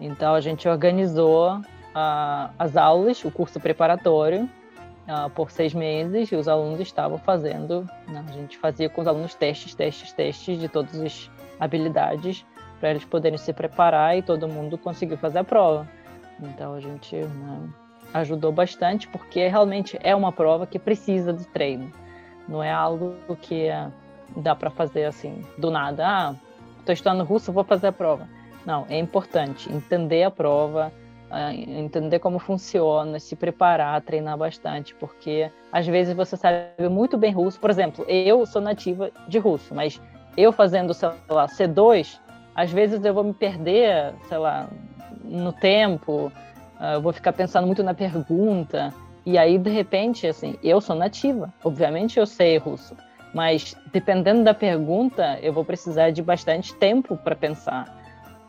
Então 0.00 0.34
a 0.34 0.40
gente 0.40 0.68
organizou 0.68 1.58
uh, 1.58 2.50
as 2.58 2.76
aulas, 2.76 3.24
o 3.24 3.30
curso 3.30 3.60
preparatório, 3.60 4.48
por 5.34 5.50
seis 5.50 5.74
meses 5.74 6.30
e 6.30 6.36
os 6.36 6.46
alunos 6.46 6.80
estavam 6.80 7.18
fazendo. 7.18 7.88
Né, 8.06 8.24
a 8.28 8.32
gente 8.32 8.56
fazia 8.58 8.88
com 8.88 9.00
os 9.00 9.06
alunos 9.06 9.34
testes, 9.34 9.74
testes, 9.74 10.12
testes 10.12 10.58
de 10.58 10.68
todas 10.68 11.00
as 11.00 11.30
habilidades 11.58 12.44
para 12.78 12.90
eles 12.90 13.04
poderem 13.04 13.38
se 13.38 13.52
preparar 13.52 14.16
e 14.16 14.22
todo 14.22 14.48
mundo 14.48 14.78
conseguiu 14.78 15.18
fazer 15.18 15.40
a 15.40 15.44
prova. 15.44 15.88
Então 16.40 16.74
a 16.74 16.80
gente 16.80 17.16
né, 17.16 17.68
ajudou 18.14 18.52
bastante 18.52 19.08
porque 19.08 19.46
realmente 19.48 19.98
é 20.02 20.14
uma 20.14 20.32
prova 20.32 20.66
que 20.66 20.78
precisa 20.78 21.32
de 21.32 21.46
treino. 21.46 21.92
Não 22.48 22.62
é 22.62 22.70
algo 22.70 23.16
que 23.42 23.68
dá 24.36 24.54
para 24.54 24.70
fazer 24.70 25.04
assim 25.04 25.44
do 25.58 25.70
nada. 25.70 26.06
Ah, 26.06 26.34
estou 26.78 26.92
estudando 26.92 27.24
russo, 27.24 27.52
vou 27.52 27.64
fazer 27.64 27.88
a 27.88 27.92
prova. 27.92 28.28
Não, 28.64 28.86
é 28.88 28.98
importante 28.98 29.72
entender 29.72 30.22
a 30.22 30.30
prova, 30.30 30.92
entender 31.76 32.18
como 32.18 32.38
funciona, 32.38 33.18
se 33.20 33.36
preparar, 33.36 34.00
treinar 34.02 34.36
bastante, 34.36 34.94
porque 34.94 35.50
às 35.72 35.86
vezes 35.86 36.14
você 36.14 36.36
sabe 36.36 36.88
muito 36.90 37.16
bem 37.16 37.32
russo. 37.32 37.58
Por 37.60 37.70
exemplo, 37.70 38.04
eu 38.08 38.44
sou 38.44 38.60
nativa 38.60 39.10
de 39.28 39.38
russo, 39.38 39.74
mas 39.74 40.00
eu 40.36 40.52
fazendo, 40.52 40.92
sei 40.92 41.10
lá, 41.28 41.46
C2, 41.46 42.18
às 42.54 42.70
vezes 42.70 43.04
eu 43.04 43.14
vou 43.14 43.24
me 43.24 43.32
perder, 43.32 44.12
sei 44.28 44.38
lá, 44.38 44.68
no 45.24 45.52
tempo, 45.52 46.32
ah, 46.78 46.94
eu 46.94 47.02
vou 47.02 47.12
ficar 47.12 47.32
pensando 47.32 47.66
muito 47.66 47.82
na 47.82 47.94
pergunta. 47.94 48.92
E 49.24 49.38
aí, 49.38 49.58
de 49.58 49.70
repente, 49.70 50.26
assim, 50.26 50.56
eu 50.62 50.80
sou 50.80 50.96
nativa, 50.96 51.52
obviamente 51.62 52.18
eu 52.18 52.26
sei 52.26 52.56
russo, 52.58 52.96
mas 53.34 53.76
dependendo 53.92 54.42
da 54.42 54.54
pergunta, 54.54 55.38
eu 55.42 55.52
vou 55.52 55.64
precisar 55.64 56.10
de 56.10 56.22
bastante 56.22 56.74
tempo 56.74 57.16
para 57.16 57.36
pensar. 57.36 57.99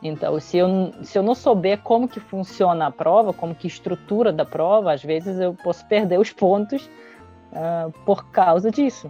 Então, 0.03 0.39
se 0.39 0.57
eu, 0.57 0.91
se 1.03 1.17
eu 1.17 1.21
não 1.21 1.35
souber 1.35 1.79
como 1.81 2.07
que 2.07 2.19
funciona 2.19 2.87
a 2.87 2.91
prova, 2.91 3.31
como 3.31 3.53
que 3.53 3.67
estrutura 3.67 4.33
da 4.33 4.43
prova, 4.43 4.93
às 4.93 5.03
vezes 5.03 5.39
eu 5.39 5.53
posso 5.53 5.85
perder 5.85 6.19
os 6.19 6.31
pontos 6.31 6.89
uh, 7.51 7.91
por 8.03 8.25
causa 8.31 8.71
disso. 8.71 9.09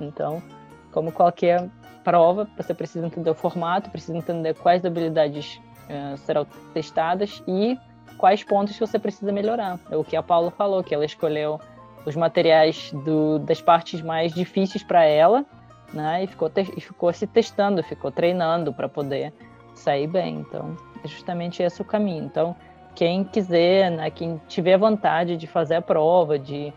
Então, 0.00 0.42
como 0.90 1.12
qualquer 1.12 1.68
prova, 2.02 2.48
você 2.56 2.74
precisa 2.74 3.06
entender 3.06 3.30
o 3.30 3.34
formato, 3.34 3.90
precisa 3.90 4.16
entender 4.16 4.54
quais 4.54 4.84
habilidades 4.84 5.60
uh, 5.88 6.16
serão 6.18 6.44
testadas 6.74 7.40
e 7.46 7.78
quais 8.18 8.42
pontos 8.42 8.76
você 8.76 8.98
precisa 8.98 9.30
melhorar. 9.30 9.78
É 9.90 9.96
o 9.96 10.02
que 10.02 10.16
a 10.16 10.22
Paula 10.22 10.50
falou, 10.50 10.82
que 10.82 10.92
ela 10.92 11.04
escolheu 11.04 11.60
os 12.04 12.16
materiais 12.16 12.92
do, 13.04 13.38
das 13.38 13.62
partes 13.62 14.02
mais 14.02 14.32
difíceis 14.32 14.82
para 14.82 15.04
ela, 15.04 15.44
né? 15.92 16.24
E 16.24 16.26
ficou, 16.26 16.50
e 16.76 16.80
ficou 16.80 17.12
se 17.12 17.28
testando, 17.28 17.80
ficou 17.82 18.10
treinando 18.10 18.72
para 18.72 18.88
poder 18.88 19.32
sair 19.74 20.06
bem. 20.06 20.36
Então, 20.36 20.76
é 21.04 21.08
justamente 21.08 21.62
esse 21.62 21.80
o 21.80 21.84
caminho. 21.84 22.24
Então, 22.24 22.56
quem 22.94 23.24
quiser, 23.24 23.90
né, 23.90 24.10
quem 24.10 24.40
tiver 24.48 24.76
vontade 24.76 25.36
de 25.36 25.46
fazer 25.46 25.76
a 25.76 25.82
prova, 25.82 26.38
de 26.38 26.72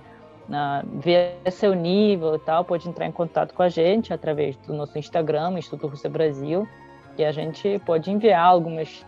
ver 1.01 1.39
seu 1.51 1.73
nível 1.73 2.35
e 2.35 2.39
tal, 2.39 2.63
pode 2.63 2.87
entrar 2.87 3.05
em 3.07 3.11
contato 3.11 3.53
com 3.53 3.63
a 3.63 3.69
gente 3.69 4.13
através 4.13 4.55
do 4.57 4.73
nosso 4.73 4.97
Instagram, 4.97 5.57
Instituto 5.57 5.87
Rússia 5.87 6.09
Brasil, 6.09 6.67
e 7.17 7.25
a 7.25 7.31
gente 7.31 7.79
pode 7.85 8.11
enviar 8.11 8.45
algumas, 8.45 9.05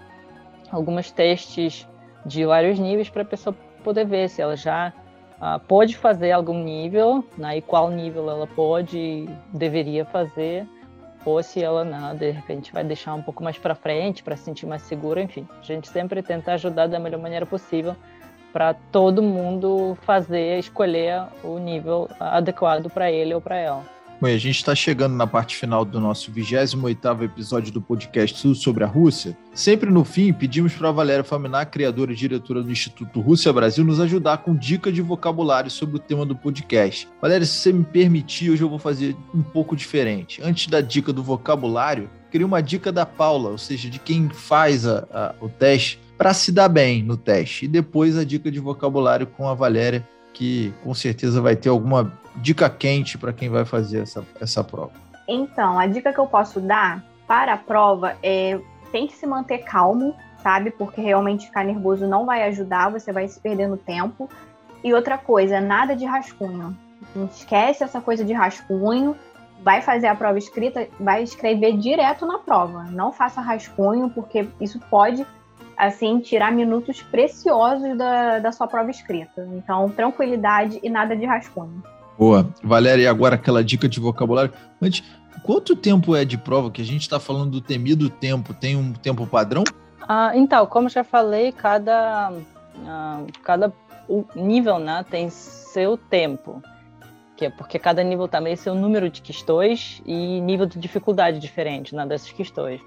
algumas 0.71 1.11
testes 1.11 1.88
de 2.25 2.45
vários 2.45 2.79
níveis 2.79 3.09
para 3.09 3.21
a 3.21 3.25
pessoa 3.25 3.55
poder 3.83 4.05
ver 4.05 4.29
se 4.29 4.41
ela 4.41 4.55
já 4.55 4.91
uh, 5.39 5.59
pode 5.67 5.95
fazer 5.95 6.31
algum 6.31 6.63
nível, 6.63 7.23
né, 7.38 7.57
e 7.57 7.61
qual 7.61 7.91
nível 7.91 8.29
ela 8.29 8.47
pode, 8.47 9.29
deveria 9.53 10.05
fazer, 10.05 10.67
ou 11.30 11.43
se 11.43 11.61
ela 11.61 11.84
não, 11.84 12.15
de 12.15 12.32
repente 12.32 12.71
vai 12.71 12.84
deixar 12.84 13.13
um 13.13 13.21
pouco 13.21 13.43
mais 13.43 13.57
para 13.57 13.75
frente 13.75 14.23
para 14.23 14.36
se 14.36 14.43
sentir 14.43 14.65
mais 14.65 14.82
segura, 14.84 15.21
enfim. 15.21 15.47
A 15.59 15.63
gente 15.63 15.88
sempre 15.89 16.23
tenta 16.23 16.53
ajudar 16.53 16.88
da 16.88 16.99
melhor 16.99 17.19
maneira 17.19 17.45
possível 17.45 17.95
para 18.53 18.73
todo 18.73 19.21
mundo 19.21 19.97
fazer, 20.01 20.57
escolher 20.57 21.23
o 21.43 21.59
nível 21.59 22.09
adequado 22.19 22.89
para 22.89 23.11
ele 23.11 23.34
ou 23.34 23.41
para 23.41 23.57
ela. 23.57 23.97
Bom, 24.20 24.26
a 24.26 24.38
gente 24.38 24.55
está 24.55 24.74
chegando 24.74 25.15
na 25.15 25.28
parte 25.28 25.55
final 25.55 25.86
do 25.86 25.99
nosso 25.99 26.32
28º 26.32 27.22
episódio 27.22 27.72
do 27.72 27.80
podcast 27.80 28.55
sobre 28.55 28.84
a 28.84 28.88
Rússia. 28.88 29.38
Sempre 29.53 29.91
no 29.91 30.03
fim, 30.03 30.34
pedimos 30.34 30.74
para 30.74 30.89
a 30.89 30.91
Valéria 30.91 31.24
Faminar, 31.24 31.70
criadora 31.70 32.11
e 32.11 32.15
diretora 32.15 32.63
do 32.63 32.72
Instituto 32.72 33.22
Rússia 33.22 33.53
Brasil, 33.53 33.86
nos 33.86 33.99
ajudar 33.99 34.39
com 34.39 34.55
dicas 34.55 34.91
de 34.95 35.03
vocabulário 35.03 35.70
sobre 35.70 35.97
o 35.97 35.99
tema 35.99 36.26
do 36.26 36.36
podcast. 36.36 37.07
Valéria, 37.22 37.45
se 37.45 37.59
você 37.59 37.72
me 37.72 37.84
permitir, 37.84 38.49
hoje 38.49 38.63
eu 38.63 38.70
vou 38.70 38.80
fazer 38.80 39.15
um 39.36 39.43
pouco 39.43 39.76
diferente. 39.76 40.41
Antes 40.41 40.65
da 40.65 40.82
dica 40.82 41.13
do 41.13 41.22
vocabulário, 41.22 42.09
queria 42.32 42.47
uma 42.47 42.61
dica 42.61 42.91
da 42.91 43.05
Paula, 43.05 43.51
ou 43.51 43.57
seja, 43.59 43.88
de 43.88 43.99
quem 43.99 44.30
faz 44.30 44.88
a, 44.88 45.07
a, 45.11 45.36
o 45.39 45.47
teste, 45.47 45.99
para 46.18 46.34
se 46.34 46.51
dar 46.51 46.70
bem 46.70 47.03
no 47.03 47.18
teste. 47.18 47.65
E 47.65 47.68
depois 47.68 48.18
a 48.18 48.24
dica 48.24 48.49
de 48.49 48.59
vocabulário 48.59 49.28
com 49.28 49.47
a 49.47 49.53
Valéria, 49.53 50.03
que 50.38 50.71
com 50.83 50.93
certeza 50.93 51.41
vai 51.41 51.55
ter 51.55 51.69
alguma 51.69 52.13
dica 52.35 52.69
quente 52.69 53.17
para 53.17 53.33
quem 53.33 53.49
vai 53.49 53.65
fazer 53.65 54.03
essa, 54.03 54.23
essa 54.39 54.63
prova. 54.63 54.91
Então, 55.27 55.79
a 55.79 55.88
dica 55.88 56.13
que 56.13 56.19
eu 56.19 56.27
posso 56.27 56.61
dar 56.61 57.03
para 57.27 57.53
a 57.53 57.57
prova 57.57 58.15
é 58.21 58.59
tente 58.91 59.13
se 59.13 59.25
manter 59.25 59.59
calmo, 59.59 60.15
sabe? 60.43 60.69
Porque 60.69 61.01
realmente 61.01 61.47
ficar 61.47 61.65
nervoso 61.65 62.05
não 62.05 62.23
vai 62.23 62.43
ajudar, 62.43 62.91
você 62.91 63.11
vai 63.11 63.27
se 63.27 63.39
perder 63.39 63.67
no 63.67 63.77
tempo. 63.77 64.29
E 64.83 64.93
outra 64.93 65.17
coisa, 65.17 65.59
nada 65.59 65.95
de 65.95 66.05
rascunho. 66.05 66.77
Esquece 67.31 67.83
essa 67.83 67.99
coisa 67.99 68.23
de 68.23 68.31
rascunho, 68.31 69.15
vai 69.63 69.81
fazer 69.81 70.05
a 70.05 70.13
prova 70.13 70.38
escrita, 70.38 70.88
vai 70.99 71.23
escrever 71.23 71.77
direto 71.77 72.27
na 72.27 72.38
prova. 72.38 72.83
Não 72.83 73.11
faça 73.11 73.41
rascunho, 73.41 74.11
porque 74.11 74.47
isso 74.61 74.79
pode 74.88 75.25
assim, 75.78 76.19
tirar 76.19 76.51
minutos 76.51 77.03
preciosos 77.03 77.95
da, 77.95 78.39
da 78.39 78.51
sua 78.51 78.67
prova 78.67 78.89
escrita. 78.89 79.47
Então, 79.53 79.88
tranquilidade 79.89 80.80
e 80.82 80.89
nada 80.89 81.15
de 81.15 81.25
rascunho. 81.25 81.84
Boa. 82.17 82.49
Valéria, 82.63 83.03
e 83.03 83.07
agora 83.07 83.36
aquela 83.36 83.63
dica 83.63 83.88
de 83.88 83.99
vocabulário. 83.99 84.51
Antes, 84.82 85.03
quanto 85.43 85.75
tempo 85.75 86.15
é 86.15 86.25
de 86.25 86.38
prova? 86.38 86.71
Que 86.71 86.82
a 86.82 86.86
gente 86.86 87.01
está 87.01 87.19
falando 87.19 87.51
do 87.51 87.61
temido 87.61 88.09
tempo. 88.09 88.55
Tem 88.55 88.75
um 88.75 88.91
tempo 88.91 89.28
padrão? 89.28 89.63
Ah, 90.01 90.32
então, 90.34 90.65
como 90.65 90.89
já 90.89 91.03
falei, 91.03 91.51
cada, 91.51 92.34
ah, 92.88 93.21
cada 93.43 93.71
nível 94.36 94.80
né, 94.80 95.05
tem 95.07 95.30
seu 95.30 95.95
tempo. 95.95 96.63
Que 97.36 97.45
é 97.45 97.49
porque 97.51 97.78
cada 97.78 98.01
nível 98.03 98.28
também 98.28 98.55
tem 98.55 98.63
seu 98.63 98.73
número 98.73 99.11
de 99.11 99.21
questões 99.21 100.01
e 100.07 100.41
nível 100.41 100.65
de 100.65 100.80
dificuldade 100.80 101.38
diferente 101.38 101.93
né, 101.93 102.03
dessas 102.03 102.32
questões. 102.32 102.82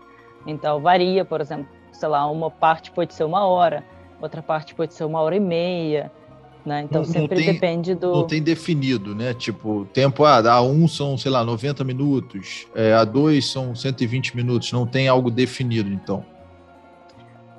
Então, 0.44 0.80
varia, 0.80 1.24
por 1.24 1.40
exemplo, 1.40 1.68
sei 2.00 2.08
lá, 2.08 2.26
uma 2.30 2.50
parte 2.50 2.90
pode 2.90 3.12
ser 3.12 3.24
uma 3.24 3.46
hora, 3.46 3.84
outra 4.20 4.42
parte 4.42 4.74
pode 4.74 4.94
ser 4.94 5.04
uma 5.04 5.20
hora 5.20 5.36
e 5.36 5.40
meia, 5.40 6.10
né? 6.64 6.82
Então 6.82 7.02
não, 7.02 7.08
sempre 7.08 7.36
não 7.36 7.44
tem, 7.44 7.52
depende 7.52 7.94
do. 7.94 8.12
Não 8.12 8.26
tem 8.26 8.42
definido, 8.42 9.14
né? 9.14 9.34
Tipo, 9.34 9.86
tempo 9.92 10.24
ah, 10.24 10.42
A1 10.42 10.88
são, 10.88 11.18
sei 11.18 11.30
lá, 11.30 11.44
90 11.44 11.84
minutos, 11.84 12.66
é, 12.74 12.92
A2 12.92 13.42
são 13.42 13.74
120 13.74 14.34
minutos, 14.34 14.72
não 14.72 14.86
tem 14.86 15.08
algo 15.08 15.30
definido, 15.30 15.90
então. 15.90 16.24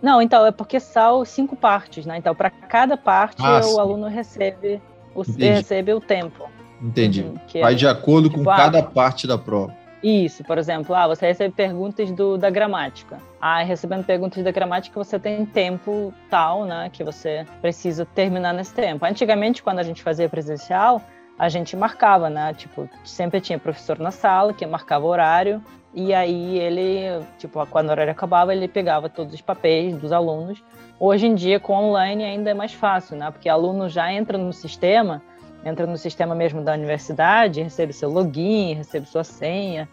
Não, 0.02 0.20
então, 0.20 0.44
é 0.44 0.52
porque 0.52 0.80
são 0.80 1.24
cinco 1.24 1.56
partes, 1.56 2.08
né? 2.08 2.18
Então, 2.18 2.34
para 2.34 2.50
cada 2.50 2.98
parte, 2.98 3.44
ah, 3.46 3.60
o 3.60 3.64
sim. 3.64 3.80
aluno 3.80 4.08
recebe 4.08 4.82
o, 5.14 5.22
recebe 5.22 5.94
o 5.94 6.02
tempo. 6.02 6.50
Entendi. 6.82 7.22
Uhum, 7.22 7.62
Vai 7.62 7.74
é, 7.74 7.76
de 7.76 7.88
acordo 7.88 8.28
tipo, 8.28 8.44
com 8.44 8.50
ah, 8.50 8.58
cada 8.58 8.82
parte 8.82 9.28
da 9.28 9.38
prova. 9.38 9.80
Isso, 10.04 10.44
por 10.44 10.58
exemplo, 10.58 10.96
ah, 10.96 11.08
você 11.08 11.28
recebe 11.28 11.54
perguntas 11.54 12.12
do, 12.12 12.38
da 12.38 12.50
gramática. 12.50 13.20
Ah, 13.40 13.62
recebendo 13.62 14.04
perguntas 14.04 14.44
da 14.44 14.52
gramática, 14.52 14.98
você 14.98 15.20
tem 15.20 15.46
tempo 15.46 16.12
tal, 16.30 16.66
né, 16.66 16.90
que 16.92 17.04
você 17.04 17.46
precisa 17.62 18.06
terminar 18.06 18.54
nesse 18.54 18.74
tempo. 18.74 19.06
Antigamente, 19.06 19.62
quando 19.62 19.80
a 19.80 19.84
gente 19.84 20.02
fazia 20.02 20.28
presencial, 20.28 21.02
a 21.38 21.50
gente 21.50 21.76
marcava, 21.76 22.30
né? 22.30 22.54
Tipo, 22.54 22.90
sempre 23.04 23.42
tinha 23.42 23.58
professor 23.58 23.98
na 23.98 24.12
sala 24.12 24.54
que 24.54 24.66
marcava 24.66 25.06
horário 25.06 25.64
e 25.94 26.14
aí 26.14 26.58
ele, 26.60 27.24
tipo, 27.38 27.66
quando 27.68 27.90
o 27.90 27.92
horário 27.92 28.12
acabava, 28.12 28.54
ele 28.54 28.68
pegava 28.68 29.10
todos 29.10 29.34
os 29.34 29.42
papéis 29.42 29.98
dos 29.98 30.12
alunos. 30.12 30.64
Hoje 31.00 31.26
em 31.26 31.36
dia, 31.36 31.60
com 31.60 31.74
online, 31.74 32.24
ainda 32.24 32.52
é 32.52 32.54
mais 32.54 32.74
fácil, 32.74 33.18
né? 33.18 33.30
Porque 33.32 33.50
aluno 33.50 33.90
já 33.90 34.12
entra 34.12 34.38
no 34.38 34.54
sistema 34.54 35.22
entra 35.64 35.86
no 35.86 35.98
sistema 35.98 36.34
mesmo 36.34 36.62
da 36.62 36.74
universidade, 36.74 37.62
recebe 37.62 37.94
seu 37.94 38.10
login, 38.10 38.74
recebe 38.74 39.06
sua 39.08 39.24
senha 39.24 39.88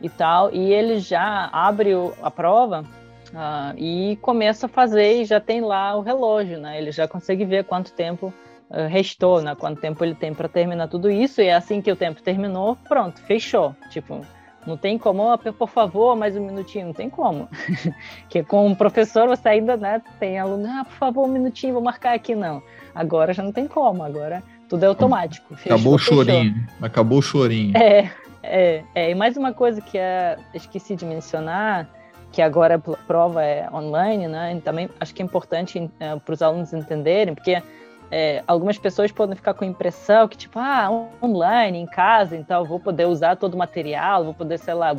e 0.00 0.08
tal, 0.08 0.52
e 0.52 0.72
ele 0.72 0.98
já 0.98 1.48
abre 1.52 1.92
a 2.22 2.30
prova 2.30 2.84
uh, 3.32 3.78
e 3.78 4.16
começa 4.20 4.66
a 4.66 4.68
fazer 4.68 5.22
e 5.22 5.24
já 5.24 5.40
tem 5.40 5.60
lá 5.60 5.96
o 5.96 6.02
relógio, 6.02 6.58
né? 6.58 6.78
Ele 6.78 6.92
já 6.92 7.08
consegue 7.08 7.44
ver 7.44 7.64
quanto 7.64 7.92
tempo 7.92 8.32
uh, 8.70 8.88
restou, 8.88 9.40
né? 9.40 9.54
Quanto 9.54 9.80
tempo 9.80 10.04
ele 10.04 10.14
tem 10.14 10.34
para 10.34 10.48
terminar 10.48 10.88
tudo 10.88 11.10
isso 11.10 11.40
e 11.40 11.46
é 11.46 11.54
assim 11.54 11.80
que 11.80 11.90
o 11.90 11.96
tempo 11.96 12.22
terminou, 12.22 12.76
pronto, 12.88 13.20
fechou. 13.22 13.74
Tipo, 13.90 14.20
Não 14.66 14.76
tem 14.76 14.98
como, 14.98 15.32
oh, 15.32 15.38
por 15.38 15.68
favor, 15.68 16.16
mais 16.16 16.36
um 16.36 16.44
minutinho, 16.44 16.86
não 16.86 16.94
tem 16.94 17.08
como. 17.08 17.48
que 18.28 18.42
com 18.42 18.70
o 18.70 18.76
professor 18.76 19.28
você 19.28 19.48
ainda 19.48 19.76
né, 19.76 20.02
tem 20.18 20.38
aluno, 20.38 20.66
ah, 20.68 20.84
por 20.84 20.94
favor, 20.94 21.26
um 21.26 21.32
minutinho, 21.32 21.74
vou 21.74 21.82
marcar 21.82 22.14
aqui, 22.14 22.34
não. 22.34 22.62
Agora 22.94 23.32
já 23.32 23.42
não 23.42 23.52
tem 23.52 23.66
como, 23.66 24.02
agora 24.02 24.42
tudo 24.74 24.82
é 24.82 24.86
automático. 24.86 25.54
Acabou 25.54 25.96
fechou, 25.98 26.18
o 26.18 26.24
chorinho, 26.24 26.54
fechou. 26.54 26.86
acabou 26.86 27.18
o 27.18 27.22
chorinho. 27.22 27.76
É, 27.76 28.10
é, 28.42 28.82
é. 28.94 29.10
E 29.10 29.14
mais 29.14 29.36
uma 29.36 29.52
coisa 29.52 29.80
que 29.80 29.96
é, 29.96 30.36
esqueci 30.52 30.96
de 30.96 31.04
mencionar, 31.04 31.88
que 32.32 32.42
agora 32.42 32.74
a 32.74 32.78
prova 33.06 33.44
é 33.44 33.68
online, 33.72 34.26
né? 34.26 34.52
E 34.52 34.60
também 34.60 34.90
acho 34.98 35.14
que 35.14 35.22
é 35.22 35.24
importante 35.24 35.88
é, 36.00 36.16
para 36.16 36.34
os 36.34 36.42
alunos 36.42 36.72
entenderem, 36.72 37.34
porque 37.36 37.62
é, 38.10 38.42
algumas 38.48 38.76
pessoas 38.76 39.12
podem 39.12 39.36
ficar 39.36 39.54
com 39.54 39.64
a 39.64 39.68
impressão 39.68 40.26
que, 40.26 40.36
tipo, 40.36 40.58
ah, 40.58 40.88
online, 41.22 41.78
em 41.78 41.86
casa, 41.86 42.36
então 42.36 42.64
vou 42.64 42.80
poder 42.80 43.06
usar 43.06 43.36
todo 43.36 43.54
o 43.54 43.58
material, 43.58 44.24
vou 44.24 44.34
poder, 44.34 44.58
sei 44.58 44.74
lá, 44.74 44.96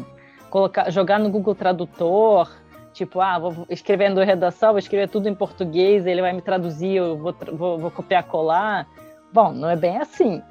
colocar, 0.49 0.89
jogar 0.89 1.19
no 1.19 1.29
Google 1.29 1.53
Tradutor, 1.53 2.49
tipo, 2.93 3.19
ah, 3.19 3.37
vou 3.37 3.65
escrevendo 3.69 4.21
redação, 4.21 4.69
vou 4.69 4.79
escrever 4.79 5.09
tudo 5.09 5.27
em 5.27 5.35
português, 5.35 6.05
ele 6.05 6.21
vai 6.21 6.31
me 6.31 6.41
traduzir, 6.41 6.95
eu 6.95 7.17
vou, 7.17 7.35
vou, 7.51 7.77
vou 7.77 7.91
copiar, 7.91 8.23
colar. 8.23 8.87
Bom, 9.35 9.51
não 9.51 9.69
é 9.69 9.75
bem 9.75 9.97
assim. 9.97 10.41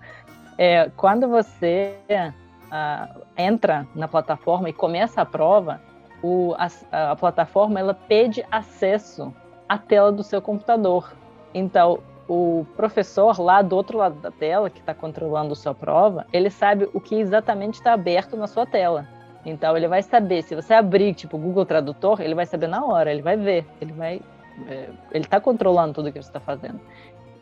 é, 0.56 0.90
quando 0.96 1.28
você 1.28 1.98
uh, 2.08 3.20
entra 3.36 3.86
na 3.94 4.08
plataforma 4.08 4.70
e 4.70 4.72
começa 4.72 5.20
a 5.20 5.26
prova, 5.26 5.82
o, 6.22 6.54
a, 6.56 7.10
a 7.10 7.14
plataforma 7.14 7.78
ela 7.78 7.92
pede 7.92 8.42
acesso 8.50 9.34
à 9.68 9.76
tela 9.76 10.10
do 10.10 10.22
seu 10.22 10.40
computador. 10.40 11.12
Então, 11.52 11.98
o 12.26 12.64
professor 12.74 13.38
lá 13.38 13.60
do 13.60 13.76
outro 13.76 13.98
lado 13.98 14.18
da 14.22 14.30
tela, 14.30 14.70
que 14.70 14.80
está 14.80 14.94
controlando 14.94 15.54
sua 15.54 15.74
prova, 15.74 16.26
ele 16.32 16.48
sabe 16.48 16.88
o 16.94 17.00
que 17.02 17.16
exatamente 17.16 17.74
está 17.74 17.92
aberto 17.92 18.34
na 18.34 18.46
sua 18.46 18.64
tela. 18.64 19.06
Então, 19.44 19.76
ele 19.76 19.88
vai 19.88 20.02
saber, 20.02 20.40
se 20.42 20.54
você 20.54 20.72
abrir, 20.72 21.12
tipo, 21.12 21.36
o 21.36 21.38
Google 21.38 21.66
Tradutor, 21.66 22.22
ele 22.22 22.34
vai 22.34 22.46
saber 22.46 22.68
na 22.68 22.82
hora, 22.82 23.12
ele 23.12 23.20
vai 23.20 23.36
ver, 23.36 23.66
ele 23.78 23.92
vai... 23.92 24.22
É, 24.68 24.88
ele 25.10 25.24
está 25.24 25.40
controlando 25.40 25.94
tudo 25.94 26.12
que 26.12 26.22
você 26.22 26.28
está 26.28 26.40
fazendo. 26.40 26.78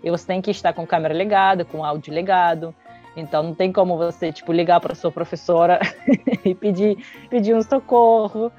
E 0.02 0.10
você 0.10 0.26
tem 0.26 0.40
que 0.40 0.50
estar 0.50 0.72
com 0.72 0.86
câmera 0.86 1.14
ligada, 1.14 1.64
com 1.64 1.84
áudio 1.84 2.12
ligado, 2.12 2.74
então 3.16 3.42
não 3.42 3.54
tem 3.54 3.72
como 3.72 3.96
você 3.96 4.32
tipo 4.32 4.52
ligar 4.52 4.80
para 4.80 4.94
sua 4.94 5.10
professora 5.10 5.80
e 6.44 6.54
pedir 6.54 6.98
pedir 7.28 7.54
um 7.54 7.62
socorro. 7.62 8.50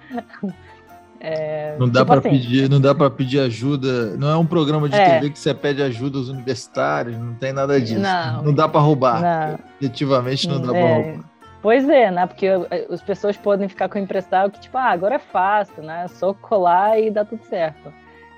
É, 1.24 1.76
não 1.78 1.88
dá 1.88 2.00
tipo 2.00 2.06
para 2.08 2.20
assim, 2.20 2.30
pedir, 2.32 2.70
não 2.70 2.82
dá 2.82 2.96
para 2.96 3.10
pedir 3.10 3.40
ajuda. 3.40 4.18
Não 4.18 4.30
é 4.30 4.38
um 4.38 4.46
programa 4.46 4.90
de 4.90 4.96
é, 4.96 5.20
TV 5.20 5.30
que 5.30 5.40
você 5.40 5.54
pede 5.54 5.82
ajuda 5.82 6.18
aos 6.18 6.30
universitários. 6.30 7.16
Não 7.18 7.36
tem 7.36 7.54
nada 7.54 7.80
disso. 7.80 8.00
Não, 8.00 8.44
não 8.44 8.54
dá 8.54 8.68
para 8.68 8.82
roubar. 8.82 9.22
Não, 9.22 9.60
Efetivamente 9.80 10.48
não 10.48 10.60
dá 10.60 10.76
é, 10.76 10.82
para 10.82 10.96
roubar. 10.96 11.32
Pois 11.62 11.88
é, 11.88 12.10
né? 12.10 12.26
Porque 12.26 12.48
as 12.92 13.02
pessoas 13.04 13.38
podem 13.38 13.70
ficar 13.70 13.88
com 13.88 14.00
a 14.00 14.02
impressão 14.02 14.50
que 14.50 14.60
tipo, 14.60 14.76
ah, 14.78 14.90
agora 14.90 15.16
é 15.16 15.20
fácil, 15.20 15.84
né? 15.84 16.06
É 16.06 16.08
só 16.08 16.34
colar 16.34 17.00
e 17.00 17.12
dá 17.12 17.24
tudo 17.24 17.44
certo. 17.44 17.94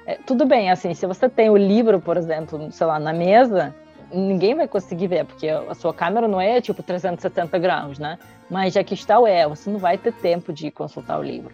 É, 0.06 0.16
tudo 0.16 0.46
bem, 0.46 0.70
assim, 0.70 0.94
se 0.94 1.06
você 1.06 1.30
tem 1.30 1.50
o 1.50 1.58
livro, 1.58 2.00
por 2.00 2.18
exemplo, 2.18 2.72
sei 2.72 2.88
lá, 2.88 3.00
na 3.00 3.14
mesa, 3.14 3.74
ninguém 4.12 4.54
vai 4.56 4.68
conseguir 4.68 5.08
ver, 5.08 5.26
porque 5.26 5.48
a 5.48 5.74
sua 5.74 5.94
câmera 5.94 6.28
não 6.28 6.40
é 6.40 6.60
tipo 6.62 6.84
370 6.84 7.58
graus, 7.58 8.00
né? 8.00 8.20
Mas 8.50 8.74
já 8.74 8.84
que 8.84 8.94
está 8.94 9.20
o 9.20 9.26
é, 9.26 9.48
você 9.48 9.70
não 9.70 9.80
vai 9.80 9.98
ter 9.98 10.14
tempo 10.14 10.52
de 10.52 10.70
consultar 10.70 11.20
o 11.20 11.24
livro. 11.24 11.54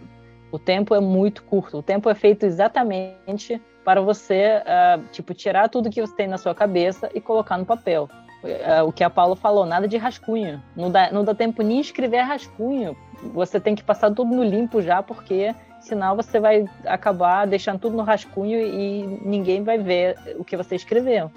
O 0.52 0.58
tempo 0.58 0.94
é 0.94 1.00
muito 1.00 1.44
curto. 1.44 1.78
O 1.78 1.82
tempo 1.82 2.10
é 2.10 2.14
feito 2.14 2.44
exatamente 2.44 3.60
para 3.84 4.00
você, 4.00 4.60
uh, 4.60 5.02
tipo, 5.12 5.32
tirar 5.32 5.68
tudo 5.68 5.90
que 5.90 6.00
você 6.00 6.14
tem 6.14 6.26
na 6.26 6.36
sua 6.36 6.54
cabeça 6.54 7.08
e 7.14 7.20
colocar 7.20 7.56
no 7.56 7.64
papel. 7.64 8.08
Uh, 8.42 8.86
o 8.86 8.92
que 8.92 9.04
a 9.04 9.10
Paula 9.10 9.36
falou, 9.36 9.64
nada 9.64 9.86
de 9.86 9.96
rascunho. 9.96 10.62
Não 10.74 10.90
dá, 10.90 11.12
não 11.12 11.24
dá 11.24 11.34
tempo 11.34 11.62
nem 11.62 11.80
escrever 11.80 12.22
rascunho. 12.22 12.96
Você 13.32 13.60
tem 13.60 13.74
que 13.74 13.84
passar 13.84 14.10
tudo 14.12 14.34
no 14.34 14.42
limpo 14.42 14.82
já, 14.82 15.02
porque 15.02 15.54
senão 15.80 16.16
você 16.16 16.38
vai 16.38 16.66
acabar 16.84 17.46
deixando 17.46 17.78
tudo 17.78 17.96
no 17.96 18.02
rascunho 18.02 18.60
e 18.60 19.02
ninguém 19.22 19.62
vai 19.62 19.78
ver 19.78 20.16
o 20.36 20.44
que 20.44 20.56
você 20.56 20.76
escreveu 20.76 21.30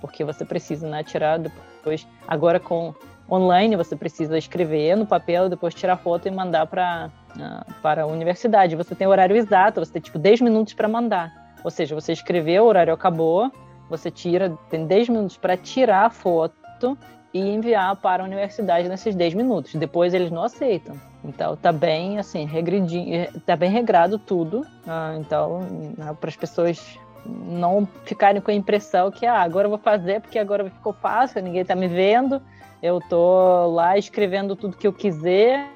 porque 0.00 0.24
você 0.24 0.44
precisa 0.44 0.88
né, 0.88 1.02
tirar 1.02 1.38
depois. 1.38 2.06
Agora 2.26 2.60
com 2.60 2.94
online 3.30 3.76
você 3.76 3.96
precisa 3.96 4.38
escrever 4.38 4.96
no 4.96 5.06
papel, 5.06 5.48
depois 5.48 5.74
tirar 5.74 5.96
foto 5.96 6.28
e 6.28 6.30
mandar 6.30 6.66
para 6.66 7.10
uh, 7.36 7.72
para 7.82 8.02
a 8.02 8.06
universidade. 8.06 8.76
Você 8.76 8.94
tem 8.94 9.06
horário 9.06 9.36
exato, 9.36 9.80
você 9.80 9.92
tem 9.92 10.02
tipo 10.02 10.18
10 10.18 10.42
minutos 10.42 10.74
para 10.74 10.88
mandar. 10.88 11.54
Ou 11.64 11.70
seja, 11.70 11.94
você 11.94 12.12
escreveu, 12.12 12.64
o 12.64 12.68
horário 12.68 12.94
acabou, 12.94 13.50
você 13.90 14.10
tira, 14.10 14.56
tem 14.70 14.86
10 14.86 15.08
minutos 15.08 15.36
para 15.36 15.56
tirar 15.56 16.06
a 16.06 16.10
foto 16.10 16.96
e 17.32 17.40
enviar 17.40 17.94
para 17.96 18.22
a 18.22 18.26
universidade 18.26 18.88
nesses 18.88 19.14
10 19.14 19.34
minutos. 19.34 19.74
Depois 19.74 20.14
eles 20.14 20.30
não 20.30 20.42
aceitam. 20.42 20.96
Então 21.24 21.56
tá 21.56 21.72
bem 21.72 22.18
assim, 22.18 22.46
regredinho, 22.46 23.28
tá 23.44 23.56
bem 23.56 23.70
regrado 23.70 24.18
tudo. 24.18 24.60
Uh, 24.60 25.20
então, 25.20 25.60
né, 25.96 26.16
para 26.20 26.30
as 26.30 26.36
pessoas 26.36 26.98
não 27.24 27.86
ficarem 28.04 28.40
com 28.40 28.50
a 28.50 28.54
impressão 28.54 29.10
que 29.10 29.26
ah, 29.26 29.40
agora 29.40 29.66
eu 29.66 29.70
vou 29.70 29.78
fazer 29.78 30.20
porque 30.20 30.38
agora 30.38 30.70
ficou 30.70 30.92
fácil, 30.92 31.42
ninguém 31.42 31.62
está 31.62 31.74
me 31.74 31.88
vendo, 31.88 32.40
eu 32.80 33.00
tô 33.00 33.66
lá 33.66 33.98
escrevendo 33.98 34.54
tudo 34.54 34.76
que 34.76 34.86
eu 34.86 34.92
quiser, 34.92 35.68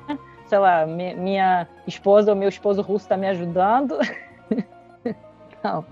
sei 0.46 0.58
lá, 0.58 0.86
minha 0.86 1.66
esposa 1.86 2.30
ou 2.30 2.36
meu 2.36 2.48
esposo 2.48 2.82
russo 2.82 3.04
está 3.04 3.16
me 3.16 3.26
ajudando. 3.26 3.98
não, 5.62 5.84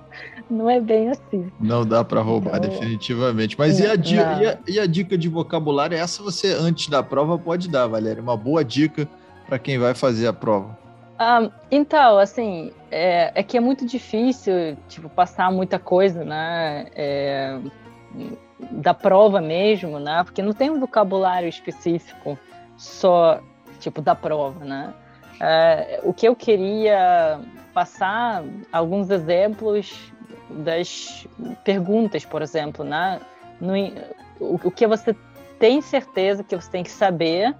não 0.49 0.71
é 0.71 0.81
bem 0.81 1.11
assim. 1.11 1.51
Não 1.61 1.85
dá 1.85 2.05
para 2.05 2.21
roubar, 2.21 2.57
então, 2.57 2.71
definitivamente. 2.71 3.59
Mas 3.59 3.79
e 3.79 3.87
a, 3.87 3.95
e, 3.95 4.47
a, 4.47 4.59
e 4.67 4.81
a, 4.81 4.87
dica 4.87 5.17
de 5.17 5.29
vocabulário? 5.29 5.97
Essa 5.97 6.23
você, 6.23 6.53
antes 6.53 6.89
da 6.89 7.03
prova, 7.03 7.39
pode 7.39 7.69
dar, 7.69 7.87
Valéria. 7.87 8.23
Uma 8.23 8.37
boa 8.37 8.65
dica 8.65 9.09
para 9.47 9.59
quem 9.59 9.79
vai 9.79 9.95
fazer 9.95 10.27
a 10.27 10.33
prova. 10.33 10.77
Um, 11.21 11.51
então, 11.71 12.19
assim, 12.19 12.73
é, 12.91 13.33
é, 13.35 13.43
que 13.43 13.57
é 13.57 13.61
muito 13.61 13.85
difícil, 13.85 14.77
tipo, 14.89 15.09
passar 15.09 15.51
muita 15.51 15.79
coisa, 15.79 16.25
né? 16.25 16.87
É, 16.95 17.59
da 18.71 18.95
prova 18.95 19.41
mesmo, 19.41 19.99
né? 19.99 20.23
Porque 20.25 20.43
não 20.43 20.53
tem 20.53 20.71
um 20.71 20.79
vocabulário 20.79 21.49
específico 21.49 22.39
só, 22.77 23.41
tipo, 23.81 24.01
da 24.01 24.15
prova, 24.15 24.65
né? 24.65 24.95
É, 25.40 26.00
o 26.04 26.14
que 26.14 26.28
eu 26.28 26.36
queria 26.36 27.40
passar 27.74 28.44
alguns 28.72 29.10
exemplos 29.10 30.12
das 30.50 31.28
perguntas, 31.64 32.24
por 32.24 32.42
exemplo, 32.42 32.84
né? 32.84 33.20
No, 33.60 33.74
o, 34.40 34.60
o 34.64 34.72
que 34.72 34.86
você 34.86 35.16
tem 35.60 35.82
certeza 35.82 36.44
que 36.44 36.56
você 36.56 36.70
tem 36.70 36.84
que 36.84 36.92
saber, 36.92 37.56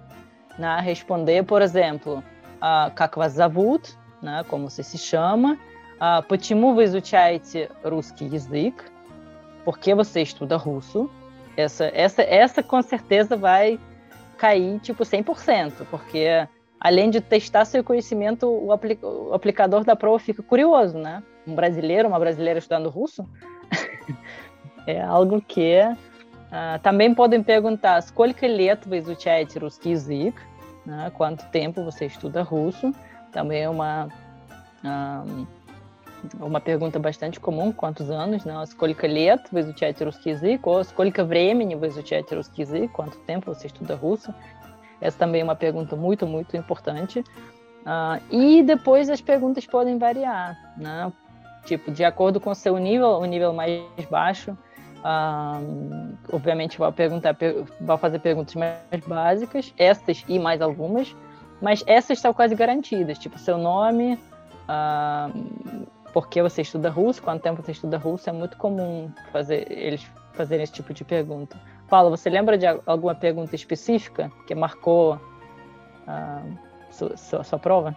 né? 0.58 0.80
Responder, 0.80 1.44
por 1.44 1.62
exemplo, 1.62 2.22
как 2.94 3.16
вас 3.16 3.32
зовут, 3.32 3.96
né, 4.22 4.44
como 4.48 4.70
você 4.70 4.82
se 4.82 4.98
chama, 4.98 5.58
uh, 5.96 6.22
почему 6.26 6.74
вы 6.74 6.84
изучаете 6.84 7.70
русский 7.84 8.26
язык, 8.26 8.74
porque 9.64 9.94
você 9.94 10.22
estuda 10.22 10.56
russo, 10.56 11.10
essa, 11.56 11.84
essa, 11.94 12.22
essa 12.22 12.62
com 12.62 12.82
certeza 12.82 13.36
vai 13.36 13.78
cair 14.38 14.80
tipo 14.80 15.04
100%, 15.04 15.86
porque 15.90 16.48
além 16.80 17.10
de 17.10 17.20
testar 17.20 17.64
seu 17.64 17.82
conhecimento, 17.82 18.46
o, 18.46 18.72
apli 18.72 18.98
o 19.02 19.32
aplicador 19.32 19.84
da 19.84 19.96
prova 19.96 20.18
fica 20.18 20.42
curioso, 20.42 20.98
né? 20.98 21.22
Um 21.46 21.54
brasileiro, 21.54 22.08
uma 22.08 22.18
brasileira 22.18 22.58
estudando 22.58 22.88
russo, 22.88 23.28
é 24.86 25.00
algo 25.02 25.40
que 25.40 25.80
uh, 25.82 26.78
também 26.82 27.14
podem 27.14 27.42
perguntar, 27.42 28.00
сколько 28.02 28.46
лет 28.46 28.86
вы 28.86 28.98
изучаете 28.98 29.58
русский 29.58 29.90
язык? 29.90 30.34
né? 30.84 31.10
quanto 31.14 31.44
tempo 31.50 31.82
você 31.82 32.06
estuda 32.06 32.42
russo, 32.42 32.92
também 33.32 33.62
é 33.62 33.68
uma, 33.68 34.08
uma 36.40 36.60
pergunta 36.60 36.98
bastante 36.98 37.40
comum, 37.40 37.72
quantos 37.72 38.10
anos, 38.10 38.44
né? 38.44 38.54
Сколько 38.66 39.06
лет 39.06 39.40
вы 39.50 39.60
изучаете 39.60 40.04
русский 40.04 40.30
язык, 40.30 40.66
ou 40.66 40.84
сколько 40.84 41.24
времени 41.24 41.74
вы 41.74 41.88
изучаете 41.88 42.36
русский 42.36 42.62
язык, 42.62 42.92
quanto 42.92 43.18
tempo 43.20 43.52
você 43.52 43.66
estuda 43.66 43.96
russo. 43.96 44.32
Essa 45.01 45.17
também 45.17 45.41
é 45.41 45.43
uma 45.43 45.55
pergunta 45.55 45.95
muito, 45.95 46.25
muito 46.27 46.55
importante. 46.57 47.19
Uh, 47.19 48.21
e 48.29 48.63
depois 48.63 49.09
as 49.09 49.21
perguntas 49.21 49.65
podem 49.65 49.97
variar, 49.97 50.57
né? 50.77 51.11
Tipo, 51.65 51.91
de 51.91 52.03
acordo 52.03 52.39
com 52.39 52.51
o 52.51 52.55
seu 52.55 52.77
nível, 52.77 53.09
o 53.19 53.25
nível 53.25 53.53
mais 53.53 53.81
baixo, 54.09 54.57
um, 54.99 56.13
obviamente 56.31 56.77
vai 56.77 56.91
perguntar, 56.91 57.35
vai 57.79 57.97
fazer 57.97 58.19
perguntas 58.19 58.55
mais 58.55 59.05
básicas, 59.05 59.73
essas 59.77 60.23
e 60.27 60.37
mais 60.39 60.61
algumas, 60.61 61.15
mas 61.61 61.83
essas 61.87 62.19
são 62.19 62.33
quase 62.33 62.55
garantidas, 62.55 63.17
tipo 63.17 63.37
seu 63.37 63.57
nome, 63.57 64.19
um, 64.69 65.85
porque 66.13 66.41
você 66.41 66.61
estuda 66.61 66.89
russo, 66.89 67.21
quanto 67.21 67.41
tempo 67.41 67.61
você 67.61 67.71
estuda 67.71 67.97
russo, 67.97 68.29
é 68.29 68.33
muito 68.33 68.57
comum 68.57 69.11
fazer 69.31 69.71
eles 69.71 70.05
fazerem 70.33 70.63
esse 70.63 70.73
tipo 70.73 70.93
de 70.93 71.03
pergunta. 71.03 71.57
Paulo, 71.89 72.09
você 72.09 72.29
lembra 72.29 72.57
de 72.57 72.65
alguma 72.85 73.15
pergunta 73.15 73.55
específica 73.55 74.31
que 74.45 74.53
marcou 74.53 75.15
uh, 75.15 76.57
sua, 76.91 77.17
sua, 77.17 77.43
sua 77.43 77.59
prova? 77.59 77.95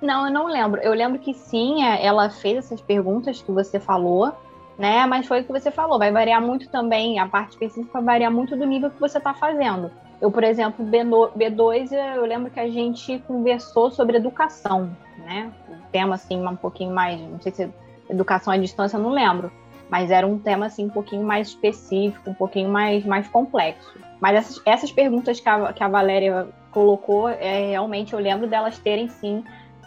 Não, 0.00 0.26
eu 0.26 0.32
não 0.32 0.46
lembro. 0.46 0.80
Eu 0.82 0.92
lembro 0.92 1.18
que 1.18 1.32
sim, 1.32 1.82
é, 1.82 2.04
ela 2.04 2.28
fez 2.28 2.58
essas 2.58 2.80
perguntas 2.80 3.40
que 3.40 3.50
você 3.50 3.80
falou, 3.80 4.32
né? 4.78 5.06
Mas 5.06 5.26
foi 5.26 5.40
o 5.40 5.44
que 5.44 5.52
você 5.52 5.70
falou, 5.70 5.98
vai 5.98 6.12
variar 6.12 6.42
muito 6.42 6.68
também, 6.68 7.18
a 7.18 7.26
parte 7.26 7.52
específica 7.52 7.92
vai 7.94 8.04
variar 8.18 8.30
muito 8.32 8.54
do 8.56 8.66
nível 8.66 8.90
que 8.90 9.00
você 9.00 9.18
está 9.18 9.32
fazendo. 9.32 9.90
Eu, 10.20 10.30
por 10.30 10.44
exemplo, 10.44 10.84
B2, 10.84 11.92
eu 12.16 12.24
lembro 12.24 12.50
que 12.50 12.60
a 12.60 12.68
gente 12.68 13.18
conversou 13.26 13.90
sobre 13.90 14.16
educação, 14.16 14.94
né? 15.18 15.50
Um 15.68 15.80
tema 15.90 16.14
assim 16.14 16.44
um 16.46 16.56
pouquinho 16.56 16.94
mais, 16.94 17.20
não 17.20 17.40
sei 17.40 17.52
se 17.52 17.70
educação 18.08 18.52
à 18.52 18.56
distância, 18.56 18.96
eu 18.96 19.02
não 19.02 19.10
lembro, 19.10 19.50
mas 19.94 20.10
era 20.10 20.26
um 20.26 20.36
tema 20.36 20.66
assim 20.66 20.86
um 20.86 20.90
pouquinho 20.90 21.22
mais 21.22 21.46
específico, 21.50 22.28
um 22.28 22.34
pouquinho 22.34 22.68
mais, 22.68 23.04
mais 23.04 23.28
complexo. 23.28 23.96
Mas 24.20 24.34
essas, 24.34 24.62
essas 24.66 24.90
perguntas 24.90 25.38
que 25.38 25.48
a, 25.48 25.72
que 25.72 25.84
a 25.84 25.86
Valéria 25.86 26.48
colocou, 26.72 27.28
é, 27.28 27.68
realmente 27.68 28.12
eu 28.12 28.18
lembro 28.18 28.48
delas 28.48 28.76
terem 28.76 29.06
sim 29.06 29.44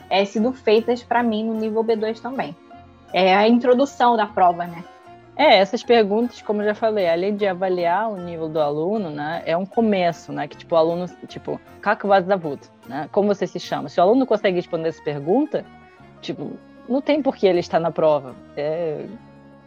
é, 0.10 0.24
sido 0.24 0.54
feitas 0.54 1.04
para 1.04 1.22
mim 1.22 1.44
no 1.44 1.54
nível 1.56 1.84
B2 1.84 2.22
também. 2.22 2.56
É 3.12 3.36
a 3.36 3.50
introdução 3.50 4.16
da 4.16 4.26
prova, 4.26 4.66
né? 4.66 4.82
É, 5.36 5.58
essas 5.58 5.84
perguntas, 5.84 6.42
como 6.42 6.62
eu 6.62 6.68
já 6.68 6.74
falei, 6.74 7.10
além 7.10 7.36
de 7.36 7.46
avaliar 7.46 8.10
o 8.10 8.16
nível 8.16 8.48
do 8.48 8.62
aluno, 8.62 9.10
né, 9.10 9.44
é 9.46 9.58
um 9.58 9.66
começo, 9.66 10.32
né, 10.32 10.48
que 10.48 10.56
tipo 10.56 10.74
o 10.74 10.78
aluno, 10.78 11.06
tipo, 11.28 11.60
kako 11.82 12.08
vas 12.08 12.26
zavut, 12.26 12.62
né, 12.88 13.10
como 13.12 13.28
você 13.28 13.46
se 13.46 13.60
chama? 13.60 13.90
Se 13.90 14.00
o 14.00 14.04
aluno 14.04 14.26
consegue 14.26 14.56
responder 14.56 14.88
essa 14.88 15.04
pergunta, 15.04 15.66
tipo, 16.22 16.54
não 16.88 17.02
tem 17.02 17.22
por 17.22 17.36
que 17.36 17.46
ele 17.46 17.60
estar 17.60 17.80
na 17.80 17.92
prova. 17.92 18.34
É, 18.56 19.06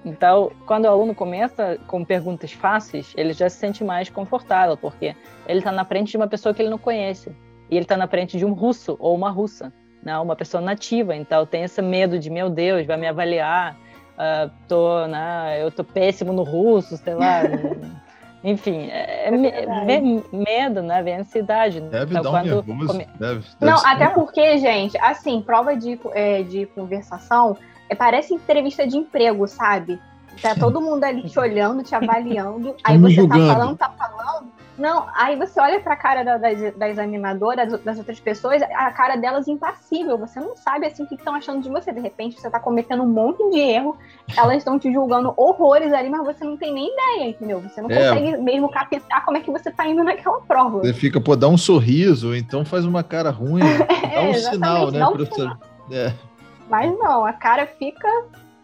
então, 0.05 0.51
quando 0.66 0.86
o 0.86 0.88
aluno 0.88 1.14
começa 1.14 1.78
com 1.86 2.05
perguntas 2.05 2.53
fáceis, 2.53 3.12
ele 3.16 3.32
já 3.32 3.51
se 3.51 3.57
sente 3.57 3.84
mais 3.84 4.09
confortável, 4.09 4.76
porque 4.76 5.14
ele 5.46 5.59
está 5.59 5.70
na 5.70 5.84
frente 5.84 6.11
de 6.11 6.16
uma 6.16 6.26
pessoa 6.26 6.55
que 6.55 6.62
ele 6.62 6.70
não 6.70 6.78
conhece. 6.78 7.30
E 7.70 7.76
ele 7.76 7.84
está 7.84 7.96
na 7.96 8.09
frente 8.09 8.38
de 8.38 8.44
um 8.44 8.53
russo 8.53 8.96
ou 8.98 9.14
uma 9.14 9.30
russa, 9.30 9.72
né? 10.03 10.18
uma 10.18 10.34
pessoa 10.34 10.61
nativa. 10.62 11.14
Então, 11.14 11.44
tem 11.44 11.64
esse 11.64 11.82
medo 11.82 12.18
de, 12.18 12.30
meu 12.30 12.48
Deus, 12.48 12.86
vai 12.86 12.96
me 12.96 13.07
avaliar, 13.07 13.76
uh, 14.16 14.51
tô, 14.66 15.07
né, 15.07 15.59
eu 15.62 15.70
tô 15.70 15.84
péssimo 15.84 16.32
no 16.32 16.42
russo, 16.42 16.96
sei 16.96 17.14
lá. 17.14 17.42
Enfim, 18.42 18.88
é, 18.90 19.28
é, 19.28 19.96
é 19.96 20.01
medo, 20.01 20.82
né? 20.82 21.03
Vem 21.03 21.16
ansiedade. 21.16 21.78
Deve 21.78 22.16
então, 22.16 22.32
dar 22.32 22.40
um 22.40 22.42
nervoso. 22.42 22.86
Come... 22.86 23.07
Deve, 23.18 23.40
deve 23.40 23.46
Não, 23.61 23.76
até 23.84 24.09
porque, 24.09 24.57
gente, 24.57 24.96
assim, 24.98 25.42
prova 25.42 25.76
de, 25.76 26.01
é, 26.14 26.42
de 26.42 26.64
conversação 26.66 27.55
é, 27.91 27.95
parece 27.97 28.32
entrevista 28.32 28.86
de 28.86 28.97
emprego, 28.97 29.47
sabe? 29.49 30.01
Tá 30.41 30.55
todo 30.55 30.80
mundo 30.80 31.03
ali 31.03 31.28
te 31.28 31.38
olhando, 31.38 31.82
te 31.82 31.95
avaliando. 31.95 32.74
aí 32.84 32.97
você 32.97 33.16
tá 33.16 33.20
julgando. 33.20 33.47
tá 33.47 33.55
falando, 33.55 33.76
tá 33.76 33.95
falando. 33.99 34.61
Não, 34.78 35.07
aí 35.14 35.36
você 35.36 35.61
olha 35.61 35.78
pra 35.78 35.95
cara 35.95 36.24
da, 36.24 36.38
da, 36.38 36.49
da 36.74 36.88
examinadora, 36.88 37.66
das, 37.66 37.80
das, 37.82 37.99
outras 37.99 38.18
pessoas, 38.18 38.62
a 38.62 38.91
cara 38.93 39.16
delas 39.16 39.47
impassível. 39.47 40.16
Você 40.16 40.41
não 40.41 40.57
sabe 40.57 40.86
assim 40.86 41.03
o 41.03 41.07
que 41.07 41.16
estão 41.16 41.34
achando 41.34 41.61
de 41.61 41.68
você. 41.68 41.93
De 41.93 42.01
repente, 42.01 42.41
você 42.41 42.49
tá 42.49 42.59
cometendo 42.59 43.03
um 43.03 43.09
monte 43.09 43.43
de 43.51 43.59
erro, 43.59 43.99
elas 44.34 44.59
estão 44.59 44.78
te 44.78 44.91
julgando 44.91 45.34
horrores 45.36 45.93
ali, 45.93 46.09
mas 46.09 46.24
você 46.24 46.45
não 46.45 46.57
tem 46.57 46.72
nem 46.72 46.91
ideia, 46.91 47.28
entendeu? 47.28 47.61
Você 47.61 47.82
não 47.82 47.91
é. 47.91 48.09
consegue 48.09 48.36
mesmo 48.38 48.70
captar 48.70 49.24
como 49.26 49.36
é 49.36 49.41
que 49.41 49.51
você 49.51 49.70
tá 49.70 49.86
indo 49.86 50.03
naquela 50.03 50.41
prova. 50.43 50.78
Você 50.78 50.95
fica, 50.95 51.20
pô, 51.20 51.36
dá 51.36 51.49
um 51.49 51.59
sorriso, 51.59 52.34
então 52.34 52.64
faz 52.64 52.86
uma 52.86 53.03
cara 53.03 53.30
ruim, 53.30 53.61
dá 54.14 54.20
um 54.22 54.30
é, 54.30 54.34
sinal, 54.34 54.91
né, 54.91 55.05
professor? 55.05 55.59
É. 55.91 56.14
Mas 56.71 56.97
não, 56.99 57.27
a 57.27 57.33
cara 57.33 57.66
fica 57.66 58.09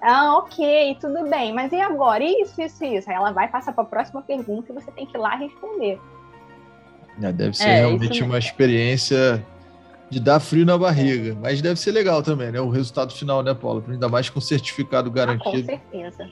ah, 0.00 0.36
ok, 0.38 0.96
tudo 1.00 1.28
bem, 1.28 1.52
mas 1.52 1.72
e 1.72 1.80
agora? 1.80 2.22
Isso, 2.22 2.60
isso, 2.60 2.84
isso. 2.84 3.10
Aí 3.10 3.16
ela 3.16 3.32
vai 3.32 3.48
passar 3.48 3.72
para 3.72 3.82
a 3.82 3.86
próxima 3.86 4.22
pergunta 4.22 4.70
e 4.70 4.74
você 4.74 4.90
tem 4.92 5.06
que 5.06 5.16
ir 5.16 5.20
lá 5.20 5.34
responder. 5.34 5.98
É, 7.20 7.32
deve 7.32 7.56
ser 7.56 7.68
é, 7.68 7.76
realmente 7.78 8.22
uma 8.22 8.38
experiência 8.38 9.44
de 10.10 10.20
dar 10.20 10.38
frio 10.38 10.64
na 10.64 10.78
barriga, 10.78 11.36
mas 11.40 11.60
deve 11.60 11.80
ser 11.80 11.90
legal 11.90 12.22
também, 12.22 12.52
né? 12.52 12.60
O 12.60 12.68
resultado 12.68 13.12
final, 13.12 13.42
né, 13.42 13.54
Paula? 13.54 13.82
Ainda 13.88 14.08
mais 14.08 14.28
com 14.28 14.40
certificado 14.40 15.10
garantido. 15.10 15.48
Ah, 15.48 15.60
com 15.60 15.66
certeza. 15.66 16.30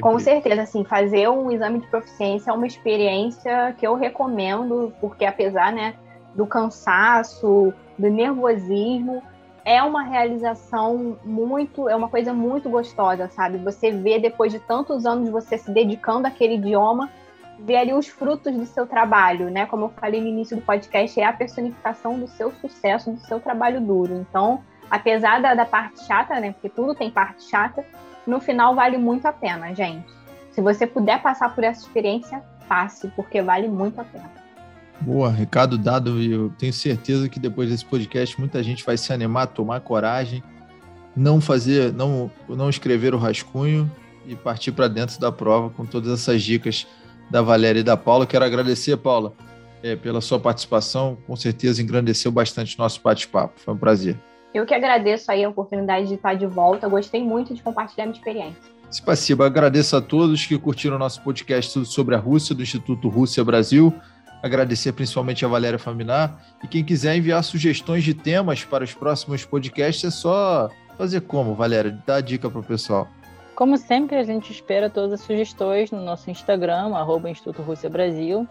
Com 0.00 0.20
certeza, 0.20 0.62
assim, 0.62 0.84
fazer 0.84 1.28
um 1.28 1.50
exame 1.50 1.80
de 1.80 1.86
proficiência 1.88 2.50
é 2.50 2.54
uma 2.54 2.66
experiência 2.66 3.74
que 3.76 3.84
eu 3.84 3.96
recomendo, 3.96 4.92
porque 5.00 5.24
apesar, 5.24 5.72
né, 5.72 5.94
do 6.36 6.46
cansaço, 6.46 7.74
do 7.98 8.08
nervosismo, 8.08 9.20
é 9.64 9.82
uma 9.82 10.02
realização 10.02 11.18
muito, 11.24 11.88
é 11.88 11.96
uma 11.96 12.08
coisa 12.08 12.32
muito 12.32 12.68
gostosa, 12.68 13.28
sabe? 13.28 13.58
Você 13.58 13.90
vê 13.90 14.18
depois 14.18 14.52
de 14.52 14.58
tantos 14.58 15.06
anos 15.06 15.28
você 15.28 15.58
se 15.58 15.70
dedicando 15.70 16.26
àquele 16.26 16.54
idioma, 16.54 17.10
ver 17.58 17.76
ali 17.76 17.92
os 17.92 18.08
frutos 18.08 18.54
do 18.54 18.64
seu 18.64 18.86
trabalho, 18.86 19.50
né? 19.50 19.66
Como 19.66 19.86
eu 19.86 19.88
falei 19.90 20.20
no 20.20 20.26
início 20.26 20.56
do 20.56 20.62
podcast, 20.62 21.20
é 21.20 21.24
a 21.24 21.32
personificação 21.32 22.18
do 22.18 22.26
seu 22.26 22.50
sucesso, 22.52 23.12
do 23.12 23.20
seu 23.20 23.38
trabalho 23.40 23.80
duro. 23.80 24.14
Então, 24.14 24.62
apesar 24.90 25.40
da, 25.40 25.54
da 25.54 25.66
parte 25.66 26.04
chata, 26.04 26.40
né? 26.40 26.52
Porque 26.52 26.68
tudo 26.68 26.94
tem 26.94 27.10
parte 27.10 27.44
chata, 27.44 27.84
no 28.26 28.40
final 28.40 28.74
vale 28.74 28.96
muito 28.96 29.26
a 29.26 29.32
pena, 29.32 29.74
gente. 29.74 30.08
Se 30.52 30.60
você 30.60 30.86
puder 30.86 31.22
passar 31.22 31.54
por 31.54 31.62
essa 31.64 31.80
experiência, 31.80 32.42
passe, 32.68 33.08
porque 33.08 33.42
vale 33.42 33.68
muito 33.68 34.00
a 34.00 34.04
pena. 34.04 34.39
Boa, 35.00 35.30
recado 35.30 35.78
dado 35.78 36.20
e 36.20 36.30
eu 36.30 36.52
tenho 36.58 36.72
certeza 36.72 37.28
que 37.28 37.40
depois 37.40 37.70
desse 37.70 37.84
podcast 37.84 38.38
muita 38.38 38.62
gente 38.62 38.84
vai 38.84 38.98
se 38.98 39.12
animar, 39.12 39.46
tomar 39.46 39.80
coragem, 39.80 40.42
não 41.16 41.40
fazer, 41.40 41.92
não, 41.92 42.30
não 42.46 42.68
escrever 42.68 43.14
o 43.14 43.18
rascunho 43.18 43.90
e 44.26 44.36
partir 44.36 44.72
para 44.72 44.88
dentro 44.88 45.18
da 45.18 45.32
prova 45.32 45.70
com 45.70 45.86
todas 45.86 46.12
essas 46.12 46.42
dicas 46.42 46.86
da 47.30 47.40
Valéria 47.40 47.80
e 47.80 47.82
da 47.82 47.96
Paula. 47.96 48.26
Quero 48.26 48.44
agradecer, 48.44 48.96
Paula, 48.98 49.32
é, 49.82 49.96
pela 49.96 50.20
sua 50.20 50.38
participação. 50.38 51.16
Com 51.26 51.34
certeza 51.34 51.82
engrandeceu 51.82 52.30
bastante 52.30 52.78
nosso 52.78 53.00
bate-papo. 53.02 53.58
Foi 53.58 53.72
um 53.72 53.78
prazer. 53.78 54.18
Eu 54.52 54.66
que 54.66 54.74
agradeço 54.74 55.30
aí 55.30 55.44
a 55.44 55.48
oportunidade 55.48 56.08
de 56.08 56.14
estar 56.14 56.34
de 56.34 56.46
volta. 56.46 56.88
Gostei 56.88 57.22
muito 57.22 57.54
de 57.54 57.62
compartilhar 57.62 58.04
minha 58.04 58.18
experiência. 58.18 58.60
Spasiba, 58.92 59.46
agradeço 59.46 59.96
a 59.96 60.00
todos 60.00 60.44
que 60.44 60.58
curtiram 60.58 60.96
o 60.96 60.98
nosso 60.98 61.22
podcast 61.22 61.84
sobre 61.86 62.16
a 62.16 62.18
Rússia, 62.18 62.54
do 62.54 62.62
Instituto 62.62 63.08
Rússia 63.08 63.44
Brasil. 63.44 63.94
Agradecer 64.42 64.92
principalmente 64.92 65.44
a 65.44 65.48
Valéria 65.48 65.78
Faminar. 65.78 66.40
E 66.62 66.68
quem 66.68 66.84
quiser 66.84 67.16
enviar 67.16 67.42
sugestões 67.44 68.04
de 68.04 68.14
temas 68.14 68.64
para 68.64 68.84
os 68.84 68.94
próximos 68.94 69.44
podcasts, 69.44 70.04
é 70.04 70.10
só 70.10 70.70
fazer 70.96 71.22
como, 71.22 71.54
Valéria? 71.54 71.98
Dá 72.06 72.16
a 72.16 72.20
dica 72.20 72.48
para 72.48 72.60
o 72.60 72.64
pessoal. 72.64 73.08
Como 73.54 73.76
sempre, 73.76 74.16
a 74.16 74.22
gente 74.22 74.50
espera 74.50 74.88
todas 74.88 75.12
as 75.12 75.20
sugestões 75.20 75.90
no 75.90 76.02
nosso 76.02 76.30
Instagram, 76.30 76.96
arroba 76.96 77.28
Instituto 77.28 77.60
Rússia 77.60 77.90
Brasil. 77.90 78.48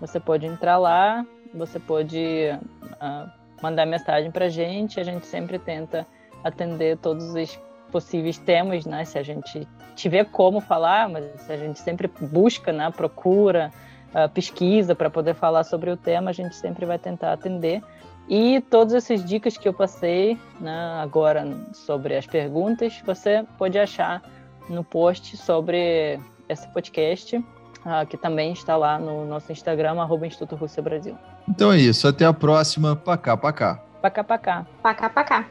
Você 0.00 0.20
pode 0.20 0.44
entrar 0.44 0.76
lá, 0.76 1.24
você 1.54 1.78
pode 1.78 2.18
uh, 2.18 3.30
mandar 3.62 3.86
mensagem 3.86 4.30
para 4.30 4.46
a 4.46 4.48
gente. 4.50 5.00
A 5.00 5.02
gente 5.02 5.26
sempre 5.26 5.58
tenta 5.58 6.06
atender 6.44 6.98
todos 6.98 7.34
os 7.34 7.58
possíveis 7.90 8.38
temas, 8.38 8.84
né? 8.84 9.04
Se 9.04 9.18
a 9.18 9.22
gente 9.22 9.66
tiver 9.96 10.24
como 10.26 10.60
falar, 10.60 11.08
mas 11.08 11.50
a 11.50 11.56
gente 11.56 11.78
sempre 11.78 12.10
busca, 12.30 12.72
né? 12.72 12.90
Procura, 12.90 13.72
uh, 14.14 14.28
pesquisa 14.28 14.94
para 14.94 15.10
poder 15.10 15.34
falar 15.34 15.64
sobre 15.64 15.90
o 15.90 15.96
tema, 15.96 16.30
a 16.30 16.32
gente 16.32 16.54
sempre 16.56 16.86
vai 16.86 16.98
tentar 16.98 17.32
atender. 17.32 17.82
E 18.28 18.60
todas 18.70 18.94
essas 18.94 19.24
dicas 19.24 19.56
que 19.56 19.68
eu 19.68 19.72
passei 19.72 20.38
né, 20.60 21.00
agora 21.02 21.44
sobre 21.72 22.16
as 22.16 22.26
perguntas, 22.26 23.02
você 23.04 23.44
pode 23.58 23.76
achar 23.78 24.22
no 24.68 24.84
post 24.84 25.36
sobre 25.36 26.20
esse 26.48 26.68
podcast, 26.68 27.36
uh, 27.36 28.06
que 28.08 28.16
também 28.16 28.52
está 28.52 28.76
lá 28.76 28.98
no 28.98 29.26
nosso 29.26 29.50
Instagram, 29.50 30.00
arroba 30.00 30.26
Instituto 30.26 30.54
Rússia 30.54 30.82
Brasil. 30.82 31.16
Então 31.48 31.72
é 31.72 31.78
isso, 31.78 32.06
até 32.06 32.24
a 32.24 32.32
próxima. 32.32 32.94
Pacá, 32.94 33.36
pacá. 33.36 33.82
Pacá, 34.00 34.22
pacá. 34.22 34.66
Pacá, 34.82 35.10
pacá. 35.10 35.46